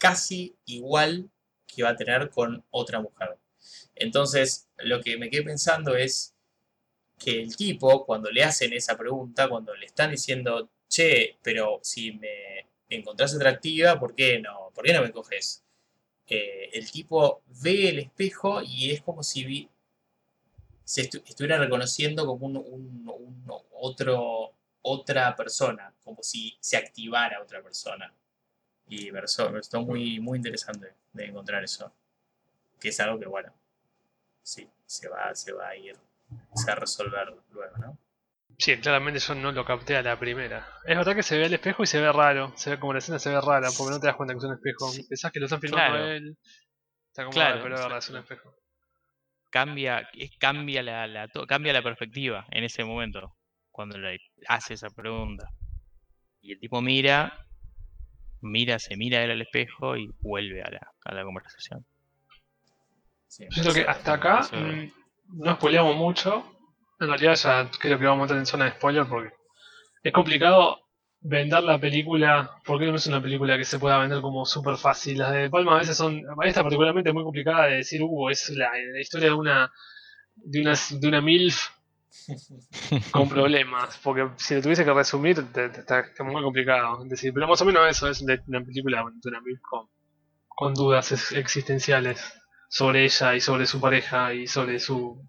[0.04, 1.30] casi igual
[1.66, 3.38] que va a tener con otra mujer.
[3.96, 6.34] Entonces, lo que me quedé pensando es
[7.18, 12.12] que el tipo, cuando le hacen esa pregunta, cuando le están diciendo, che, pero si
[12.14, 15.64] me encontrás atractiva, ¿por qué no, ¿por qué no me coges?
[16.28, 19.70] Eh, el tipo ve el espejo y es como si vi-
[20.84, 23.48] se estu- estuviera reconociendo como un
[23.80, 28.12] otro, otra persona, como si se activara otra persona.
[28.94, 31.90] Y me resultó, me resultó muy, muy interesante de encontrar eso.
[32.78, 33.51] Que es algo que, bueno,
[34.43, 35.97] sí, se va, se va a ir,
[36.55, 37.98] se va a resolver luego, ¿no?
[38.59, 40.69] Sí, claramente yo no lo capté a la primera.
[40.85, 42.52] Es verdad que se ve el espejo y se ve raro.
[42.56, 44.44] Se ve como la escena se ve rara, porque no te das cuenta que es
[44.44, 44.90] un espejo.
[44.90, 45.05] Sí.
[45.05, 46.05] Pensás que lo están filmando Claro.
[46.05, 46.36] a él.
[47.09, 48.55] Está como Claro, raro, pero es un espejo.
[49.51, 50.09] Cambia,
[50.39, 53.35] cambia, la, la to- cambia la perspectiva en ese momento,
[53.70, 55.48] cuando le hace esa pregunta.
[56.40, 57.41] Y el tipo mira,
[58.43, 61.85] mira, se mira él al espejo y vuelve a la, a la conversación.
[63.28, 64.93] Sí, me Siento que hasta acá eso- mm,
[65.39, 66.44] no spoileamos mucho.
[67.01, 69.32] En realidad ya creo que vamos a entrar en zona de spoiler porque
[70.02, 70.78] es complicado
[71.20, 75.19] vender la película, porque no es una película que se pueda vender como súper fácil.
[75.19, 78.51] Las de Palma a veces son, esta particularmente es muy complicada de decir, uh, es
[78.51, 79.73] la, la historia de una,
[80.36, 81.70] de una, de una MILF
[83.10, 87.02] con problemas, porque si lo tuviese que resumir te- te- está, está muy complicado.
[87.05, 89.89] Es decir, pero más o menos eso es de una película de MILF con,
[90.48, 92.22] con dudas ex- existenciales
[92.68, 95.28] sobre ella y sobre su pareja y sobre su,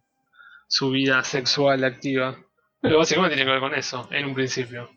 [0.68, 2.38] su vida sexual activa.
[2.82, 4.90] Pero básicamente tiene que ver con eso, en un principio.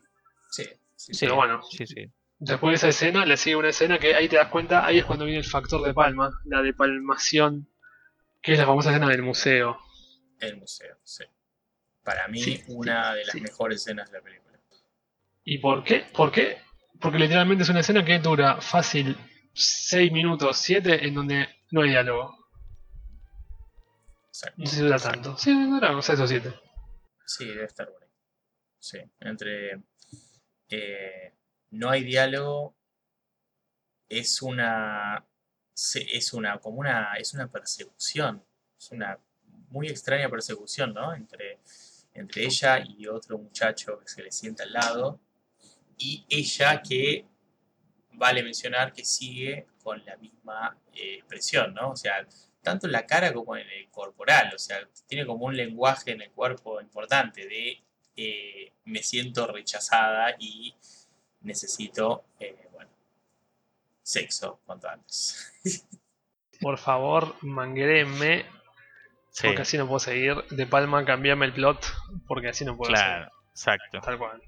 [0.50, 0.64] Sí,
[0.96, 1.60] sí, Sí, Pero bueno.
[1.70, 2.06] sí, sí.
[2.38, 5.04] Después de esa escena, le sigue una escena que ahí te das cuenta, ahí es
[5.06, 7.68] cuando viene el factor de palma, la depalmación
[8.42, 9.78] Que es la famosa escena del museo.
[10.38, 11.24] El museo, sí.
[12.06, 13.40] Para mí, Sí, una de las sí.
[13.40, 14.58] mejores escenas de la película.
[15.44, 16.06] ¿Y por qué?
[16.14, 16.58] ¿Por qué?
[17.00, 19.16] Porque literalmente es una escena que dura fácil
[19.52, 22.46] 6 minutos, 7, en donde no hay diálogo.
[24.28, 24.54] Exacto.
[24.58, 25.36] No sé si dura tanto.
[25.36, 26.54] Sí, dura 6 o 7.
[27.26, 28.06] Sí, debe estar bueno.
[28.78, 29.82] Sí, entre.
[30.68, 31.32] eh,
[31.72, 32.76] no hay diálogo.
[34.08, 35.24] Es una.
[35.74, 36.58] Es una.
[36.60, 37.14] como una.
[37.14, 38.44] es una persecución.
[38.78, 39.18] Es una
[39.70, 41.12] muy extraña persecución, ¿no?
[41.12, 41.58] Entre,
[42.16, 45.20] entre ella y otro muchacho que se le sienta al lado.
[45.98, 47.26] Y ella que
[48.12, 51.90] vale mencionar que sigue con la misma eh, expresión, ¿no?
[51.90, 52.26] O sea,
[52.62, 56.22] tanto en la cara como en el corporal, o sea, tiene como un lenguaje en
[56.22, 57.82] el cuerpo importante de
[58.16, 60.74] eh, me siento rechazada y
[61.42, 62.90] necesito, eh, bueno,
[64.02, 65.52] sexo cuanto antes.
[66.60, 68.46] Por favor, manguérenme,
[69.36, 70.34] Sí, porque así no puedo seguir.
[70.48, 71.78] De Palma, cambiame el plot,
[72.26, 74.00] porque así no puedo claro, exacto.
[74.00, 74.40] Tal cual.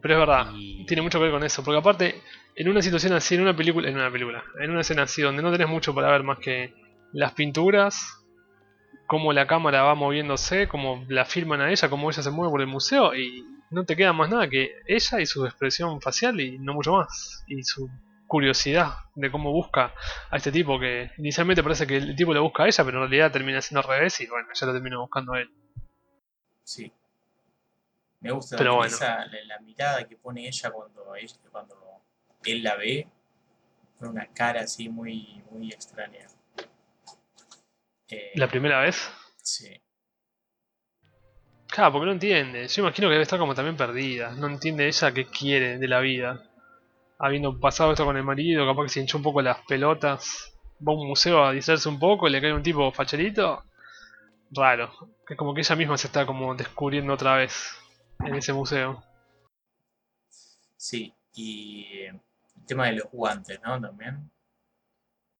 [0.00, 2.22] Pero es verdad, Y- tiene mucho que ver con eso, porque aparte,
[2.56, 5.42] en una situación así, en una película, en una película, en una escena así donde
[5.42, 6.72] no tenés mucho para ver más que
[7.12, 8.00] las pinturas,
[9.06, 12.60] cómo la cámara va moviéndose, cómo la filman a ella, cómo ella se mueve por
[12.62, 16.58] el museo, y no te queda más nada que ella y su expresión facial y
[16.58, 17.44] no mucho más.
[17.48, 17.86] Y su
[18.28, 19.92] curiosidad de cómo busca
[20.30, 23.08] a este tipo que inicialmente parece que el tipo le busca a ella, pero en
[23.10, 25.50] realidad termina siendo al revés y bueno, ella lo termina buscando a él.
[26.62, 26.92] Sí.
[28.20, 28.94] Me gusta Pero bueno.
[28.94, 32.02] esa, la, la mirada que pone ella cuando, ella, cuando
[32.44, 33.08] él la ve,
[33.98, 36.26] con una cara así muy, muy extraña.
[38.08, 39.10] Eh, La primera vez,
[39.42, 39.80] sí.
[41.68, 42.66] Claro, porque no entiende.
[42.66, 44.32] Yo imagino que debe estar como también perdida.
[44.32, 46.47] No entiende ella qué quiere de la vida.
[47.18, 50.54] Habiendo pasado esto con el marido, capaz que se hinchó un poco las pelotas.
[50.86, 53.64] Va a un museo a distraerse un poco y le cae un tipo facherito.
[54.52, 54.90] Raro.
[55.26, 57.76] Que es como que ella misma se está como descubriendo otra vez
[58.24, 59.02] en ese museo.
[60.76, 63.80] Sí, y eh, el tema de los guantes, ¿no?
[63.80, 64.30] También.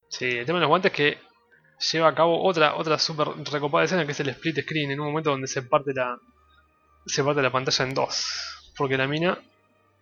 [0.09, 1.19] Sí, el tema de los guantes que
[1.93, 5.07] lleva a cabo otra otra super recopada escena que es el split screen en un
[5.09, 6.19] momento donde se parte la
[7.07, 9.39] se parte la pantalla en dos porque la mina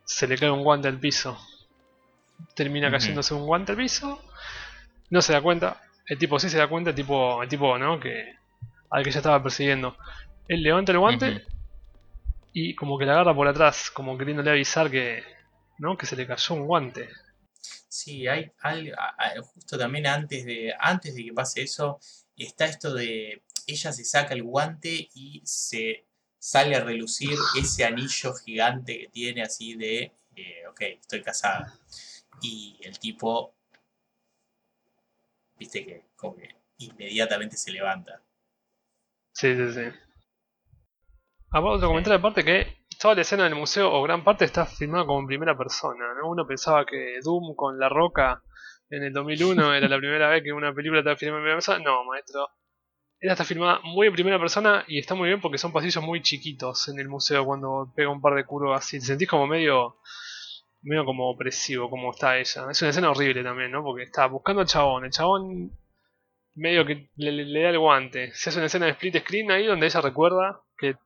[0.05, 1.39] se le cae un guante al piso
[2.55, 4.23] termina cayéndose un guante al piso
[5.11, 7.99] no se da cuenta el tipo sí se da cuenta el tipo el tipo no
[7.99, 8.37] que
[8.91, 9.97] al que ya estaba persiguiendo.
[10.49, 11.45] Él levanta el guante
[12.53, 15.23] y como que la agarra por atrás como queriéndole avisar que
[15.79, 17.09] no que se le cayó un guante.
[17.89, 18.95] Sí, hay algo,
[19.55, 21.99] justo también antes de, antes de que pase eso,
[22.37, 26.07] está esto de ella se saca el guante y se
[26.39, 31.75] sale a relucir ese anillo gigante que tiene así de, eh, ok, estoy casada.
[32.43, 33.55] Y el tipo,
[35.59, 36.49] viste que como que
[36.79, 38.23] inmediatamente se levanta.
[39.33, 39.99] Sí, sí, sí.
[41.51, 45.07] Aparte, otro comentario aparte que toda la escena del museo, o gran parte, está filmada
[45.07, 46.29] como en primera persona, ¿no?
[46.29, 48.43] Uno pensaba que Doom con La Roca
[48.91, 51.79] en el 2001 era la primera vez que una película estaba filmada en primera persona.
[51.85, 52.49] No, maestro.
[53.19, 56.21] Esta está filmada muy en primera persona y está muy bien porque son pasillos muy
[56.21, 58.99] chiquitos en el museo cuando pega un par de curvas así.
[59.01, 59.97] Te sentís como medio
[60.87, 62.71] medio como opresivo como está ella.
[62.71, 63.83] Es una escena horrible también, ¿no?
[63.83, 65.05] Porque está buscando al chabón.
[65.05, 65.71] El chabón
[66.55, 68.33] medio que le, le- le da el guante.
[68.35, 70.97] Se hace una escena de split screen ahí donde ella recuerda que...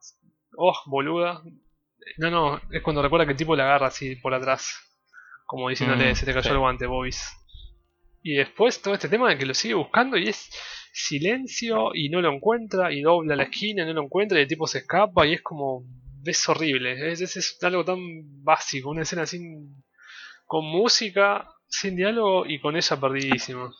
[0.56, 1.42] Oh, boluda.
[2.18, 4.74] No, no, es cuando recuerda que el tipo la agarra así por atrás.
[5.46, 6.48] Como diciéndole, Mm, se te cayó sí.
[6.50, 7.24] el guante, Bobis.
[8.22, 10.50] Y después todo este tema de que lo sigue buscando y es
[10.92, 14.48] silencio y no lo encuentra y dobla la esquina y no lo encuentra y el
[14.48, 15.84] tipo se escapa y es como...
[16.24, 17.98] Es horrible, es, algo tan
[18.44, 19.82] básico, una escena sin...
[20.46, 23.72] con música, sin diálogo y con ella perdidísima.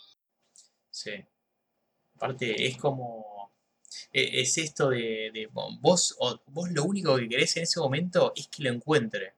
[0.91, 1.13] Sí.
[2.17, 3.53] Aparte, es como.
[4.13, 8.33] e- Es esto de, de vo- vos, vos lo único que querés en ese momento
[8.37, 9.31] es que lo encuentre.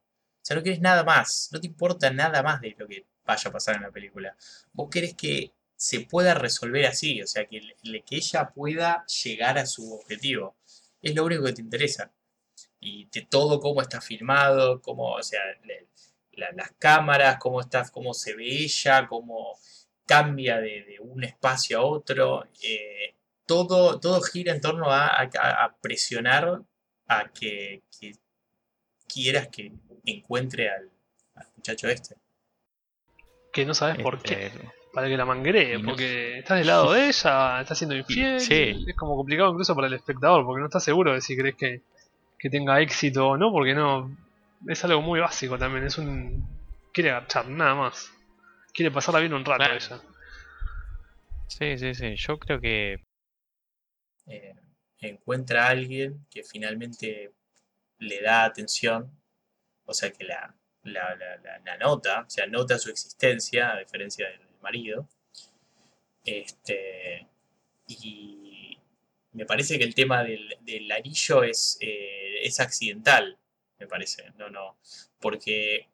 [0.43, 1.49] O sea, no querés nada más.
[1.53, 4.37] No te importa nada más de lo que vaya a pasar en la película.
[4.73, 7.23] Vos querés que se pueda resolver así.
[7.23, 7.61] O sea, que,
[8.07, 10.57] que ella pueda llegar a su objetivo.
[11.03, 12.13] Es lo único que te interesa.
[12.85, 15.87] Y de todo cómo está filmado, cómo, o sea, le-
[16.33, 19.57] la- las cámaras, cómo está, cómo se ve ella, cómo
[20.07, 22.45] cambia de, de un espacio a otro.
[22.63, 23.15] eh,
[23.47, 26.61] todo, todo gira en torno a, a- a presionar
[27.07, 28.13] a que, que
[29.13, 29.73] quieras que
[30.05, 30.91] encuentre al,
[31.37, 32.17] al muchacho este.
[33.53, 34.47] Que no sabes por qué.
[34.47, 38.41] Este, Para que la mangree, no- porque estás del lado de ella, estás siendo infiel.
[38.41, 38.85] sí.
[38.89, 41.83] Es como complicado incluso para el espectador, porque no estás seguro de si crees que,
[42.43, 44.15] que tenga éxito o no, porque no.
[44.67, 46.45] Es algo muy básico también, es un.
[46.93, 48.13] Quiere agachar, nada más.
[48.75, 49.77] Quiere pasarla bien un rato Claro.
[49.77, 50.01] ella.
[51.49, 52.17] Sí, sí, sí.
[52.17, 52.97] Yo creo que
[54.27, 54.55] eh,
[55.01, 57.33] encuentra a alguien que finalmente
[57.99, 59.11] le da atención,
[59.85, 63.79] o sea que la, la, la- la- la nota, o sea, nota su existencia, a
[63.79, 65.09] diferencia del marido.
[66.25, 67.27] Este,
[67.89, 68.42] y
[69.33, 73.39] me parece que el tema del, del anillo es, eh, es accidental,
[73.79, 74.77] me parece, no, no,
[75.21, 75.89] porque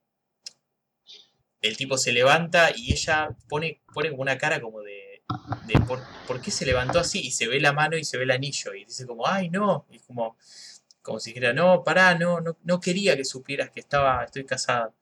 [1.61, 5.23] el tipo se levanta y ella pone, pone una cara como de,
[5.67, 7.21] de por, ¿por qué se levantó así?
[7.21, 9.87] Y se ve la mano y se ve el anillo y dice como, ay no,
[9.91, 10.37] y es como,
[11.03, 14.93] como si dijera, no, pará, no, no, no quería que supieras que estaba, estoy casada.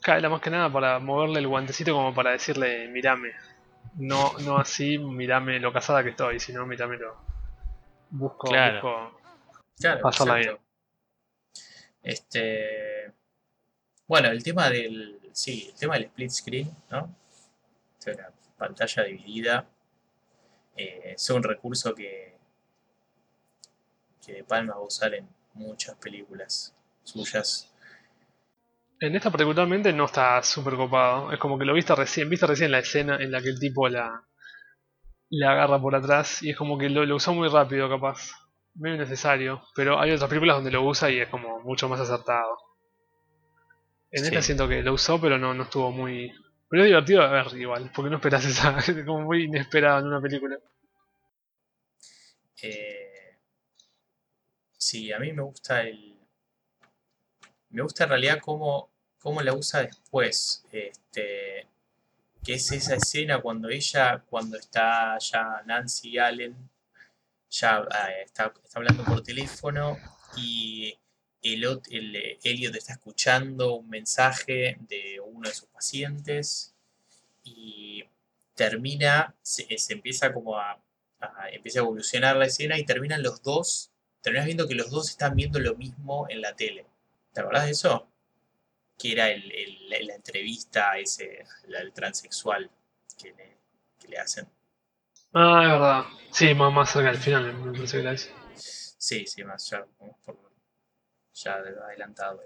[0.00, 3.30] Cae más que nada para moverle el guantecito como para decirle, mirame.
[3.96, 7.16] No, no así, mirame lo casada que estoy, sino mirame lo.
[8.10, 8.74] Busco, Claro.
[8.82, 9.20] busco.
[9.78, 10.58] Claro, Pasarla.
[12.02, 13.12] Este,
[14.06, 17.00] bueno, el tema del, sí, el tema del split screen, ¿no?
[17.04, 19.66] O sea, la pantalla dividida
[20.76, 22.36] eh, es un recurso que,
[24.24, 27.72] que De Palma va a usar en muchas películas suyas.
[28.98, 31.30] En esta particularmente no está súper copado.
[31.30, 33.88] Es como que lo viste recién, viste recién la escena en la que el tipo
[33.88, 34.24] la,
[35.28, 38.30] la agarra por atrás y es como que lo, lo usó muy rápido capaz.
[38.74, 39.62] Medio innecesario.
[39.74, 42.56] Pero hay otras películas donde lo usa y es como mucho más acertado.
[44.10, 46.32] En esta siento que lo usó pero no, no estuvo muy...
[46.70, 48.78] Pero es divertido de ver igual, porque no esperas esa...
[48.78, 50.56] Es como muy inesperado en una película.
[52.62, 53.38] Eh,
[54.76, 56.13] sí, a mí me gusta el.
[57.74, 60.64] Me gusta en realidad cómo, cómo la usa después.
[60.72, 61.66] Este,
[62.44, 66.56] que es esa escena cuando ella, cuando está ya Nancy Allen,
[67.50, 69.98] ya eh, está, está hablando por teléfono
[70.36, 70.98] y
[71.42, 76.74] el, el, eh, Elliot está escuchando un mensaje de uno de sus pacientes
[77.44, 78.04] y
[78.54, 80.80] termina, se, se empieza como a,
[81.20, 83.90] a- empieza a evolucionar la escena y terminan los dos,
[84.22, 86.86] terminas viendo que los dos están viendo lo mismo en la tele.
[87.34, 88.08] ¿Te acordás de eso?
[88.98, 92.70] Que era el, el- la- entrevista a ese, el transexual
[93.18, 93.58] que le,
[94.00, 94.48] que le hacen.
[95.34, 96.04] Ah, es verdad.
[96.32, 98.30] Sí, más, más cerca del final me parece que la hice.
[98.56, 99.84] Sí, sí, más ya,
[100.24, 100.38] por-
[101.34, 102.42] ya de- adelantado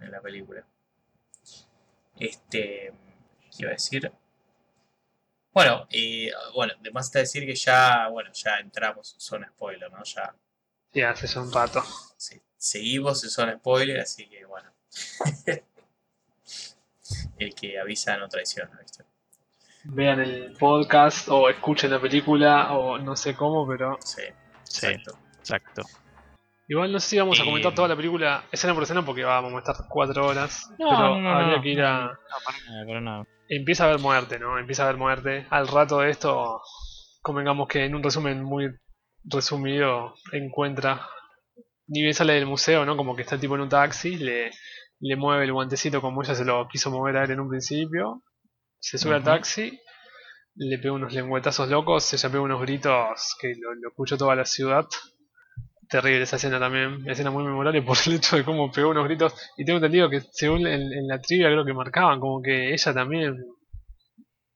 [0.00, 0.66] en la, película.
[2.20, 2.92] Este,
[3.50, 4.12] ¿qué iba a decir?
[5.52, 9.90] Bueno, eh, bueno, de más está decir que ya, bueno, ya entramos en zona spoiler,
[9.92, 10.02] ¿no?
[10.02, 10.34] Ya
[10.92, 11.82] Sí, hace ya un rato.
[12.60, 14.70] Seguimos en zona spoiler, así que bueno.
[17.38, 19.04] El que avisa no traiciona, ¿viste?
[19.84, 24.22] Vean el podcast o escuchen la película o no sé cómo, pero Sí,
[24.62, 25.18] Sí, exacto.
[25.38, 25.82] exacto.
[26.68, 29.24] igual no sé si vamos a comentar Eh, toda la película escena por escena porque
[29.24, 30.68] vamos a estar cuatro horas.
[30.78, 31.62] No, pero no, no, habría no.
[31.62, 32.00] que ir a...
[32.08, 33.26] No, para nada, para nada.
[33.48, 34.58] Empieza a haber muerte, ¿no?
[34.58, 35.46] Empieza a haber muerte.
[35.48, 36.60] Al rato de esto,
[37.22, 38.68] convengamos que en un resumen muy
[39.24, 41.00] resumido encuentra...
[41.90, 42.96] Ni bien sale del museo, ¿no?
[42.96, 44.50] Como que está el tipo en un taxi, le,
[45.00, 48.22] le mueve el guantecito como ella se lo quiso mover a él en un principio.
[48.78, 49.78] Se sube al taxi,
[50.54, 54.44] le pega unos lengüetazos locos, ella pega unos gritos que lo, lo escuchó toda la
[54.44, 54.86] ciudad.
[55.88, 59.06] Terrible esa escena también, una escena muy memorable por el hecho de cómo pegó unos
[59.06, 59.34] gritos.
[59.56, 62.94] Y tengo entendido que según en, en la trivia creo que marcaban, como que ella
[62.94, 63.36] también,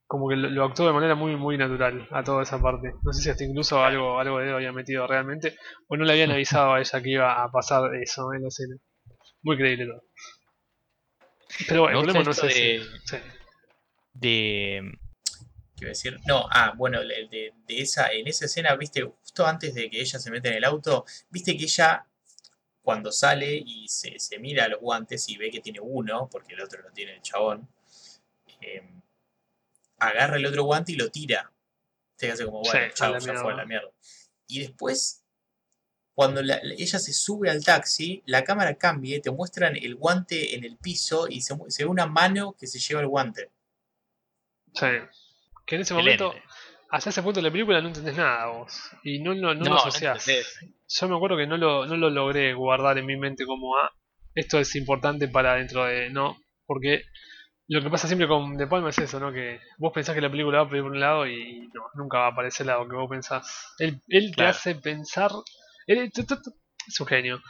[0.06, 2.92] como que lo, lo actuó de manera muy muy natural a toda esa parte.
[3.02, 5.56] No sé si hasta incluso algo, algo de dedo había metido realmente,
[5.88, 8.76] o no le habían avisado a ella que iba a pasar eso en la escena.
[9.42, 10.02] Muy creíble todo.
[11.68, 12.60] Pero bueno, el problema no es esto ese.
[12.60, 13.16] de- Sí.
[14.14, 14.92] De.
[15.76, 16.18] ¿Qué iba a decir?
[16.26, 20.18] No, ah, bueno, de, de esa, en esa escena, viste, justo antes de que ella
[20.18, 22.06] se mete en el auto, viste que ella,
[22.82, 26.54] cuando sale y se, se mira a los guantes y ve que tiene uno, porque
[26.54, 27.68] el otro lo tiene el chabón,
[28.60, 28.82] eh,
[30.08, 31.50] agarra el otro guante y lo tira.
[32.16, 33.90] Se hace como, bueno, Sí, chao, ya fue a la mierda.
[34.46, 35.24] Y después,
[36.14, 39.96] cuando la- la- ella se sube al taxi, la cámara cambia y te muestran el
[39.96, 43.50] guante en el piso y se, ve una mano que se lleva el guante.
[44.74, 44.86] Sí.
[45.66, 46.34] Que en ese momento,
[46.90, 48.72] hasta ese punto de la película no entendés nada vos.
[49.02, 50.24] Y no, lo- no, No, lo asociás.
[50.88, 53.90] Yo me acuerdo que no lo, no lo logré guardar en mi mente como, ah,
[54.34, 56.10] esto es importante para dentro de...
[56.10, 56.36] No,
[56.66, 57.02] porque
[57.68, 59.32] lo que pasa siempre con De Palma es eso, ¿no?
[59.32, 62.30] Que vos pensás que la película va por un lado y no, nunca va a
[62.30, 63.74] aparecer el lado que vos pensás.
[63.78, 65.30] Él, él te hace pensar...
[65.86, 67.40] Él, es un genio.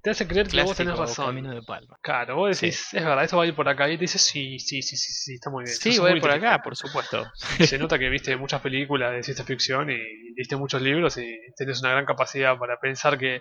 [0.00, 1.26] Te hace creer que vos tenés razón.
[1.26, 1.96] Camino de Palma.
[2.00, 2.66] Claro, vos Sí.
[2.66, 3.88] decís, es verdad, esto va a ir por acá.
[3.90, 5.74] Y te dice, sí, sí, sí, sí, sí, está muy bien.
[5.76, 6.64] Sí, sos voy a ir por acá, inteligente".
[6.64, 7.26] por supuesto.
[7.76, 9.98] Se nota que viste muchas películas de ciencia ficción y
[10.34, 13.40] viste muchos libros y tenés una gran capacidad para pensar que,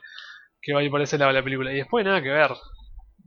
[0.61, 1.71] que va a ir por ese lado la película.
[1.71, 2.51] Y después nada que ver.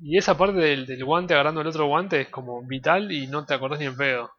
[0.02, 3.44] Y esa parte del, del guante agarrando el otro guante es como vital y no
[3.44, 4.30] te acordás ni en pedo.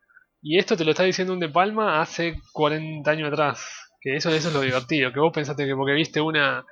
[0.42, 3.64] Y esto te lo está diciendo un De Palma hace 40 años atrás.
[4.02, 5.14] Que eso, eso es lo divertido.
[5.14, 6.66] Que vos pensaste que porque viste una.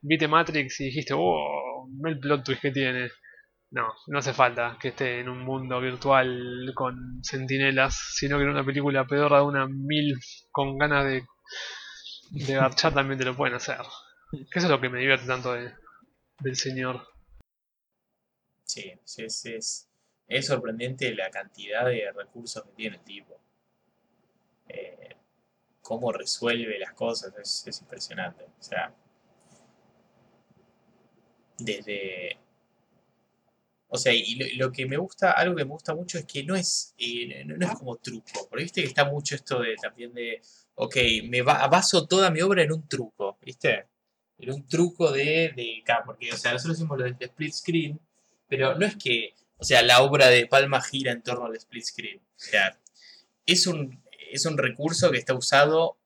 [0.00, 3.10] Viste Matrix y dijiste, oh, el plot twist que tiene.
[3.72, 8.50] No, no hace falta que esté en un mundo virtual con sentinelas, sino que en
[8.50, 10.14] una película pedorra de una mil
[10.52, 11.24] con ganas de,
[12.30, 13.78] de garchar también te lo pueden hacer.
[14.30, 15.72] Que eso es lo que me divierte tanto de,
[16.38, 17.02] del señor.
[18.66, 19.88] Sí, es, es,
[20.28, 23.40] es sorprendente la cantidad de recursos que tiene el tipo.
[24.68, 25.16] Eh,
[25.82, 28.44] cómo resuelve las cosas es, es impresionante.
[28.44, 28.94] O sea,
[31.58, 32.38] desde...
[33.88, 36.42] O sea, y lo, lo que me gusta, algo que me gusta mucho es que
[36.44, 38.46] no es, eh, no, es como truco.
[38.48, 40.40] Porque viste que está mucho esto de también de,
[40.74, 40.96] ok,
[41.28, 43.86] me ba- baso toda mi obra en un truco, ¿viste?
[44.38, 48.00] En un truco de, de porque, o sea, nosotros hicimos lo del split screen,
[48.48, 51.84] pero no es que, o sea, la obra de Palma gira en torno al split
[51.84, 52.18] screen.
[52.18, 52.78] O sea,
[53.44, 55.98] es un, es un recurso que está usado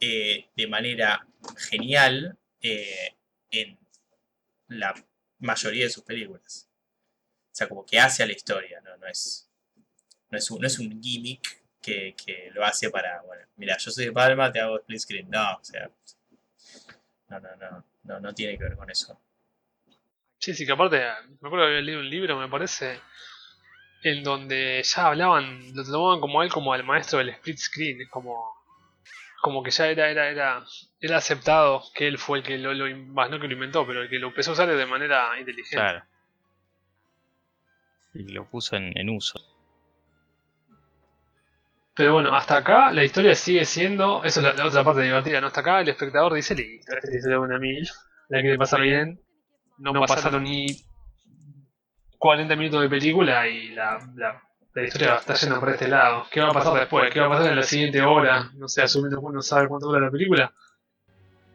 [0.00, 1.26] eh, de manera
[1.56, 3.16] genial eh,
[3.50, 3.78] en
[4.68, 4.94] la
[5.38, 6.68] mayoría de sus películas.
[7.52, 9.48] O sea, como que hace a la historia, no, no, es,
[10.30, 13.90] no, es, un, no es un gimmick que, que lo hace para, bueno, mira, yo
[13.90, 15.30] soy de Palma, te hago split screen.
[15.30, 15.90] No, o sea,
[17.28, 19.18] no, no, no, no, no tiene que ver con eso.
[20.46, 20.98] Sí, sí, que aparte,
[21.40, 23.00] me acuerdo que había leído un libro, me parece,
[24.04, 28.54] en donde ya hablaban, lo tomaban como él como al maestro del split screen, como,
[29.42, 30.64] como que ya era, era, era,
[31.00, 34.02] era aceptado que él fue el que lo, lo más no que lo inventó, pero
[34.02, 35.78] el que lo empezó a usar de manera inteligente.
[35.78, 36.04] Claro.
[38.14, 39.40] Y lo puso en, en uso.
[41.96, 45.40] Pero bueno, hasta acá la historia sigue siendo, eso es la, la otra parte divertida,
[45.40, 45.48] ¿no?
[45.48, 47.84] Hasta acá el espectador dice, listo, esta historia una mil,
[48.28, 49.25] la quiere pasar bien,
[49.78, 50.66] no, pasaron ni
[52.18, 54.42] 40 minutos de película y la, la,
[54.74, 56.26] la historia está yendo por este lado.
[56.30, 57.12] ¿Qué va a pasar después?
[57.12, 58.50] ¿Qué va a pasar en la siguiente hora?
[58.54, 60.52] No sé, asumiendo que uno sabe cuánto dura la película.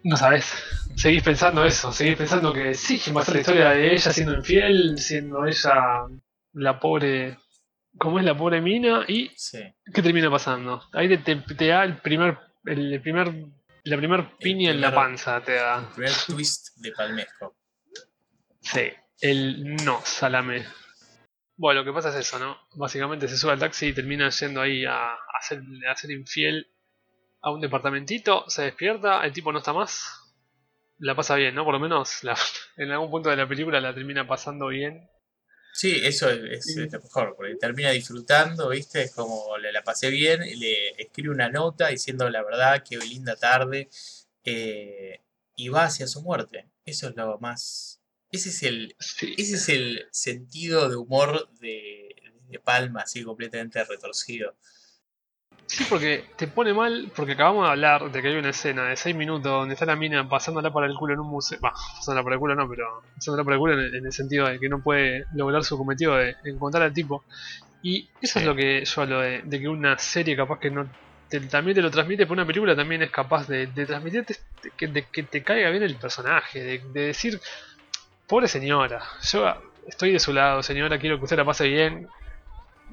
[0.04, 0.52] No sabes.
[0.96, 4.12] Seguís pensando eso, seguís pensando que sí, que va a ser la historia de ella
[4.12, 6.06] siendo infiel, siendo ella
[6.54, 7.38] la pobre...
[7.98, 9.06] como es la pobre mina?
[9.08, 9.60] Y Sí.
[9.94, 10.84] ¿Qué termina pasando?
[10.94, 13.32] Ahí te, te- te da el primer, el, primer,
[13.84, 15.80] la primer piña en la panza, te da.
[15.80, 17.56] El primer twist de Palmesco.
[18.62, 18.90] Sí,
[19.22, 20.66] el no salame.
[21.58, 22.58] Bueno, lo que pasa es eso, ¿no?
[22.76, 26.68] Básicamente se sube al taxi y termina yendo ahí a, a ser, a ser infiel
[27.42, 30.04] a un departamentito, se despierta, el tipo no está más.
[31.00, 31.66] La pasa bien, ¿no?
[31.66, 32.38] Por lo menos la-
[32.78, 35.10] en algún punto de la película la termina pasando bien.
[35.74, 39.04] Sí, eso es, es- es lo mejor, porque termina disfrutando, ¿viste?
[39.04, 43.36] Es como le la pasé bien, le escribe una nota diciendo la verdad, qué linda
[43.38, 43.90] tarde,
[44.46, 45.22] eh,
[45.56, 46.70] y va hacia su muerte.
[46.86, 48.01] Eso es lo más...
[48.32, 49.36] Ese es el, Sí.
[49.38, 52.16] ese es el sentido de humor de,
[52.50, 54.56] de Palma, así completamente retorcido.
[55.66, 58.98] Sí, porque te pone mal, porque acabamos de hablar de que hay una escena de
[58.98, 61.60] 6 minutos donde está la mina pasándola para el culo en un museo.
[61.64, 62.86] Va, pasándola por el culo no, pero
[63.16, 66.16] pasándola por el culo en, en el sentido de que no puede lograr su cometido
[66.18, 67.24] de encontrar al tipo.
[67.82, 70.90] Y eso es lo que yo hablo de, de que una serie capaz que no
[71.30, 74.72] te- también te lo transmite, pero una película también es capaz de, de transmitirte de
[74.78, 77.40] que, de que te caiga bien el personaje, de, de decir,
[78.32, 79.00] pobre señora,
[79.32, 79.40] yo
[79.88, 82.08] estoy de su lado, señora, quiero que usted la pase bien,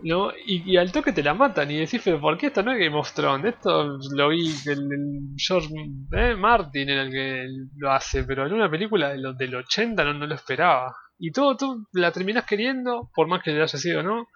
[0.03, 0.33] ¿no?
[0.47, 2.97] Y, al toque te la matan y decís, pero ¿por qué esto no es Game
[2.99, 3.55] of Thrones?
[3.55, 5.69] Esto lo vi, el, el George
[6.17, 7.47] eh, Martin era el que
[7.77, 10.95] lo hace, pero en una película de lo- del 80 no, no lo esperaba.
[11.19, 14.27] Y todo tú la terminás queriendo, por más que le haya sido, ¿no?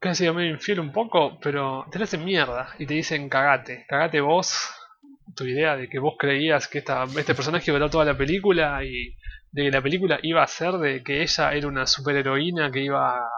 [0.00, 3.28] Que haya sido medio infiel un poco, pero te la hacen mierda y te dicen
[3.28, 4.70] cagate, cagate vos,
[5.36, 8.82] tu idea de que vos creías que esta, este personaje iba a toda la película
[8.84, 9.14] y
[9.52, 13.18] de que la película iba a ser de que ella era una superheroína que iba
[13.18, 13.28] a,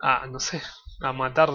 [0.00, 0.60] a, no sé,
[1.00, 1.50] a matar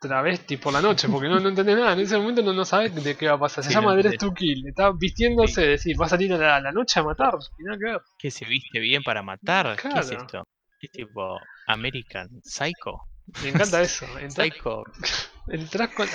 [0.00, 2.94] travestis por la noche, porque no, no entendés nada, en ese momento no, no sabes
[3.02, 3.64] de qué va a pasar.
[3.64, 6.56] Se Sí, llama no Dress to Kill, está vistiéndose, decir, va a salir a la,
[6.56, 8.00] a la noche a matar, y nada que ver.
[8.18, 9.76] ¿Qué se viste bien para matar?
[9.76, 10.22] ¿Qué es Claro.
[10.22, 10.44] esto?
[10.80, 13.02] ¿Es tipo American Psycho?
[13.42, 14.06] Me encanta eso.
[14.18, 14.82] Entras, Psycho.
[15.48, 16.06] entras con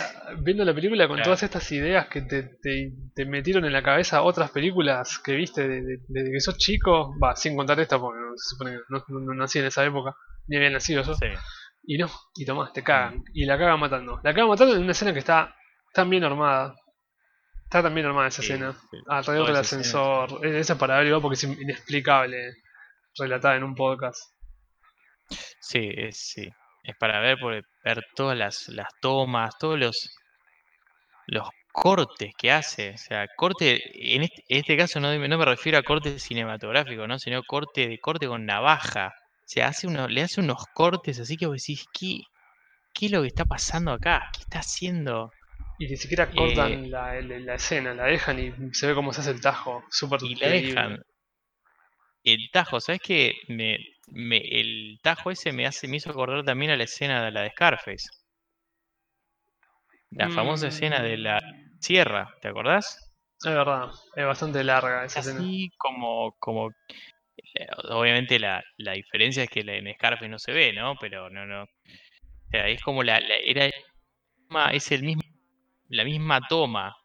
[0.44, 1.28] viendo la película con Claro.
[1.28, 5.68] todas estas ideas que te, te, te metieron en la cabeza otras películas que viste
[5.68, 8.78] de- de- desde que sos chico, va, sin contar esta porque no, se supone que
[8.90, 10.16] no, no- no nací en esa época,
[10.48, 11.14] ni había nacido yo.
[11.16, 11.28] Sí.
[11.84, 13.24] Y no, y tomás, te cagan.
[13.34, 14.20] Y la cagan matando.
[14.24, 15.56] La cagan matando en una escena que está
[15.94, 16.76] tan bien armada.
[17.64, 18.74] Está tan bien armada esa Sí, escena.
[18.74, 18.98] sí.
[19.08, 19.82] Alrededor del escena.
[19.82, 20.46] ascensor.
[20.46, 22.56] Eh, Esa para ver porque es inexplicable.
[23.20, 24.20] Relatada en un podcast.
[25.60, 26.50] Sí, sí.
[26.88, 30.10] Es para ver, por- ver todas las, las tomas, todos los,
[31.28, 32.92] los cortes que hace.
[32.92, 33.80] O sea, corte,
[34.16, 37.20] en este, en este caso no, me- no me refiero a corte cinematográfico, ¿no?
[37.20, 39.08] Sino corte de corte con navaja.
[39.10, 42.20] O sea, hace uno, le hace unos cortes así que vos decís, ¿qué,
[42.94, 44.30] ¿qué es lo que está pasando acá?
[44.34, 45.36] ¿Qué está haciendo?
[45.80, 49.12] Y ni siquiera Eh, cortan la, la- la escena, la dejan y se ve cómo
[49.12, 49.84] se hace el tajo.
[49.90, 51.02] Súper Y la dejan.
[52.28, 53.34] El tajo, ¿sabes qué?
[53.48, 53.80] Me,
[54.12, 57.42] me- el tajo ese me hace, me hizo acordar también a la escena de la
[57.42, 58.08] de Scarface.
[60.12, 63.16] La famosa escena de la Mm, sierra, ¿te acordás?
[63.44, 65.44] Es verdad, es bastante larga esa escena.
[65.44, 66.70] Así como, como
[67.56, 70.96] eh, obviamente la, la diferencia es que la- en Scarface no se ve, ¿no?
[71.00, 71.64] Pero no, no.
[71.64, 71.68] O
[72.52, 73.70] sea, es como la, la- era
[74.74, 75.24] es el mismo,
[75.90, 76.96] la misma toma,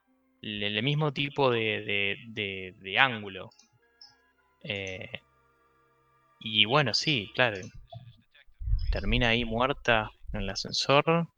[0.42, 3.50] el, el mismo tipo de, de, de- de ángulo.
[4.64, 5.10] Eh,
[6.40, 7.58] y bueno, sí, claro.
[8.90, 11.28] Termina ahí muerta en el ascensor.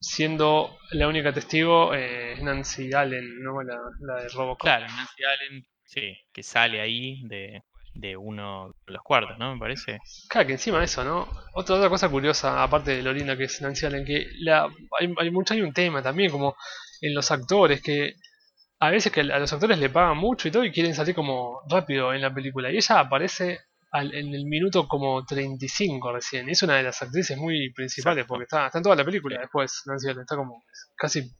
[0.00, 3.62] Siendo la única testigo eh, Nancy Allen, ¿no?
[3.62, 4.60] La, la de Robocop.
[4.60, 7.62] Claro, Nancy Allen, sí, que sale ahí de,
[7.94, 9.54] de uno de los cuartos, ¿no?
[9.54, 9.98] Me parece.
[10.28, 11.28] Claro, que encima de eso, ¿no?
[11.52, 14.68] Otra, otra cosa curiosa, aparte de lo linda que es Nancy Allen, que la,
[15.00, 16.54] hay, hay, mucho, hay un tema también, como
[17.00, 18.14] en los actores, que
[18.80, 21.60] a veces que a los actores le pagan mucho y todo y quieren salir como
[21.68, 22.70] rápido en la película.
[22.70, 23.60] Y ella aparece
[23.90, 26.48] al- en el minuto como 35 recién.
[26.48, 28.28] Y es una de las actrices muy principales, Exacto.
[28.28, 30.62] porque está, está en toda la película después, Nancy está como
[30.96, 31.30] casi,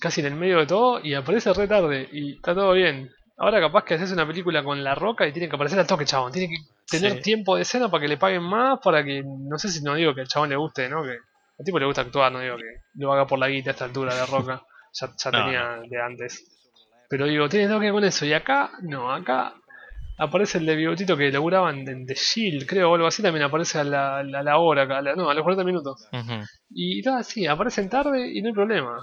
[0.00, 3.10] casi en el medio de todo y aparece re tarde y está todo bien.
[3.36, 6.04] Ahora capaz que haces una película con La Roca y tiene que aparecer al toque,
[6.04, 6.32] chabón.
[6.32, 7.22] Tiene que tener Sí.
[7.22, 10.14] tiempo de escena para que le paguen más, para que, no sé si no digo
[10.14, 11.02] que al chabón le guste, ¿no?
[11.02, 11.10] Que
[11.58, 12.64] al tipo le gusta actuar, no digo que
[12.94, 14.62] lo haga por la guita a esta altura La Roca.
[14.92, 16.48] Ya, ya No, tenía de antes.
[17.08, 18.24] Pero digo, tiene todo que ver con eso.
[18.24, 19.54] Y acá, no, acá
[20.18, 23.78] aparece el de bigotito que laburaban en The Shield, creo, o algo así, también aparece
[23.80, 26.06] a la, a la hora, a la- no, a los 40 minutos.
[26.70, 28.96] Y nada, sí, aparecen tarde y no hay problema.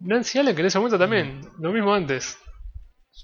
[0.00, 2.38] Nancy Allen, que en ese momento también, lo mismo antes.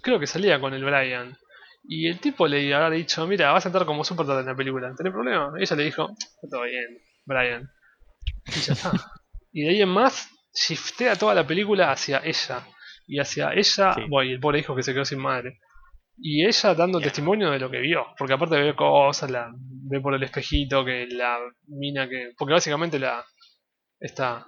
[0.03, 1.37] Creo que salía con el Brian.
[1.85, 4.55] Y el tipo le habrá dicho, mira, vas a estar como súper tarde en la
[4.55, 5.53] película, ¿tenés problema?
[5.59, 6.87] Y ella le dijo, está todo bien,
[7.25, 7.69] Brian.
[8.47, 8.93] Y ya está.
[9.53, 12.67] Y de ahí en más, shiftea toda la película hacia ella.
[13.07, 14.03] Y hacia ella, Sí.
[14.09, 15.59] bueno, y el pobre hijo que se quedó sin madre.
[16.23, 18.07] Y ella dando testimonio de lo que vio.
[18.19, 22.33] Porque aparte ve cosas, la ve por el espejito, que la mina que...
[22.37, 23.25] Porque básicamente la...
[23.99, 24.47] Esta...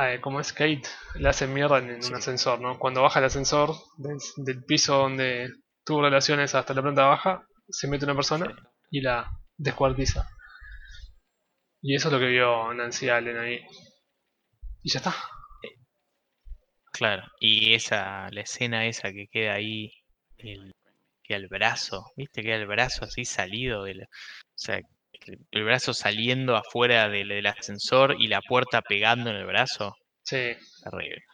[0.00, 0.82] eh, como es Kate,
[1.16, 2.10] la hace mierda en, en Sí.
[2.12, 2.78] un ascensor, ¿no?
[2.78, 5.48] Cuando baja el ascensor del, del piso donde
[5.84, 8.54] tuvo relaciones hasta la planta baja, se mete una persona Sí.
[8.90, 10.28] y la descuartiza.
[11.82, 13.60] Y eso es lo que vio Nancy Allen ahí.
[14.84, 15.14] Y ya está.
[16.92, 17.24] Claro.
[17.40, 19.90] Y esa, la escena esa que queda ahí,
[20.38, 20.72] el,
[21.24, 22.42] queda el brazo, ¿viste?
[22.42, 24.02] Queda el brazo así salido del.
[24.02, 24.06] O
[24.54, 29.46] sea, el, el brazo saliendo afuera del, del ascensor y la puerta pegando en el
[29.46, 29.96] brazo.
[30.22, 30.52] Sí.
[30.84, 31.24] Terrible.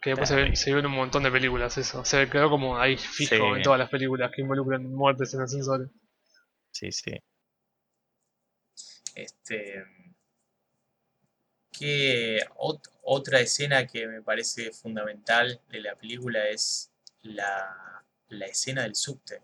[0.00, 0.56] Que después se ve, Terrible.
[0.56, 2.04] se ve en un montón de películas eso.
[2.04, 3.42] Se quedó como ahí fijo Sí.
[3.56, 5.88] en todas las películas que involucran muertes en ascensores.
[6.70, 7.12] Sí, sí.
[9.16, 9.82] Este,
[11.72, 16.90] que ot- otra escena que me parece fundamental de la película es
[17.22, 19.42] la, la escena del subte.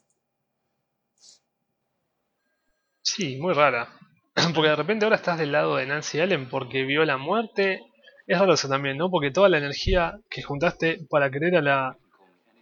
[3.03, 3.89] Sí, muy rara.
[4.55, 7.81] Porque de repente ahora estás del lado de Nancy Allen porque vio la muerte.
[8.27, 9.11] Es raro eso también, ¿no?
[9.11, 11.97] Porque toda la energía que juntaste para querer a la...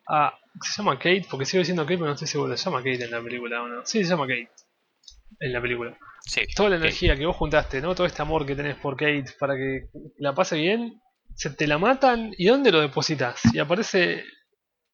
[0.09, 1.27] A, ¿Se llama Kate?
[1.31, 2.57] Porque sigo diciendo Kate, pero no estoy seguro.
[2.57, 3.87] ¿Se llama Kate en la película o no?
[3.87, 4.51] Sí, se llama Kate.
[5.41, 5.97] En la película.
[6.21, 6.83] Sí, Toda la sí.
[6.83, 7.95] energía que vos juntaste, ¿no?
[7.95, 9.89] Todo este amor que tenés por Kate para que
[10.19, 11.01] la pase bien,
[11.35, 13.41] se te la matan y ¿dónde lo depositas?
[13.53, 14.25] Y aparece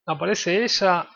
[0.05, 1.07] aparece ella,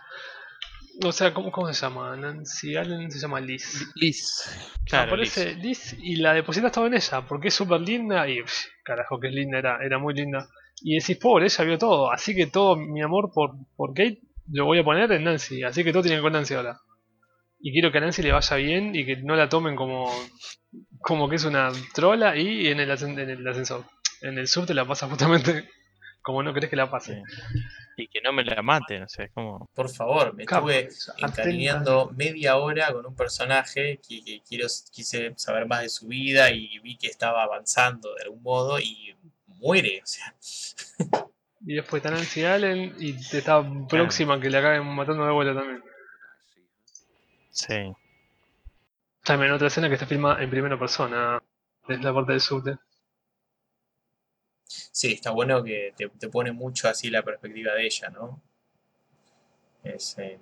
[1.04, 2.16] o sea, ¿cómo, cómo se llama?
[2.16, 3.92] Nancy Allen se llama Liz.
[3.96, 4.78] Liz.
[4.86, 5.96] Claro, aparece Liz.
[6.00, 9.34] y la depositas todo en ella, porque es súper linda y pff, carajo que es
[9.34, 10.48] linda, era, era muy linda.
[10.84, 14.20] Y decís, pobre, ella vio todo, así que todo mi amor por, por Kate
[14.52, 16.80] lo voy a poner en Nancy, así que todo tiene que ver con Nancy ahora.
[17.66, 20.12] Y quiero que a Nancy le vaya bien y que no la tomen como,
[21.00, 23.86] como que es una trola y en el, ascen- en el ascensor.
[24.22, 25.70] En el sub te la pasa justamente
[26.22, 27.24] como no querés que la pase.
[27.96, 29.70] Y que no me la maten, o sea, es como.
[29.74, 30.90] Por favor, me estuve
[31.30, 36.52] encariñando media hora con un personaje que, que quiero, quise saber más de su vida
[36.52, 39.16] y vi que estaba avanzando de algún modo y
[39.48, 40.36] muere, o sea,
[41.66, 45.32] Y después está Nancy Allen y te está próxima a que le acaben matando de
[45.32, 45.82] vuelo también.
[47.54, 47.96] Sí.
[49.26, 51.44] También otra escena que se filma en primera persona.
[51.90, 52.78] Es la parte del subte.
[54.92, 58.42] sí, está bueno que te, te pone mucho así la perspectiva de ella, ¿no?
[59.84, 60.40] Es eh,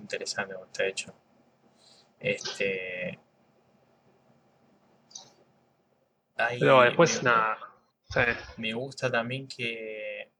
[0.00, 1.14] interesante como está hecho.
[2.20, 3.18] Este.
[6.58, 7.58] Pero después me- nada.
[8.08, 8.20] Sí.
[8.56, 10.30] Me gusta también que,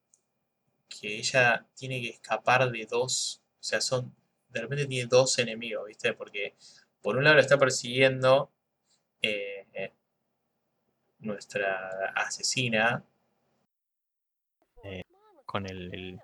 [0.88, 4.14] que ella tiene que escapar de dos, o sea, son,
[4.52, 6.12] de repente tiene dos enemigos, ¿viste?
[6.14, 6.54] Porque
[7.02, 8.50] por un lado la está persiguiendo
[9.22, 9.92] eh, eh,
[11.20, 13.04] nuestra asesina,
[15.46, 16.20] Con el, el-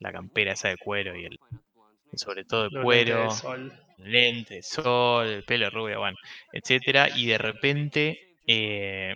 [0.00, 1.38] la campera esa de cuero y el,
[2.12, 3.72] el sobre todo de Los cuero, lentes de sol.
[3.98, 6.16] lente, sol, el pelo rubio, bueno,
[6.52, 9.14] etcétera, y de repente eh,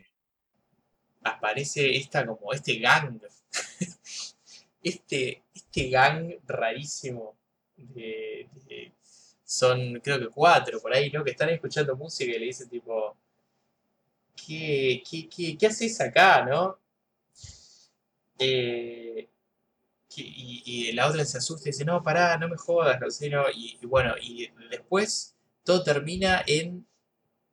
[1.23, 3.21] aparece esta como este gang.
[4.83, 7.38] este, este gang rarísimo
[7.95, 8.49] de,
[9.45, 11.25] son creo que cuatro por ahí, ¿no?
[11.25, 13.17] Que están escuchando música y le dicen tipo
[14.35, 16.79] ¿Qué, qué, qué, qué haces acá, no?
[18.39, 19.29] Eh,
[20.17, 23.31] y, y la otra se asusta y dice, no, pará, no me jodas, no sé,
[23.31, 23.45] no.
[23.55, 26.87] Y, y bueno, y después todo termina en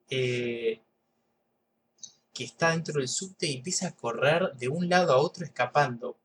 [0.10, 0.82] eh,
[2.34, 6.18] que está dentro del subte y empieza a correr de un lado a otro escapando.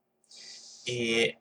[0.86, 1.38] Eh,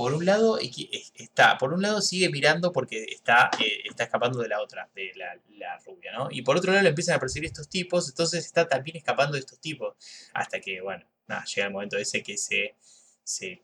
[0.00, 4.48] por un lado, está, por un lado sigue mirando porque está, eh, está escapando de
[4.48, 6.28] la otra, de la, la rubia, ¿no?
[6.30, 9.40] Y por otro lado le empiezan a perseguir estos tipos, entonces está también escapando de
[9.40, 9.94] estos tipos.
[10.32, 12.76] Hasta que, bueno, nada, llega el momento ese que se,
[13.22, 13.62] se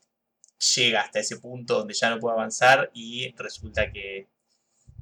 [0.76, 4.28] llega hasta ese punto donde ya no puede avanzar y resulta que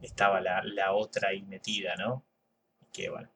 [0.03, 2.25] estaba la, la otra ahí metida, ¿no?
[2.81, 3.29] Y que, bueno,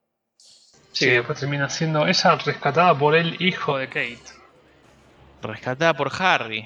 [0.92, 4.38] Sí, que después termina siendo ella rescatada por el hijo de Kate.
[5.42, 6.64] rescatada por Harry,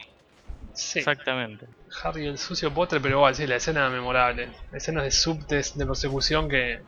[0.74, 1.66] Sí, exactamente.
[2.02, 4.48] Harry el sucio Potter, pero igual, sí, la escena memorable.
[4.72, 6.80] Escenas de subtes de persecución que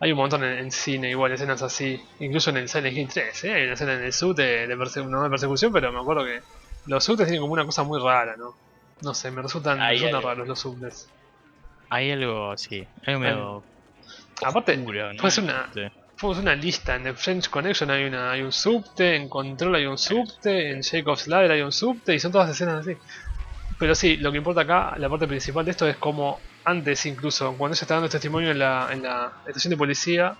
[0.00, 2.00] hay un montón en, en cine, igual, escenas así.
[2.18, 3.54] Incluso en el Silent Hill 3, ¿eh?
[3.54, 6.40] Hay una escena en el subte de, perse- no de persecución, pero me acuerdo que
[6.86, 8.56] los subtes tienen como una cosa muy rara, ¿no?
[9.02, 11.08] No sé, me resultan, me resultan hay- raros los subtes.
[11.90, 13.64] Hay algo, sí, algo medio
[14.44, 15.20] Aparte, oscuro, ¿no?
[15.20, 15.80] puede ser una, Sí.
[16.20, 19.86] Fuimos una lista, en The French Connection hay, una, hay un subte, en Control hay
[19.86, 22.94] un subte, en Jacob's Ladder hay un subte, y son todas escenas así.
[23.78, 27.56] Pero sí, lo que importa acá, la parte principal de esto es como antes incluso,
[27.56, 30.36] cuando ella está dando testimonio en la, en la estación de policía,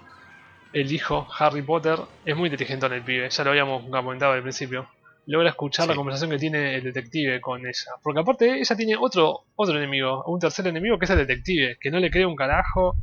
[0.75, 4.43] el hijo, Harry Potter, es muy inteligente en el pibe, ya lo habíamos comentado al
[4.43, 4.87] principio.
[5.25, 7.93] Logra escuchar la conversación que tiene el detective con ella.
[8.03, 11.91] Porque aparte ella tiene otro, otro enemigo, un tercer enemigo que es el detective, que
[11.91, 12.97] no le cree un carajo.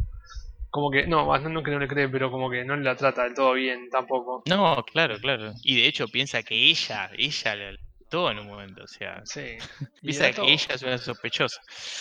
[0.78, 3.24] Como que, no, no, no que no le cree, pero como que no la trata
[3.24, 4.44] del todo bien tampoco.
[4.45, 5.54] No, claro, claro.
[5.64, 7.78] Y de hecho piensa que ella, ella le
[8.12, 9.58] todo en un momento, o sea, Sí.
[10.04, 11.60] Piensa que ella es una sospechosa.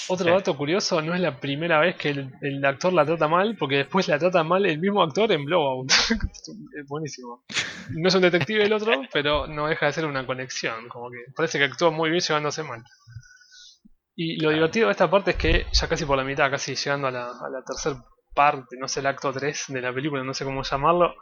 [0.08, 3.56] Otro dato curioso, no es la primera vez que el, el actor la trata mal,
[3.58, 5.90] porque después la trata mal el mismo actor en Blowout.
[6.78, 7.44] es buenísimo.
[7.92, 11.32] No es un detective el otro, pero no deja de ser una conexión, como que
[11.34, 12.82] parece que actúa muy bien llevándose mal.
[14.14, 14.54] Y lo Claro.
[14.54, 17.24] divertido de esta parte es que ya casi por la mitad, casi llegando a la,
[17.24, 18.04] a la tercera
[18.36, 21.14] parte, no sé, el acto 3 de la película, no sé cómo llamarlo,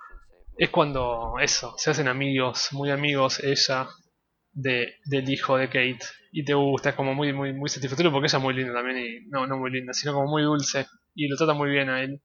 [0.59, 3.89] es cuando eso, se hacen amigos, muy amigos ella
[4.53, 6.01] de, del hijo de Kate.
[6.33, 8.99] Y te gusta, es como muy, muy, muy satisfactorio porque ella es muy linda también,
[8.99, 12.03] y no, no muy linda, sino como muy dulce, y lo trata muy bien a
[12.03, 12.21] él.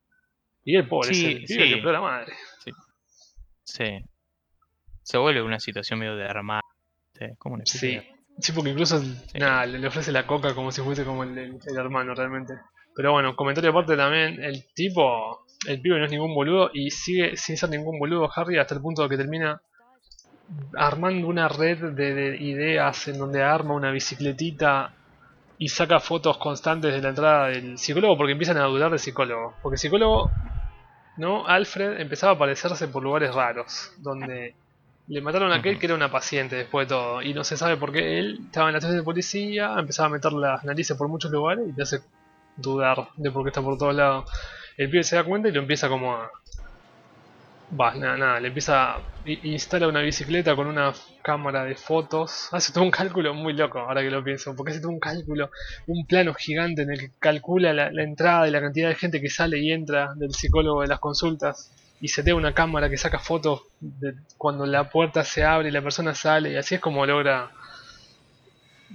[0.66, 1.82] Y el pobre, Sí, es el sí.
[1.82, 2.34] que la madre.
[3.64, 4.00] Sí.
[5.04, 6.28] Se vuelve una situación medio de.
[7.14, 7.96] Sí, como una Sí.
[7.96, 9.02] de- Sí, porque incluso
[9.36, 12.54] nada, le, ofrece la coca como si fuese como el hermano realmente.
[13.00, 17.38] Pero bueno, comentario aparte también, el tipo, el pibe no es ningún boludo y sigue
[17.38, 19.62] sin ser ningún boludo Harry hasta el punto de que termina
[20.76, 24.94] armando una red de, de ideas en donde arma una bicicletita
[25.58, 29.56] y saca fotos constantes de la entrada del psicólogo porque empiezan a dudar del psicólogo.
[29.62, 30.30] Porque el psicólogo,
[31.16, 31.48] ¿no?
[31.48, 34.56] Alfred empezaba a aparecerse por lugares raros, donde
[35.08, 37.22] le mataron a aquel que era una paciente después de todo.
[37.22, 40.12] Y no se sabe por qué él estaba en la estación de policía, empezaba a
[40.12, 42.02] meter las narices por muchos lugares y te hace
[42.62, 44.30] dudar de por qué está por todos lados.
[44.78, 46.32] El pibe se da cuenta y lo empieza como a...
[47.80, 49.02] Va, nada, nada, le empieza a...
[49.26, 52.50] Instala una bicicleta con una cámara de fotos.
[52.54, 54.56] Hace todo un cálculo muy loco, ahora que lo pienso.
[54.56, 55.52] Porque hace todo un cálculo,
[55.88, 59.30] un plano gigante en el que calcula la, entrada y la cantidad de gente que
[59.30, 61.72] sale y entra del psicólogo de las consultas.
[62.02, 65.72] Y se te una cámara que saca fotos de cuando la puerta se abre y
[65.72, 66.52] la persona sale.
[66.54, 67.52] Y así es como logra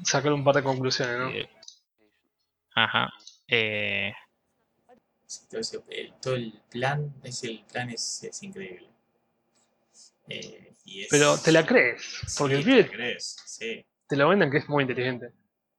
[0.03, 1.31] sacar un par de conclusiones, ¿no?
[2.75, 3.13] Ajá.
[3.49, 4.13] Eh,
[5.51, 8.89] todo, ese- el, todo el plan, ese el plan es, es increíble.
[10.29, 13.85] Eh, y es- Pero te la crees, porque te la crees, sí.
[14.09, 15.33] te lo venden que es muy inteligente.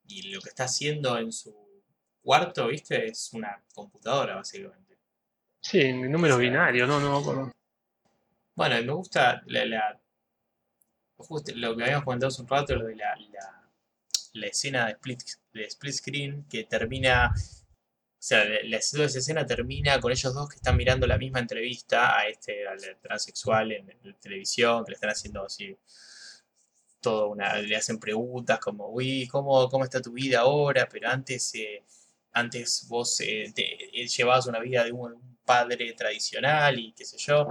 [0.08, 1.56] Y lo que está haciendo en su
[2.22, 3.08] cuarto, ¿viste?
[3.08, 4.98] Es una computadora, básicamente.
[5.62, 7.52] Sí, en números O sea, binarios, no, no me acuerdo.
[8.56, 10.02] Bueno, me gusta la, la-
[11.18, 13.70] justo lo que habíamos comentado hace un rato, lo de la, la,
[14.34, 15.22] la escena de split,
[15.60, 20.78] de split screen que termina, o sea, la, escena termina con ellos dos que están
[20.78, 23.88] mirando la misma entrevista a este al transexual en,
[24.20, 25.78] televisión, que le están haciendo así
[27.02, 30.88] todo una, le hacen preguntas como, uy, ¿cómo, cómo está tu vida ahora?
[30.92, 31.84] Pero antes, eh,
[32.34, 37.48] antes vos eh, eh, llevabas una vida de un padre tradicional y qué sé yo.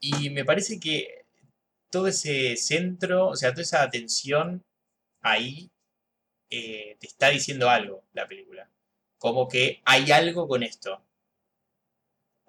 [0.00, 1.24] Y me parece que
[1.90, 4.62] todo ese centro, o sea, toda esa atención
[5.22, 5.71] ahí
[6.52, 8.68] eh, te está diciendo algo la película.
[9.18, 11.02] Como que hay algo con esto.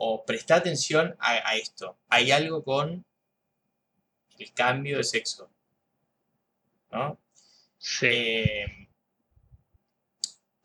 [0.08, 1.98] O presta atención a, a esto.
[2.08, 3.04] Hay algo con
[4.38, 5.50] el cambio de sexo.
[6.92, 7.18] ¿No?
[7.80, 8.08] Sí.
[8.08, 8.88] Eh,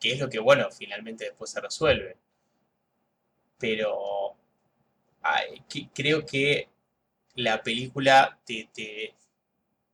[0.00, 2.16] que es lo que, bueno, finalmente después se resuelve.
[3.58, 4.36] Pero
[5.22, 6.68] ay, que- creo que
[7.36, 9.14] la película te, te,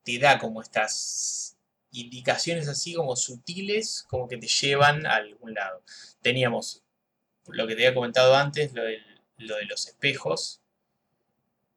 [0.05, 1.54] te da como estas
[1.95, 5.83] indicaciones así como sutiles, como que te llevan a algún lado.
[6.23, 6.83] Teníamos
[7.49, 10.63] lo que te había comentado antes, lo, del- lo de los espejos.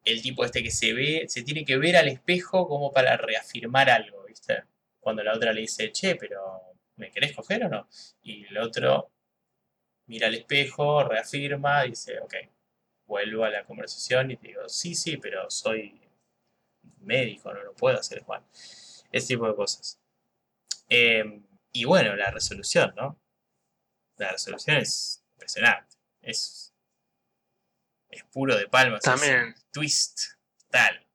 [0.04, 3.90] El tipo este que se ve, se tiene que ver al espejo como para reafirmar
[3.90, 4.64] algo, ¿viste?
[5.00, 6.40] Cuando la otra le dice, che, pero
[6.96, 7.88] ¿me querés coger o no?
[8.22, 9.10] Y el otro
[10.06, 12.34] mira al espejo, reafirma, dice, ok,
[13.06, 16.00] vuelvo a la conversación y te digo, sí, sí, pero soy
[17.00, 18.42] médico, no lo puedo hacer, Juan.
[19.12, 19.98] Ese tipo de cosas.
[20.88, 23.20] Em, y bueno, la resolución, ¿no?
[24.16, 25.96] La resolución es impresionante.
[26.22, 26.74] Es,
[28.10, 28.98] es puro de palmas.
[28.98, 29.54] es También.
[29.72, 30.18] twist
[30.70, 31.06] tal.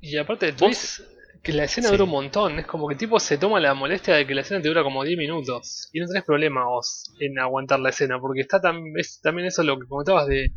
[0.00, 1.00] Y aparte de twist,
[1.42, 1.92] que la escena Sí.
[1.94, 2.58] dura un montón.
[2.58, 5.02] Es como que tipo se toma la molestia de que la escena te dura como
[5.04, 5.88] 10 minutos.
[5.92, 8.20] Y no tenés problema vos en aguantar la escena.
[8.20, 10.52] Porque está tam- es también eso lo que comentabas de,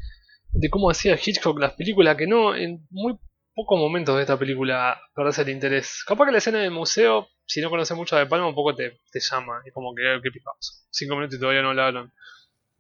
[0.52, 2.18] de cómo hacía Hitchcock las películas.
[2.18, 3.18] Que no, en muy
[3.56, 6.04] pocos momentos de esta película perdés el interés.
[6.06, 9.00] Capaz que la escena del museo, si no conoces mucho de Palma, un poco te,
[9.12, 9.62] te llama.
[9.66, 10.86] Es como que, ¿qué picados?
[10.92, 12.12] Cinco minutos y todavía no hablaron.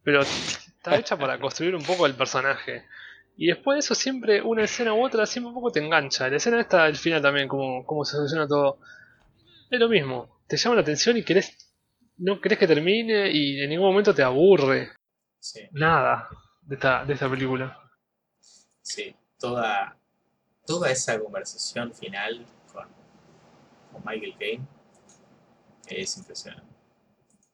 [0.03, 2.85] Pero está hecha para construir un poco el personaje.
[3.37, 6.29] Y después de eso, siempre una escena u otra, siempre un poco te engancha.
[6.29, 8.79] La escena esta al final también, como, como se soluciona todo.
[9.71, 10.41] Es lo mismo.
[10.47, 11.73] Te llama la atención y querés.
[12.17, 14.91] No querés que termine y en ningún momento te aburre.
[15.39, 15.61] Sí.
[15.71, 16.29] Nada
[16.61, 17.77] de esta, de esta película.
[18.81, 19.97] Sí, toda,
[20.65, 22.87] toda esa conversación final con,
[23.91, 24.67] con Michael Caine
[25.87, 26.73] es impresionante.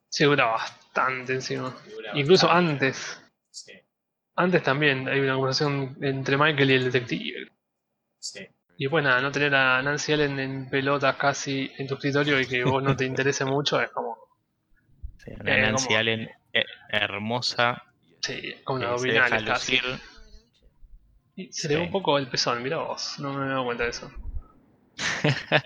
[0.10, 1.76] Sí, dura bastante encima.
[1.90, 2.86] Dura Incluso bastante.
[2.88, 3.22] antes.
[3.50, 3.74] Sí,
[4.36, 7.52] Antes también hay una conversación entre Michael y el detective.
[8.20, 8.48] sí.
[8.78, 12.48] Y después nada, no tener a Nancy Allen en pelotas casi en tu escritorio y
[12.48, 14.18] que vos no te interese mucho es como.
[15.24, 17.84] Sí, una Eh, Nancy como- Allen eh, hermosa,
[18.22, 19.84] Sí, como una se deja lucir.
[21.48, 21.86] Y se le ve Sí.
[21.88, 24.12] un poco el pezón, mirá vos, no me he dado cuenta de eso.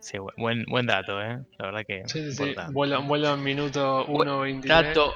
[0.00, 1.38] Sí, bu- buen, buen dato, ¿eh?
[1.58, 2.42] La verdad que Sí, sí, sí.
[2.44, 2.72] importante.
[2.72, 4.66] Vuela, vuela en minuto 1.23.
[4.66, 5.14] Dato,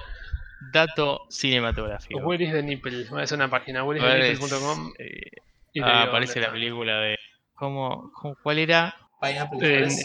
[0.60, 2.20] dato cinematográfico.
[2.20, 3.04] Where is the nipple?
[3.08, 4.92] Voy a hacer una página, Where is- whereisthenipple.com.
[4.98, 7.16] eh, ah, aparece la película de...
[7.54, 8.94] ¿Cómo, cómo- cuál era?
[9.20, 9.60] Pineapple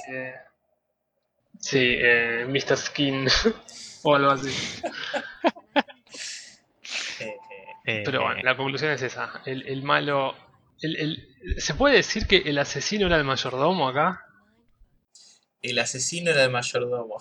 [0.08, 0.34] eh,
[1.60, 2.78] sí, eh, Mr.
[2.78, 3.28] Skin
[4.04, 4.82] o algo así.
[7.88, 9.42] eh, Pero bueno, la conclusión es esa.
[9.46, 10.36] El, el malo...
[10.82, 14.24] El, el- ¿Se puede decir que el asesino era el mayordomo acá?
[15.62, 17.18] el asesino era el mayordomo.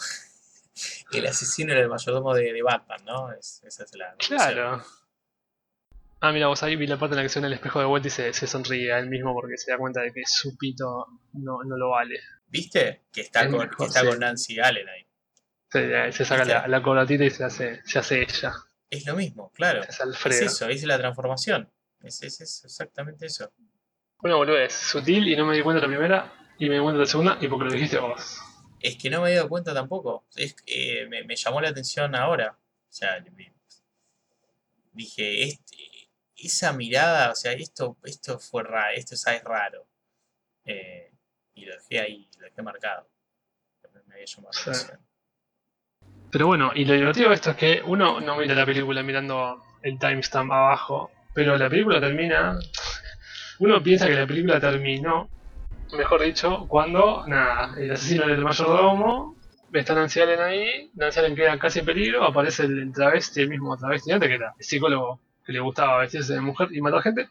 [1.12, 3.32] el asesino era el mayordomo de, de Batman, ¿no?
[3.32, 4.38] Es- esa es la conclusión.
[4.38, 4.84] Claro.
[6.20, 7.78] Ah, mira, vos ahí vi la parte en la que se ve en el espejo
[7.78, 10.22] de vuelta y se, se sonríe a él mismo porque se da cuenta de que
[10.26, 12.20] su pito no, no lo vale.
[12.48, 13.02] ¿Viste?
[13.12, 14.06] Que está, Es con, mejor, que está sí.
[14.06, 15.06] con Nancy Allen ahí.
[15.70, 18.52] Se, se saca la, la colatita y se hace, se hace ella.
[18.90, 19.82] Es lo mismo, claro.
[19.82, 21.70] Es eso, es la transformación.
[22.02, 23.50] Es, es, es exactamente eso.
[24.22, 27.06] Una boludez, sutil y no me di cuenta la primera y me di cuenta la
[27.06, 28.38] segunda y porque lo dijiste vos.
[28.80, 30.26] Es que no me había dado cuenta tampoco.
[30.36, 32.56] Es, eh, me, me llamó la atención ahora.
[32.88, 33.22] O sea,
[34.92, 39.86] dije, este, esa mirada, o sea, esto, esto fue raro, esto es, es raro.
[40.64, 41.12] Eh,
[41.54, 43.08] y lo dejé ahí, lo dejé marcado.
[44.06, 45.05] Me había llamado la atención.
[46.36, 49.62] Pero bueno, y lo divertido de esto es que uno no mira la película mirando
[49.80, 52.58] el timestamp abajo, pero la película termina.
[53.60, 55.30] Uno piensa que la película terminó,
[55.96, 59.34] mejor dicho, cuando, nada, el asesino era el mayordomo,
[59.72, 63.74] está Nancy Allen ahí, Nancy Allen queda casi en peligro, aparece el, travesti, el mismo
[63.78, 67.30] travesti antes, que era el psicólogo que le gustaba vestirse de mujer y matar gente,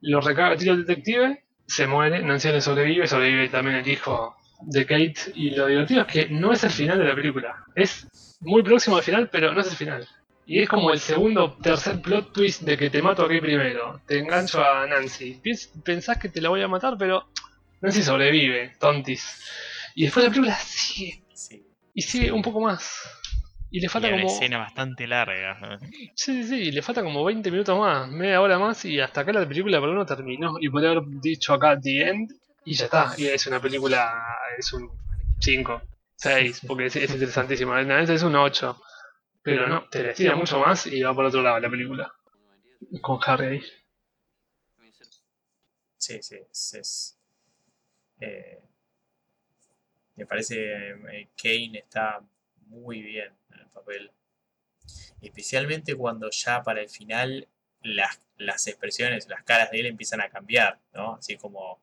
[0.00, 5.32] lo recaga el detective, se muere, Nancy Allen sobrevive, sobrevive también el hijo de Kate,
[5.34, 8.06] y lo divertido es que no es el final de la película, es
[8.40, 10.08] muy próximo al final, pero no es el final.
[10.46, 14.00] Y es como el segundo, tercer plot twist de que te mato aquí primero.
[14.06, 15.42] Te engancho a Nancy.
[15.84, 17.28] Pensás que te la voy a matar, pero
[17.82, 19.44] Nancy sobrevive, tontis.
[19.94, 21.22] Y después la película sigue.
[21.34, 21.66] Sí.
[21.92, 22.98] Y sigue un poco más.
[23.70, 24.32] Y le y falta una como.
[24.32, 25.78] escena bastante larga.
[26.14, 29.20] Sí, sí, sí, y le falta como 20 minutos más, media hora más, y hasta
[29.20, 30.54] acá la película por lo menos terminó.
[30.58, 32.32] Y podría haber dicho acá The End,
[32.68, 33.14] y ya está.
[33.16, 34.90] Y es una película, es un
[35.40, 35.82] 5.
[36.16, 37.80] 6, porque es, es interesantísima.
[37.80, 38.82] Es un 8.
[39.42, 42.12] Pero no, te estira mucho más y va por otro lado la película.
[43.00, 43.62] Con Harry ahí.
[45.96, 47.18] Sí, sí, es.
[48.20, 48.60] eh,
[50.16, 52.20] me parece eh, Kane está
[52.66, 54.10] muy bien en el papel.
[55.22, 57.48] Especialmente cuando ya para el final
[57.82, 61.14] las, las expresiones, las caras de él empiezan a cambiar, ¿no?
[61.14, 61.80] Así como.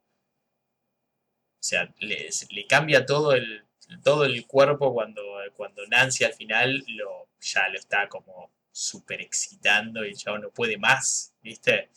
[1.65, 3.65] O sea, le, le cambia todo el,
[4.03, 5.23] todo el cuerpo cuando,
[5.55, 10.77] cuando Nancy al final lo, ya lo está como súper excitando y ya no puede
[10.77, 11.89] más, ¿viste?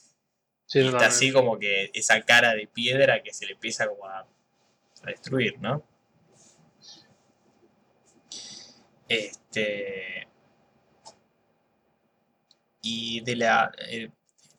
[0.64, 4.06] Sí, y está así como que esa cara de piedra que se le empieza como
[4.06, 5.84] a, a destruir, ¿no?
[9.06, 10.28] Este.
[12.80, 13.70] Y de la.
[13.86, 14.10] eh,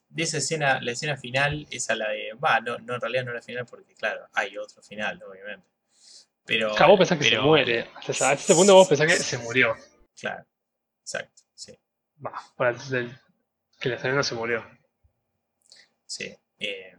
[0.10, 2.34] de esa escena, la escena final, esa la de.
[2.34, 5.68] Va, no, no, en realidad no la final porque, claro, hay otro final, obviamente.
[6.46, 6.74] Pero.
[6.76, 7.90] Claro, vos pensás que se muere.
[7.96, 9.76] Hasta a este punto vos pensás que se murió.
[10.20, 10.46] Claro,
[11.02, 11.78] exacto, sí.
[12.26, 13.18] Va, para el,
[13.80, 14.66] que la no se murió.
[16.06, 16.36] Sí.
[16.58, 16.96] eh,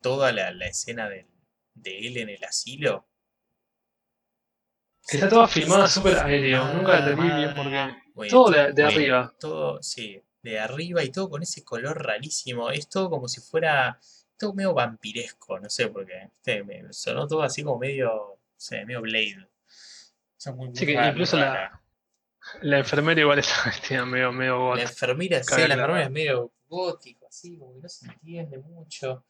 [0.00, 1.30] toda la, la escena del-
[1.74, 3.06] de él en el asilo.
[5.06, 6.64] Está toda filmada súper aéreo.
[6.74, 8.28] Nunca la entendí bien porque.
[8.28, 9.34] Todo de, de arriba.
[9.38, 12.70] Todo, sí, de arriba y todo con ese color rarísimo.
[12.70, 13.98] Es todo como si fuera.
[14.38, 16.28] Todo medio vampiresco, no sé por qué.
[16.32, 16.64] ¿viste?
[16.64, 18.08] Me sonó todo así como medio.
[18.10, 19.38] No sé, medio Blade.
[19.40, 19.48] O
[20.36, 21.80] sea, muy, muy Sí, que incluso la,
[22.62, 24.76] la enfermera igual está vestida medio, medio got.
[24.78, 29.24] La enfermera, sí, la enfermera es medio gótico, así, como que no se entiende mucho.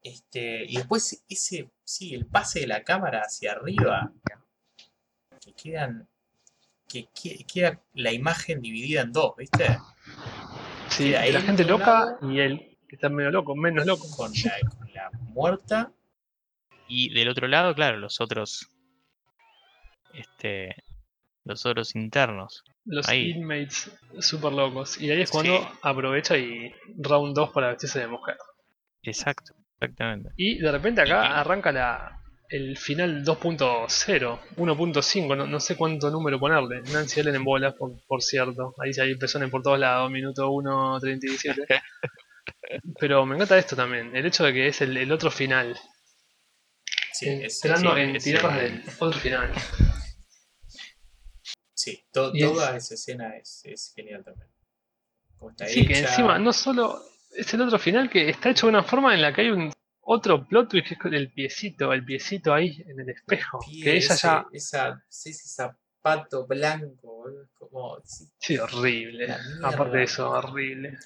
[0.00, 4.12] Este, y después ese, sí, el pase de la cámara hacia arriba,
[5.40, 6.08] que quedan,
[6.88, 9.78] que, que- queda la imagen dividida en dos, ¿viste?
[11.02, 12.30] Sí, de la gente loca lado.
[12.32, 14.06] y él, que está medio loco, menos loco.
[14.16, 15.92] Con la, con la muerta,
[16.88, 18.68] Y del otro lado, claro, los otros.
[20.14, 20.74] Este.
[21.44, 22.62] Los otros internos.
[22.84, 23.30] Los Ahí.
[23.30, 25.00] inmates super locos.
[25.00, 25.68] Y ahí es cuando Sí.
[25.82, 28.36] aprovecha y round 2 para vestirse de mujer.
[29.02, 30.30] Exacto, exactamente.
[30.36, 32.21] Y de repente acá Y- arranca la,
[32.52, 36.82] el final 2.0, 1.5, no, no sé cuánto número ponerle.
[36.92, 38.74] Nancy Allen en bolas, por, por cierto.
[38.78, 41.66] Ahí hay personas por todos lados, minuto 1.37.
[43.00, 45.78] Pero me encanta esto también, el hecho de que es el, el otro final.
[47.12, 49.52] sí, es- entrando sí, en es tierras del otro final.
[51.74, 54.48] sí, to- es- toda esa escena es, es genial también.
[55.38, 57.02] Como está Sí, que encima no solo
[57.34, 59.71] es el otro final que está hecho de una forma en la que hay un
[60.02, 63.58] otro plot twist que es con el piecito, el piecito ahí en el espejo.
[63.60, 64.46] pie, Que ella ese- ya.
[64.52, 67.24] esa, ese zapato blanco,
[67.58, 69.34] como, sí, Sí, horrible.
[69.62, 70.98] Aparte de eso, horrible.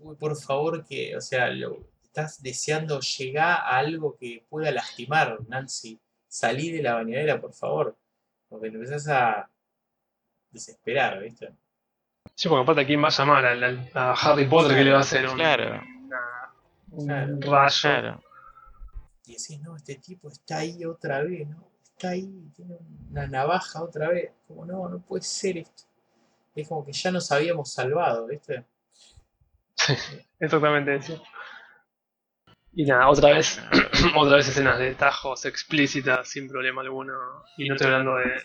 [0.00, 5.38] uy, por favor, que, o sea, lo, estás deseando llegar a algo que pueda lastimar,
[5.48, 5.98] Nancy.
[6.28, 7.96] Salí de la bañadera, por favor.
[8.48, 9.50] Porque te empezás a
[10.50, 11.50] desesperar, ¿viste?
[12.34, 14.98] Sí, porque aparte aquí va a llamar al- al- a, Harry Potter que le va
[14.98, 15.82] a hacer un, Claro.
[16.92, 17.56] Una- un Claro.
[17.58, 17.74] rayo.
[17.80, 18.22] Claro.
[19.26, 21.68] Y decís, no, este tipo está ahí otra vez, ¿no?
[21.82, 22.76] Está ahí, tiene
[23.10, 24.32] una navaja otra vez.
[24.48, 25.84] Como, no, no puede ser esto.
[26.54, 28.64] Es como que ya nos habíamos salvado, ¿viste?
[30.38, 31.22] Exactamente eso.
[32.74, 33.60] Y nada, otra vez,
[34.16, 37.12] otra vez escenas de tajos explícitas sin problema alguno.
[37.56, 38.42] Y no estoy hablando de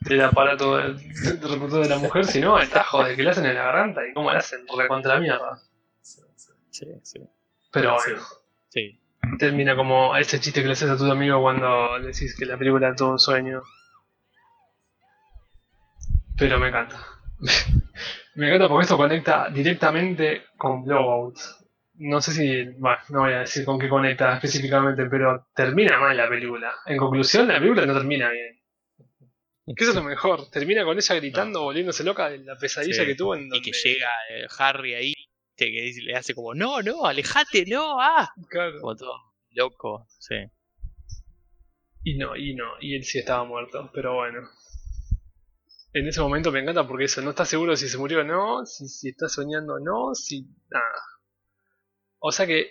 [0.00, 3.44] del aparato del, del reproductor de la mujer, sino el tajo de que le hacen
[3.46, 5.60] en la garganta y cómo le hacen recontra la mierda.
[6.78, 7.20] Sí, sí.
[7.72, 7.96] Pero
[8.68, 9.00] Sí.
[9.38, 12.58] termina como ese chiste que le haces a tu amigo cuando le decís que la
[12.58, 13.62] película es todo un sueño.
[16.38, 16.98] Pero me encanta.
[18.34, 21.38] me encanta porque esto conecta directamente con Blowout.
[21.98, 26.14] No sé si, bueno, no voy a decir con qué conecta específicamente, pero termina mal
[26.14, 26.74] la película.
[26.84, 28.60] En conclusión, la película no termina bien.
[29.74, 30.50] Que eso es lo mejor.
[30.50, 33.06] Termina con ella gritando, volviéndose loca de la pesadilla Sí.
[33.06, 35.14] que tuvo en Y que llega eh, Harry ahí,
[35.56, 38.30] viste, que le hace como, no, no, alejate, no, ah.
[38.48, 38.80] Claro.
[38.80, 40.34] Como todo loco, sí.
[42.04, 44.48] Y no, y no, y él sí estaba muerto, pero bueno.
[45.92, 48.66] En ese momento me encanta porque eso, no está seguro si se murió o no,
[48.66, 51.02] si, si está soñando o no, si nada.
[52.18, 52.70] O sea que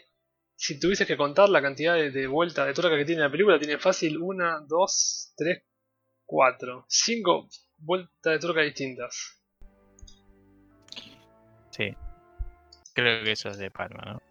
[0.56, 3.60] si tuvieses que contar la cantidad de, de vueltas de tuerca que tiene la película,
[3.60, 5.64] tiene fácil una, dos, tres,
[6.24, 9.41] cuatro, cinco vueltas de tuerca distintas.
[11.72, 11.94] Sí.
[12.95, 14.22] Creo que eso es de Palma, ¿no?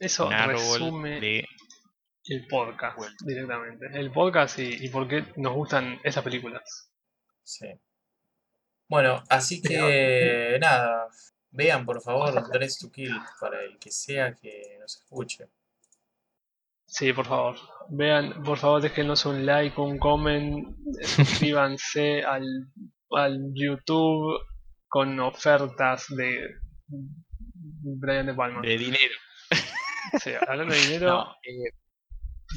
[0.00, 1.44] Eso resume de...
[2.24, 3.86] el podcast directamente.
[3.92, 6.90] El podcast y, y por qué nos gustan esas películas.
[7.44, 7.66] Sí.
[8.88, 11.06] Bueno, así que nada,
[11.50, 15.50] vean por favor Dress to Kill para el que sea que nos escuche.
[16.86, 17.56] Sí, por favor.
[17.90, 22.72] Vean, por favor, déjenos un like, un comment, suscríbanse al,
[23.10, 24.40] al YouTube
[24.88, 26.54] con ofertas de
[27.98, 28.60] Brian De Palma.
[28.62, 29.14] De dinero.
[30.22, 31.72] Sí, hablando de dinero, No, eh,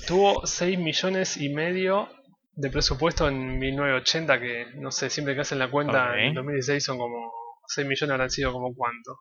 [0.06, 2.08] tuvo 6 millones y medio
[2.54, 6.36] de presupuesto en 1980, que no sé, siempre que hacen la cuenta en Ok.
[6.36, 7.32] 2016 son como
[7.68, 9.18] 6 millones habrán sido como cuánto.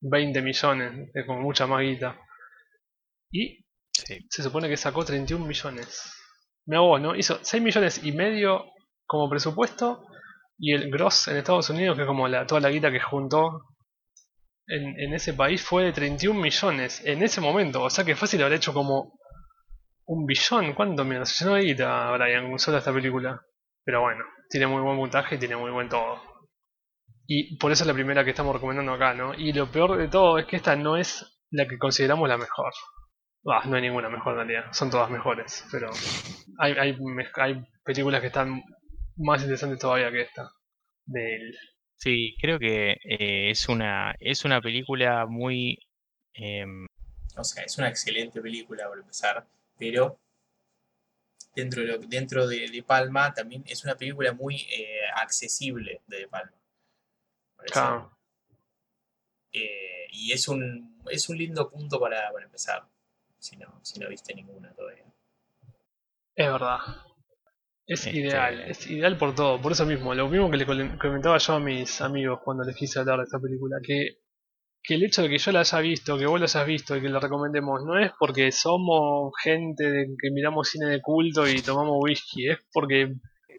[0.00, 2.18] 20 millones, es como mucha más guita.
[3.30, 4.26] Y sí.
[4.28, 6.12] se supone que sacó 31 millones.
[6.66, 7.14] Me hago, ¿no?
[7.14, 8.64] Hizo 6 millones y medio
[9.06, 10.04] como presupuesto
[10.58, 13.62] y el gross en Estados Unidos, que es como la, toda la guita que juntó
[14.66, 17.82] en, en ese país, fue de 31 millones en ese momento.
[17.82, 19.12] O sea que fácil haber hecho como
[20.06, 20.74] un billón.
[20.74, 21.26] ¿Cuánto mierda?
[21.26, 23.40] Se llenó de guita, Brian, sola esta película.
[23.84, 26.20] Pero bueno, tiene muy buen puntaje y tiene muy buen todo.
[27.26, 29.34] Y por eso es la primera que estamos recomendando acá, ¿no?
[29.34, 32.72] Y lo peor de todo es que esta no es la que consideramos la mejor.
[33.46, 35.90] Ah, no hay ninguna mejor en realidad, son todas mejores, pero
[36.58, 38.62] hay, hay, me- hay películas que están
[39.16, 40.48] más interesantes todavía que esta.
[41.06, 41.56] De él.
[42.02, 45.78] Sí, creo que eh, es una es una película muy
[46.34, 46.86] em,
[47.36, 49.46] O sea, es una excelente película por empezar,
[49.78, 50.18] pero
[51.56, 56.18] dentro de, lo- dentro de, de Palma también es una película muy eh, accesible de
[56.18, 56.52] De Palma.
[57.64, 58.12] Claro.
[59.52, 62.86] eh, y es un, es un lindo punto para, para empezar,
[63.38, 65.04] si no, si no viste ninguna todavía.
[66.36, 66.78] Es verdad.
[67.86, 70.66] Es Este- ideal, es ideal por todo, por eso mismo, lo mismo que le
[70.98, 74.18] comentaba yo a mis amigos cuando les quise hablar de esta película, que,
[74.82, 77.00] que el hecho de que yo la haya visto, que vos la hayas visto y
[77.02, 81.60] que la recomendemos, no es porque somos gente de que miramos cine de culto y
[81.60, 83.14] tomamos whisky, es porque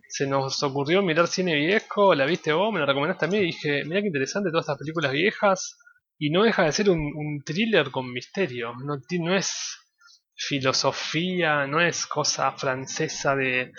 [0.07, 3.45] se nos ocurrió mirar cine viejo, la viste vos, me la recomendaste a mí y
[3.47, 5.77] dije, mira qué interesante todas estas películas viejas,
[6.17, 9.79] y no deja de ser un, un thriller con misterio, no, no es
[10.35, 13.71] filosofía, no es cosa francesa de,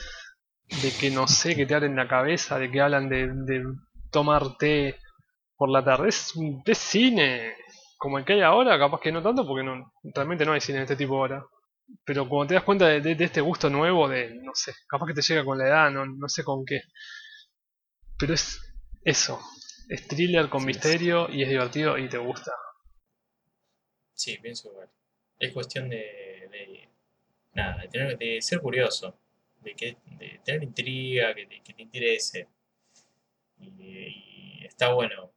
[0.82, 3.64] de que no sé, que te abren la cabeza, de que hablan de, de
[4.10, 4.96] tomar té
[5.56, 6.09] por la tarde.
[6.10, 7.55] Es, un- cine,
[7.98, 10.78] como el que hay ahora, capaz que no tanto, porque no, realmente no hay cine
[10.78, 11.44] de este tipo ahora.
[12.05, 15.06] Pero cuando te das cuenta de, de- de este gusto nuevo, de, no sé, capaz
[15.09, 16.82] que te llega con la edad, no, no sé con qué.
[18.18, 18.60] Pero es
[19.05, 19.40] eso,
[19.88, 22.51] es thriller con Sí, es- misterio y es divertido y te gusta.
[24.12, 24.90] Sí, pienso igual.
[25.38, 26.88] Es cuestión de, de
[27.55, 29.18] nada, de, tener, de ser curioso,
[29.64, 32.48] de, que, de tener intriga, que te, que te interese.
[33.58, 33.66] Y,
[34.60, 35.32] y está bueno.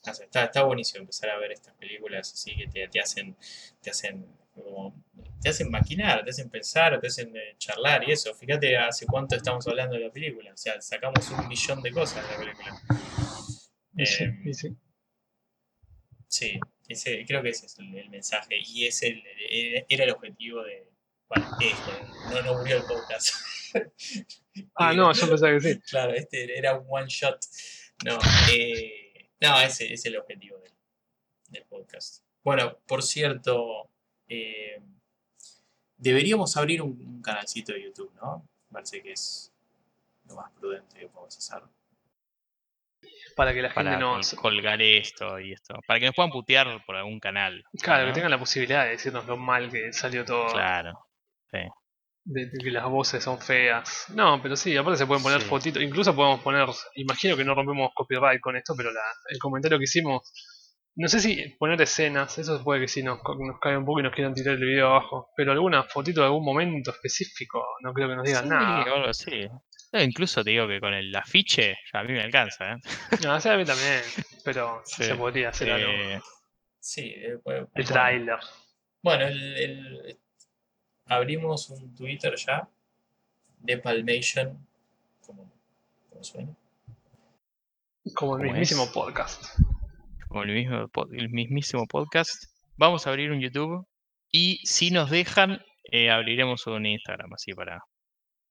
[0.00, 3.36] O sea, está, está buenísimo empezar a ver estas películas así que te, te hacen,
[3.82, 4.94] te hacen como,
[5.42, 8.34] te hacen maquinar, te hacen pensar, te hacen eh, charlar y eso.
[8.34, 10.52] Fíjate hace cuánto estamos hablando de la película.
[10.52, 12.82] O sea, sacamos un millón de cosas de la película.
[14.04, 14.76] Sí, Em, sí.
[16.28, 20.62] Sí, ese, creo que ese es el, el mensaje y ese el- era el objetivo
[20.62, 20.86] de.
[21.28, 21.90] Bueno, esto,
[22.30, 23.34] no, no murió el podcast.
[24.74, 25.80] Ah, no, yo pensaba que sí.
[25.82, 27.38] Claro, este era un one shot.
[28.04, 28.18] No,
[28.52, 30.72] eh, no ese es el objetivo del,
[31.50, 32.24] del podcast.
[32.42, 33.88] Bueno, por cierto,
[34.26, 34.80] eh,
[35.96, 38.48] deberíamos abrir un, un canalcito de YouTube, ¿no?
[38.72, 39.52] Parece que es
[40.26, 41.62] lo más prudente que podemos hacer.
[43.36, 44.34] Para que la gente para nos.
[44.34, 45.78] colgar esto y esto.
[45.86, 47.64] Para que nos puedan putear por algún canal.
[47.80, 50.48] Claro, que tengan la posibilidad de decirnos lo mal que salió todo.
[50.48, 51.07] Claro.
[51.52, 54.06] De, de que las voces son feas.
[54.14, 55.46] No, pero sí, aparte se pueden poner Sí.
[55.48, 55.82] fotitos.
[55.82, 59.00] Incluso podemos poner, imagino que no rompemos copyright con esto, pero la,
[59.30, 60.22] el comentario que hicimos,
[60.96, 64.02] no sé si poner escenas, eso puede que sí nos, nos caiga un poco y
[64.02, 68.08] nos quieran tirar el video abajo, pero alguna fotito de algún momento específico, no creo
[68.08, 68.82] que nos digan Sí, nada.
[68.82, 69.48] algo así.
[69.90, 72.76] No, incluso te digo que con el afiche a mí me alcanza, ¿eh?
[73.26, 74.02] No, o sea, a mí también,
[74.44, 75.04] pero Sí.
[75.04, 75.90] se podría hacer algo.
[75.90, 76.20] Eh,
[76.80, 77.88] Sí, eh, puede- El bueno.
[77.90, 78.38] trailer.
[79.02, 80.20] Bueno, el, el-
[81.08, 82.68] abrimos un Twitter ya
[83.60, 84.66] de Palmation,
[85.26, 85.50] como,
[86.08, 86.54] como suena.
[88.14, 88.90] Como el ¿Cómo mismísimo es?
[88.90, 89.44] podcast.
[90.28, 92.44] como el, mismo, el mismísimo podcast.
[92.76, 93.86] Vamos a abrir un YouTube
[94.30, 97.82] y si nos dejan, eh, abriremos un Instagram así para,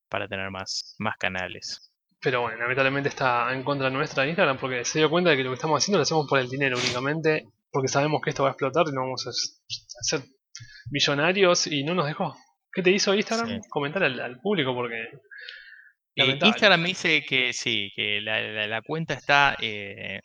[0.09, 1.91] para tener más, más canales.
[2.19, 5.43] Pero bueno, lamentablemente está en contra nuestra de Instagram porque se dio cuenta de que
[5.43, 8.49] lo que estamos haciendo lo hacemos por el dinero únicamente, porque sabemos que esto va
[8.49, 10.23] a explotar y no vamos a ser
[10.89, 12.35] millonarios y no nos dejó.
[12.77, 13.47] ¿Qué te hizo Instagram?
[13.63, 13.69] Sí.
[13.69, 15.01] Comentar al, al público porque...
[16.15, 16.37] Eh.
[16.43, 20.19] Instagram me dice que sí, que la, la- la cuenta está, eh,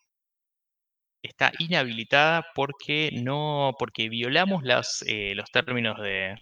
[1.23, 6.35] está inhabilitada porque no, porque violamos los, eh, los términos de,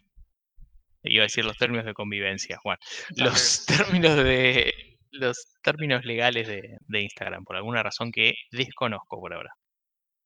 [1.05, 2.79] iba a decir los términos de convivencia, Juan,
[3.15, 3.65] los
[4.03, 4.75] términos de
[5.13, 9.53] los términos legales de, de Instagram por alguna razón que desconozco por ahora.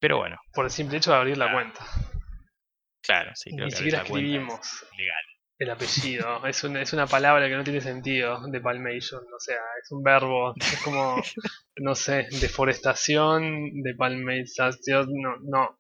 [0.01, 1.85] Pero bueno, Por el simple hecho de abrir la cuenta.
[3.03, 5.25] Claro, sí, creo Ni que siquiera es escribimos legal.
[5.59, 6.45] El apellido.
[6.47, 9.21] es, un- es una palabra que no tiene sentido de Palmation.
[9.35, 10.55] O sea, es un verbo.
[10.57, 11.23] Es como,
[11.77, 15.09] no sé, deforestación, de palmización.
[15.13, 15.79] No, no.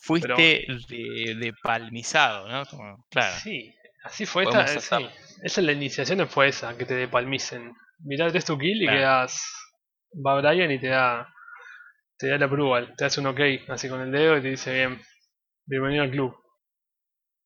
[0.00, 2.64] Fuiste de, de palmizado, ¿no?
[2.66, 3.34] Como, claro.
[3.42, 3.74] Sí,
[4.04, 4.60] así fue esta.
[4.60, 5.08] eh, hacerlo.
[5.10, 5.14] sí.
[5.42, 7.72] Esa es la iniciación, fue esa, que te depalmicen.
[8.04, 8.98] Mirá, tres tu kill y Claro.
[8.98, 9.42] quedas.
[10.24, 11.28] Va Brian y te da.
[12.16, 14.72] Te da el approval, te hace un ok, así con el dedo y te dice
[14.72, 15.00] bien.
[15.66, 16.34] Bienvenido al club.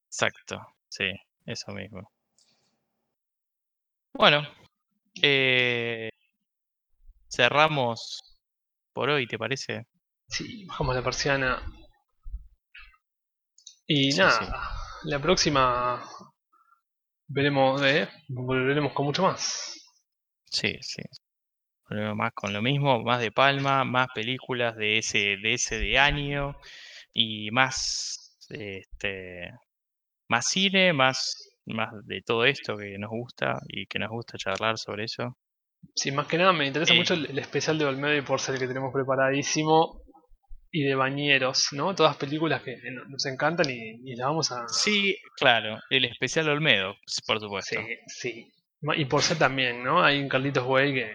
[0.08, 1.04] Exacto, sí,
[1.46, 2.10] eso mismo.
[4.14, 4.42] Bueno,
[5.22, 6.10] eh,
[7.28, 8.20] cerramos
[8.92, 9.86] por hoy, ¿te parece?
[10.28, 11.62] Sí, bajamos la persiana.
[13.86, 15.08] Y Sí, nada, sí.
[15.08, 16.02] la próxima
[17.28, 19.74] veremos, eh, volveremos con mucho más.
[20.44, 21.02] Sí, sí.
[21.88, 25.98] Volvemos más con lo mismo, más de Palma, más películas de ese, de ese de
[25.98, 26.56] año
[27.12, 29.52] y más este
[30.32, 31.16] más cine, más,
[31.66, 35.36] más de todo esto que nos gusta y que nos gusta charlar sobre eso.
[35.94, 36.96] Sí, más que nada me interesa Eh.
[36.96, 40.00] mucho el, el especial de Olmedo y Porcel que tenemos preparadísimo.
[40.74, 41.94] Y de Bañeros, ¿no?
[41.94, 44.66] Todas películas que no- nos encantan y, y las vamos a...
[44.68, 46.96] Sí, claro, el especial Olmedo,
[47.26, 47.78] por supuesto.
[47.78, 48.52] sí, sí.
[48.96, 50.02] Y Porcel también, ¿no?
[50.02, 51.14] Hay un Carlitos Güey que...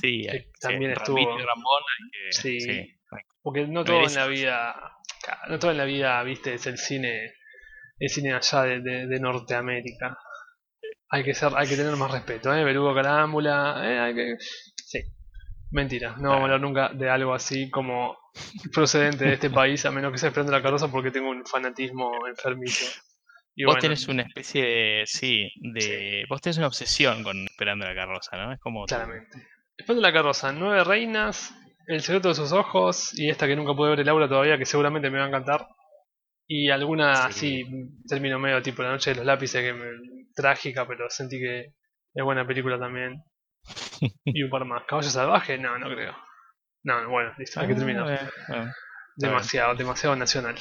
[0.00, 1.16] Sí, que también estuvo.
[1.18, 1.82] Ramón,
[2.12, 2.60] que- Sí.
[2.60, 2.86] sí,
[3.42, 4.72] Porque no todo en la vida...
[5.48, 7.32] No todo en la vida, viste, es el cine...
[7.98, 10.16] El cine allá de, de- de Norteamérica.
[11.10, 12.64] Hay que ser, hay que tener más respeto, ¿eh?
[12.64, 13.98] Berugo Carámbula, ¿eh?
[14.00, 14.34] Hay que...
[14.38, 14.98] Sí.
[15.70, 18.16] Mentira, no vamos a hablar nunca de algo así como
[18.74, 22.12] procedente de este país, a menos que sea esperando la carroza porque tengo un fanatismo
[22.28, 22.86] enfermizo.
[23.54, 27.84] Y Vos bueno, tenés una especie de, sí, de, vos tenés una obsesión con Esperando
[27.86, 28.52] la carroza, ¿no?
[28.52, 29.46] Es como claramente.
[29.76, 31.54] Esperando la carroza, Nueve Reinas,
[31.86, 34.64] El secreto de sus ojos y esta que nunca pude ver el aura todavía, que
[34.64, 35.66] seguramente me va a encantar.
[36.54, 37.62] Y alguna Sí.
[37.62, 37.64] así,
[38.06, 39.86] término medio tipo La noche de los lápices, que me,
[40.34, 41.72] trágica, pero sentí que
[42.14, 43.22] es buena película también.
[44.24, 44.82] Y un par más.
[44.86, 46.14] Caballo salvaje, no, no creo.
[46.84, 48.30] No, no, bueno, listo, hay que Ah, terminar.
[48.48, 48.72] bueno.
[49.16, 50.56] Demasiado, demasiado nacional.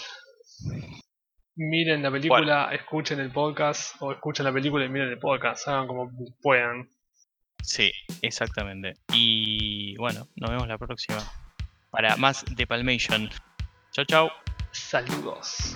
[1.58, 5.88] Miren la película, escuchen el podcast, o escuchen la película y miren el podcast, hagan
[5.88, 6.10] como
[6.42, 6.88] puedan.
[7.64, 7.92] Sí,
[8.22, 8.94] exactamente.
[9.14, 11.18] Y bueno, nos vemos la próxima
[11.92, 13.30] para más de Palmation.
[13.92, 14.30] Chau, chau.
[14.90, 15.76] Saludos.